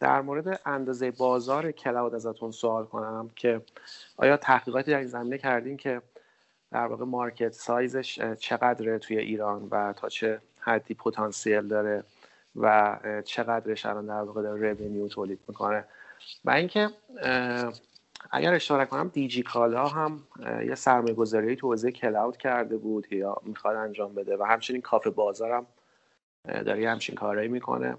در 0.00 0.20
مورد 0.20 0.60
اندازه 0.66 1.10
بازار 1.10 1.72
کلاود 1.72 2.14
ازتون 2.14 2.50
سوال 2.50 2.84
کنم 2.84 3.30
که 3.36 3.60
آیا 4.16 4.36
تحقیقاتی 4.36 4.90
در 4.90 4.98
این 4.98 5.06
زمینه 5.06 5.38
کردین 5.38 5.76
که 5.76 6.02
در 6.72 6.86
واقع 6.86 7.04
مارکت 7.04 7.52
سایزش 7.52 8.20
چقدره 8.34 8.98
توی 8.98 9.18
ایران 9.18 9.68
و 9.70 9.92
تا 9.92 10.08
چه 10.08 10.40
حدی 10.60 10.94
پتانسیل 10.94 11.68
داره 11.68 12.04
و 12.56 12.98
چقدرش 13.24 13.86
الان 13.86 14.06
در 14.06 14.22
واقع 14.22 14.42
داره 14.42 14.72
رونیو 14.72 15.08
تولید 15.08 15.40
می‌کنه؟ 15.48 15.84
و 16.44 16.50
اینکه 16.50 16.88
اگر 18.30 18.54
اشتراک 18.54 18.88
کنم 18.88 19.08
دیجی 19.08 19.42
کالا 19.42 19.88
هم 19.88 20.22
یه 20.66 20.74
سرمایه 20.74 21.14
گذاری 21.14 21.56
تو 21.56 21.68
حوزه 21.68 21.92
کلاود 21.92 22.36
کرده 22.36 22.76
بود 22.76 23.12
یا 23.12 23.36
می‌خواد 23.42 23.76
انجام 23.76 24.14
بده 24.14 24.36
و 24.36 24.42
همچنین 24.42 24.80
کافه 24.80 25.10
بازارم 25.10 25.66
داره 26.44 26.90
همچین 26.90 27.14
کارهایی 27.14 27.48
می‌کنه. 27.48 27.96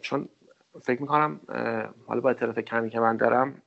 چون 0.00 0.28
فکر 0.82 1.00
می‌کنم 1.00 1.40
حالا 2.06 2.20
با 2.20 2.30
اطلاعات 2.30 2.60
کمی 2.60 2.90
که 2.90 3.00
من 3.00 3.16
دارم 3.16 3.62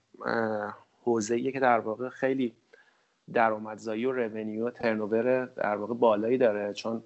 حوزه 1.04 1.52
که 1.52 1.60
در 1.60 1.80
واقع 1.80 2.10
خیلی 2.10 2.56
درآمدزایی 3.34 4.06
و 4.06 4.12
رونیو 4.12 4.68
و 4.68 4.72
ترنوور 4.72 5.46
در 5.46 5.76
واقع 5.76 5.94
بالایی 5.94 6.38
داره. 6.38 6.74
چون 6.74 7.04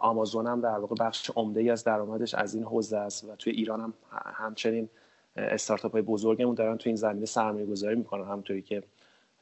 آمازون 0.00 0.46
هم 0.46 0.60
در 0.60 0.78
واقع 0.78 0.94
بخش 1.00 1.30
عمده 1.36 1.60
ای 1.60 1.70
از 1.70 1.84
درآمدش 1.84 2.34
از 2.34 2.54
این 2.54 2.64
حوزه 2.64 2.96
است 2.98 3.24
و 3.24 3.36
توی 3.36 3.52
ایران 3.52 3.80
هم 3.80 3.94
همچنین 4.34 4.88
استارتاپ 5.36 5.92
های 5.92 6.02
بزرگمون 6.02 6.54
دارن 6.54 6.76
توی 6.76 6.90
این 6.90 6.96
زمینه 6.96 7.26
سرمایه 7.26 7.66
گذاری 7.66 7.96
می‌کنن 7.96 8.24
همونطوری 8.24 8.62
که 8.62 8.82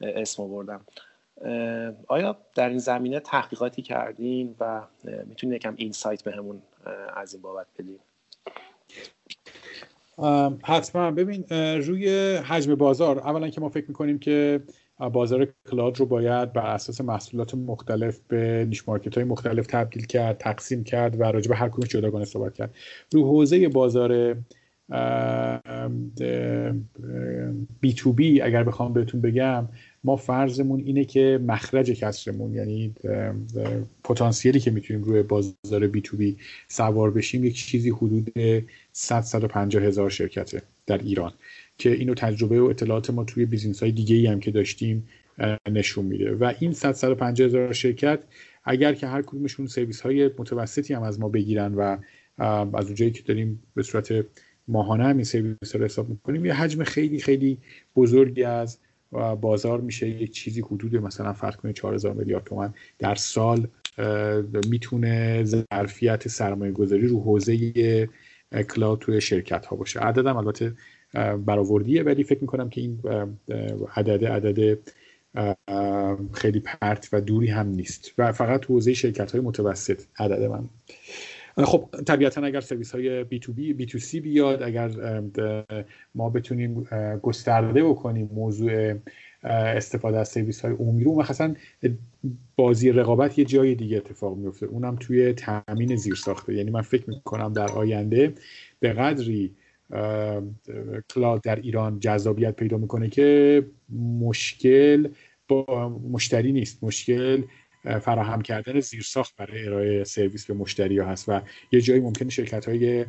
اسم 0.01 0.43
آوردم. 0.43 0.81
آیا 2.07 2.37
در 2.55 2.69
این 2.69 2.77
زمینه 2.77 3.19
تحقیقاتی 3.19 3.81
کردین 3.81 4.55
و 4.59 4.81
می‌تونید 5.03 5.55
یکم 5.55 5.73
insight 5.77 6.23
بهمون 6.23 6.61
از 7.15 7.33
این 7.33 7.41
بابت 7.41 7.67
بدین؟ 7.79 7.99
حتما. 10.63 11.11
ببین 11.11 11.43
روی 11.87 12.35
حجم 12.35 12.75
بازار 12.75 13.19
اولا 13.19 13.49
که 13.49 13.61
ما 13.61 13.69
فکر 13.69 13.85
می‌کنیم 13.87 14.19
که 14.19 14.61
بازار 15.13 15.47
cloud 15.71 15.99
رو 15.99 16.05
باید 16.05 16.53
بر 16.53 16.65
اساس 16.65 17.01
محصولات 17.01 17.55
مختلف 17.55 18.19
به 18.27 18.65
niche 18.69 18.87
market 18.87 19.15
های 19.15 19.23
مختلف 19.23 19.67
تبدیل 19.67 20.05
کرد 20.05 20.37
تقسیم 20.37 20.83
کرد 20.83 21.19
و 21.19 21.23
راجع 21.23 21.49
به 21.49 21.55
هر 21.55 21.69
کدومش 21.69 21.89
جداگانه 21.89 22.25
صحبت 22.25 22.53
کرد. 22.53 22.75
رو 23.13 23.23
حوزه 23.23 23.69
بازار 23.69 24.35
B 27.81 27.93
to 27.93 28.13
B 28.13 28.41
اگر 28.41 28.63
بخوام 28.63 28.93
بهتون 28.93 29.21
بگم 29.21 29.67
ما 30.05 30.15
فرضمون 30.15 30.79
اینه 30.79 31.05
که 31.05 31.39
مخرج 31.47 31.91
کسرمون 31.91 32.53
یعنی 32.53 32.93
پتانسیلی 34.03 34.59
که 34.59 34.71
می‌تونیم 34.71 35.03
روی 35.03 35.23
بازار 35.23 35.87
B 35.87 36.01
to 36.01 36.17
B 36.17 36.37
سوار 36.67 37.11
بشیم 37.11 37.43
یک 37.43 37.55
چیزی 37.55 37.89
حدود 37.89 38.33
100 38.91 39.21
150 39.21 39.83
هزار 39.83 40.09
شرکته 40.09 40.61
در 40.85 40.97
ایران 40.97 41.31
که 41.77 41.91
اینو 41.91 42.13
تجربه 42.13 42.61
و 42.61 42.63
اطلاعات 42.63 43.09
ما 43.09 43.23
توی 43.23 43.45
business 43.45 43.83
های 43.83 43.91
دیگه 43.91 44.15
ای 44.15 44.27
هم 44.27 44.39
که 44.39 44.51
داشتیم 44.51 45.07
نشون 45.71 46.05
میده. 46.05 46.35
و 46.35 46.53
این 46.59 46.73
100 46.73 46.91
150 46.91 47.47
هزار 47.47 47.73
شرکت 47.73 48.19
اگر 48.63 48.93
که 48.93 49.07
هر 49.07 49.21
کدومشون 49.21 49.67
سرویس 49.67 50.01
های 50.01 50.29
متوسطی 50.37 50.93
هم 50.93 51.03
از 51.03 51.19
ما 51.19 51.29
بگیرن 51.29 51.73
و 51.73 51.97
از 52.73 52.85
اونجایی 52.85 53.11
که 53.11 53.23
داریم 53.23 53.63
به 53.75 53.83
صورت 53.83 54.25
ماهانه 54.67 55.03
همین 55.03 55.23
سرویس 55.23 55.75
رو 55.75 55.85
حساب 55.85 56.09
می‌کنیم 56.09 56.45
یه 56.45 56.53
حجم 56.53 56.83
خیلی 56.83 57.19
خیلی 57.19 57.57
بزرگی 57.95 58.43
از 58.43 58.77
و 59.11 59.35
بازار 59.35 59.81
میشه 59.81 60.09
یک 60.09 60.31
چیزی 60.31 60.61
حدود 60.61 60.95
مثلا 60.95 61.33
فرض 61.33 61.55
کنید 61.55 61.75
4000 61.75 62.13
میلیارد 62.13 62.43
تومن 62.43 62.73
در 62.99 63.15
سال 63.15 63.67
می‌تونه 64.69 65.43
ظرفیت 65.43 66.27
سرمایه 66.27 66.71
گذاری 66.71 67.07
رو 67.07 67.21
حوزه 67.21 68.09
کلاود 68.69 68.99
توی 68.99 69.21
شرکت 69.21 69.65
ها 69.65 69.75
باشه. 69.75 69.99
عددم 69.99 70.37
البته 70.37 70.73
برآوردیه 71.45 72.03
ولی 72.03 72.23
فکر 72.23 72.41
می‌کنم 72.41 72.69
که 72.69 72.81
این 72.81 72.99
عدد 73.95 74.25
عدد 74.25 74.79
خیلی 76.33 76.59
پرت 76.59 77.09
و 77.13 77.21
دوری 77.21 77.47
هم 77.47 77.67
نیست. 77.67 78.13
و 78.17 78.31
فقط 78.31 78.65
حوزه 78.65 78.93
شرکت 78.93 79.31
های 79.31 79.41
متوسط 79.41 80.01
عدد 80.19 80.43
من. 80.43 80.69
خب 81.63 81.89
طبیعتا 82.07 82.41
اگر 82.41 82.61
سرویس 82.61 82.91
های 82.91 83.23
بی 83.23 83.39
تو 83.39 83.53
بی 83.53 83.73
بی 83.73 83.85
تو 83.85 83.99
سی 83.99 84.19
بیاد 84.19 84.63
اگر 84.63 84.91
ما 86.15 86.29
بتونیم 86.29 86.87
گسترده 87.21 87.83
بکنیم 87.83 88.29
موضوع 88.33 88.93
استفاده 89.43 90.17
از 90.17 90.29
سرویس 90.29 90.61
های 90.61 90.73
عمومی 90.73 91.03
رو 91.03 91.21
مثلا 91.21 91.55
بازی 92.55 92.91
رقابت 92.91 93.39
یه 93.39 93.45
جای 93.45 93.75
دیگه 93.75 93.97
اتفاق 93.97 94.37
میفته 94.37 94.65
اونم 94.65 94.95
توی 94.95 95.33
تامین 95.33 95.95
زیر 95.95 96.15
ساخته 96.15 96.53
یعنی 96.53 96.71
من 96.71 96.81
فکر 96.81 97.09
می‌کنم 97.09 97.53
در 97.53 97.71
آینده 97.71 98.33
به 98.79 98.93
قدری 98.93 99.55
cloud 101.09 101.41
در 101.43 101.55
ایران 101.55 101.99
جذابیت 101.99 102.55
پیدا 102.55 102.77
می‌کنه 102.77 103.09
که 103.09 103.65
مشکل 104.19 105.07
با 105.47 105.89
مشتری 106.11 106.51
نیست. 106.51 106.83
مشکل 106.83 107.41
فراهم 107.85 108.41
کردن 108.41 108.79
زیرساخت 108.79 109.35
برای 109.35 109.65
ارائه 109.65 110.03
سرویس 110.03 110.45
به 110.45 110.53
مشتری 110.53 110.99
ها 110.99 111.07
هست 111.07 111.29
و 111.29 111.41
یه 111.71 111.81
جایی 111.81 112.01
ممکنه 112.01 112.29
شرکت 112.29 112.69
های 112.69 113.05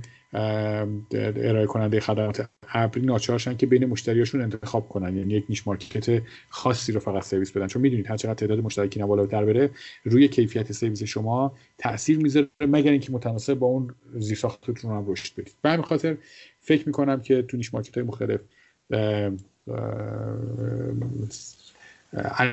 ارائه 1.12 1.66
کننده 1.66 2.01
خدمات 2.01 2.48
ابری 2.69 3.07
ناچار 3.06 3.35
شن 3.35 3.56
که 3.57 3.66
بین 3.66 3.85
مشتریاشون 3.85 4.40
انتخاب 4.40 4.89
کنن. 4.89 5.16
یعنی 5.16 5.35
یک 5.35 5.44
niche 5.48 5.66
market 5.66 6.22
خاصی 6.48 6.93
رو 6.93 7.01
فقط 7.01 7.23
سرویس 7.23 7.53
بدن. 7.53 7.66
چون 7.66 7.82
می‌دونید 7.82 8.11
هر 8.11 8.16
چقدر 8.16 8.35
تعداد 8.35 8.59
مشترکین 8.59 9.07
بالاتر 9.07 9.44
بره 9.44 9.70
روی 10.05 10.28
کیفیت 10.28 10.73
سرویس 10.73 11.03
شما 11.03 11.57
تاثیر 11.78 12.19
می‌ذاره 12.19 12.48
مگر 12.61 12.90
اینکه 12.90 13.12
متناسب 13.12 13.55
با 13.55 13.66
اون 13.66 13.94
زیرساختتون 14.19 14.90
هم 14.90 15.05
رشد 15.09 15.40
بدید. 15.40 15.55
به 15.62 15.70
همین 15.70 15.85
خاطر 15.85 16.16
فکر 16.61 16.86
می‌کنم 16.86 17.20
که 17.20 17.43
تو 17.43 17.57
niche 17.56 17.74
market 17.74 17.94
های 17.94 18.07
مختلف 18.07 18.40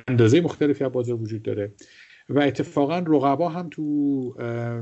اندازه 0.07 0.41
مختلفی 0.41 0.83
از 0.83 0.91
بازار 0.91 1.15
وجود 1.15 1.43
داره. 1.43 1.71
و 2.29 2.39
اتفاقا 2.39 2.97
رقبا 2.99 3.49
هم 3.49 3.67
تو 3.71 3.83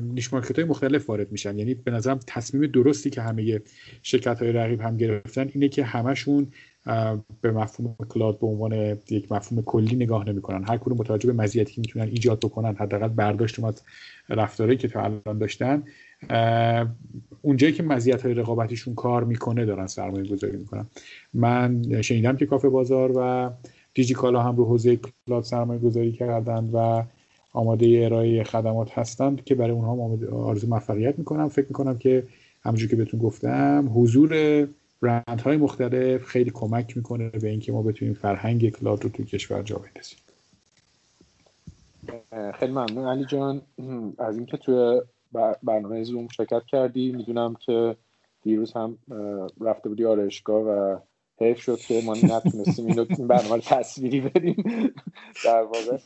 niche 0.02 0.34
market 0.34 0.60
های 0.60 0.68
مختلف 0.68 1.10
وارد 1.10 1.32
میشن. 1.32 1.60
یعنی 1.60 1.74
به 1.74 1.92
نظرم 1.92 2.20
تصمیم 2.28 2.72
درستی 2.72 3.10
که 3.10 3.22
همه 3.22 3.62
شرکت 4.02 4.40
های 4.40 4.52
رقیب 4.52 4.82
هم 4.82 4.98
گرفتن 4.98 5.50
اینه 5.54 5.70
که 5.70 5.84
همشون 5.84 6.48
به 7.42 7.52
مفهوم 7.52 7.96
cloud 8.10 8.40
به 8.40 8.48
عنوان 8.48 8.98
یک 9.10 9.32
مفهوم 9.32 9.64
کلی 9.64 9.96
نگاه 9.96 10.30
نمی‌کنن. 10.30 10.64
هر 10.64 10.78
کدوم 10.78 10.98
متوجه 10.98 11.34
به 11.34 11.44
مزیتی 11.44 11.74
که 11.74 11.82
می‌تونن 11.82 12.06
ایجاد 12.06 12.40
بکنن. 12.40 12.76
حداقل 12.76 13.08
برداشت 13.08 13.64
از 13.64 13.82
رفتارهایی 14.30 14.78
که 14.78 14.88
تا 14.88 15.04
الان 15.04 15.38
داشتن. 15.38 15.84
اونجایی 17.42 17.74
که 17.74 17.84
مزیت 17.84 18.22
های 18.22 18.34
رقابتیشون 18.34 18.96
کار 18.96 19.24
می‌کنه 19.24 19.66
دارن 19.66 19.88
سرمایه 19.88 20.30
گذاری 20.30 20.58
می‌کنن. 20.58 20.86
من 21.34 22.02
شنیدم 22.02 22.38
که 22.38 22.46
کافه 22.46 22.70
بازار 22.70 23.12
و 23.16 23.52
دیجی 23.94 24.14
کالا 24.14 24.42
هم 24.42 24.56
رو 24.56 24.66
حوزه 24.66 25.00
cloud 25.28 25.44
سرمایه 25.44 25.80
گذاری 25.80 26.12
کردن 26.12 26.70
و 26.74 27.04
آماده 27.54 28.02
ارائه 28.06 28.44
خدمات 28.44 28.98
هستند 28.98 29.44
که 29.44 29.56
برای 29.56 29.72
اونها 29.72 30.36
آرزو 30.36 30.68
موفقیت 30.68 31.20
می‌کنم. 31.20 31.50
فکر 31.50 31.68
می‌کنم 31.68 31.98
که 31.98 32.24
همونجور 32.64 32.90
که 32.90 32.96
بهتون 32.96 33.20
گفتم 33.20 33.92
حضور 33.96 34.68
برند 35.02 35.42
های 35.42 35.58
مختلف 35.58 36.26
خیلی 36.26 36.52
کمک 36.54 36.98
می‌کنه 36.98 37.30
به 37.30 37.50
اینکه 37.50 37.72
ما 37.72 37.82
بتونیم 37.82 38.14
فرهنگ 38.14 38.70
cloud 38.70 39.04
رو 39.04 39.10
توی 39.10 39.26
کشور 39.26 39.62
جا 39.62 39.76
بندازیم. 39.76 40.18
خیلی 42.60 42.72
ممنون. 42.72 43.08
علی 43.08 43.26
جان 43.26 43.62
از 44.18 44.38
اینکه 44.38 44.58
توی 44.58 45.02
برنامه 45.64 46.04
زوم 46.04 46.28
شرکت 46.28 46.62
کردی 46.68 47.12
می‌دونم 47.12 47.56
که 47.66 47.96
دیروز 48.44 48.74
هم 48.74 48.98
رفته 49.62 49.90
بودی 49.90 50.06
آرشگاه 50.06 50.62
و 50.62 50.98
حیف 51.42 51.60
شد 51.60 51.78
که 51.78 52.02
ما 52.06 52.14
نتونستیم 52.14 52.86
این 52.86 53.28
برنامه 53.28 53.56
رو 53.56 53.62
تصویری 53.62 54.22
بدیم. 54.22 54.64
در 55.46 55.64
واقع 55.64 55.98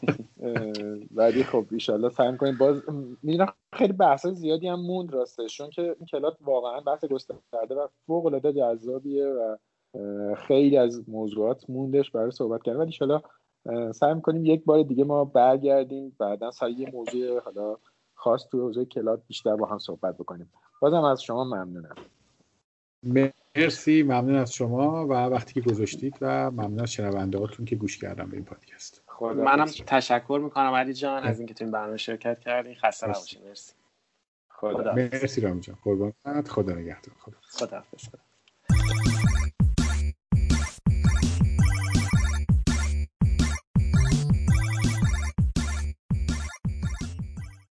ولی 1.16 1.44
خب 1.44 1.66
ایشالله 1.72 2.10
سعی 2.10 2.38
کنیم 2.38 2.58
باز 2.58 2.82
می‌دونم 3.24 3.54
خیلی 3.74 3.94
بحث 3.94 4.28
زیادی 4.28 4.68
هم 4.68 4.82
موند 4.82 5.14
راستش 5.14 5.58
چون 5.58 5.70
که 5.70 5.82
این 5.82 6.06
کلاب 6.12 6.38
واقعا 6.42 6.80
بحث 6.80 7.06
گسترده 7.06 7.76
و 7.76 7.88
فوق 8.08 8.26
العاده 8.26 8.54
جذابیه 8.54 9.26
و 9.26 9.56
خیلی 10.36 10.78
از 10.78 11.10
موضوعات 11.10 11.70
موندش 11.70 12.12
برای 12.12 12.32
صحبت 12.32 12.64
کردن. 12.64 12.80
ولی 12.80 12.88
ایشالله 12.88 13.22
سعی 13.92 14.14
می‌کنیم 14.14 14.46
یک 14.46 14.66
بار 14.66 14.84
دیگه 14.84 15.04
ما 15.04 15.26
برگردیم 15.26 16.16
بعدا 16.20 16.52
سر 16.52 16.70
یه 16.70 16.92
موضوع 16.92 17.40
حالا 17.40 17.78
خاص 18.14 18.48
توی 18.52 18.60
حوزه 18.60 18.86
کلاد 18.86 19.24
بیشتر 19.28 19.56
با 19.56 19.66
هم 19.66 19.78
صحبت 19.78 20.18
بکنیم. 20.18 20.52
بازم 20.82 21.04
از 21.04 21.24
شما 21.24 21.44
ممنونم. 21.44 21.96
مرسی 23.06 24.04
ممنون 24.04 24.36
از 24.36 24.54
شما 24.54 25.08
و 25.08 25.12
وقتی 25.12 25.54
که 25.54 25.62
گذاشتید 25.62 26.18
و 26.22 26.52
ممنون 26.52 26.80
از 26.80 26.92
شنونده 26.92 27.38
هاتون 27.38 27.66
که 27.66 27.76
گوش 27.76 27.98
کردم 27.98 28.30
به 28.30 28.38
این 28.38 28.46
پادکست. 28.46 29.02
منم 29.22 29.66
تشکر 29.66 30.40
می‌کنم 30.44 30.74
علی 30.74 30.94
جان 30.94 31.24
از 31.24 31.40
اینکه 31.40 31.54
تو 31.54 31.64
این 31.64 31.72
برنامه 31.72 31.98
شرکت 31.98 32.40
کردی. 32.40 32.76
خسته 32.76 33.08
نباشید. 33.08 33.48
مرسی. 33.48 33.74
خدا 34.50 34.94
مرسی 34.94 35.42
رام 35.42 35.60
جان 35.60 35.78
قربانت. 35.84 36.48
خدا 36.48 36.74
نگهدار. 36.74 37.16
خدا 37.20 37.38
خدا 37.82 37.84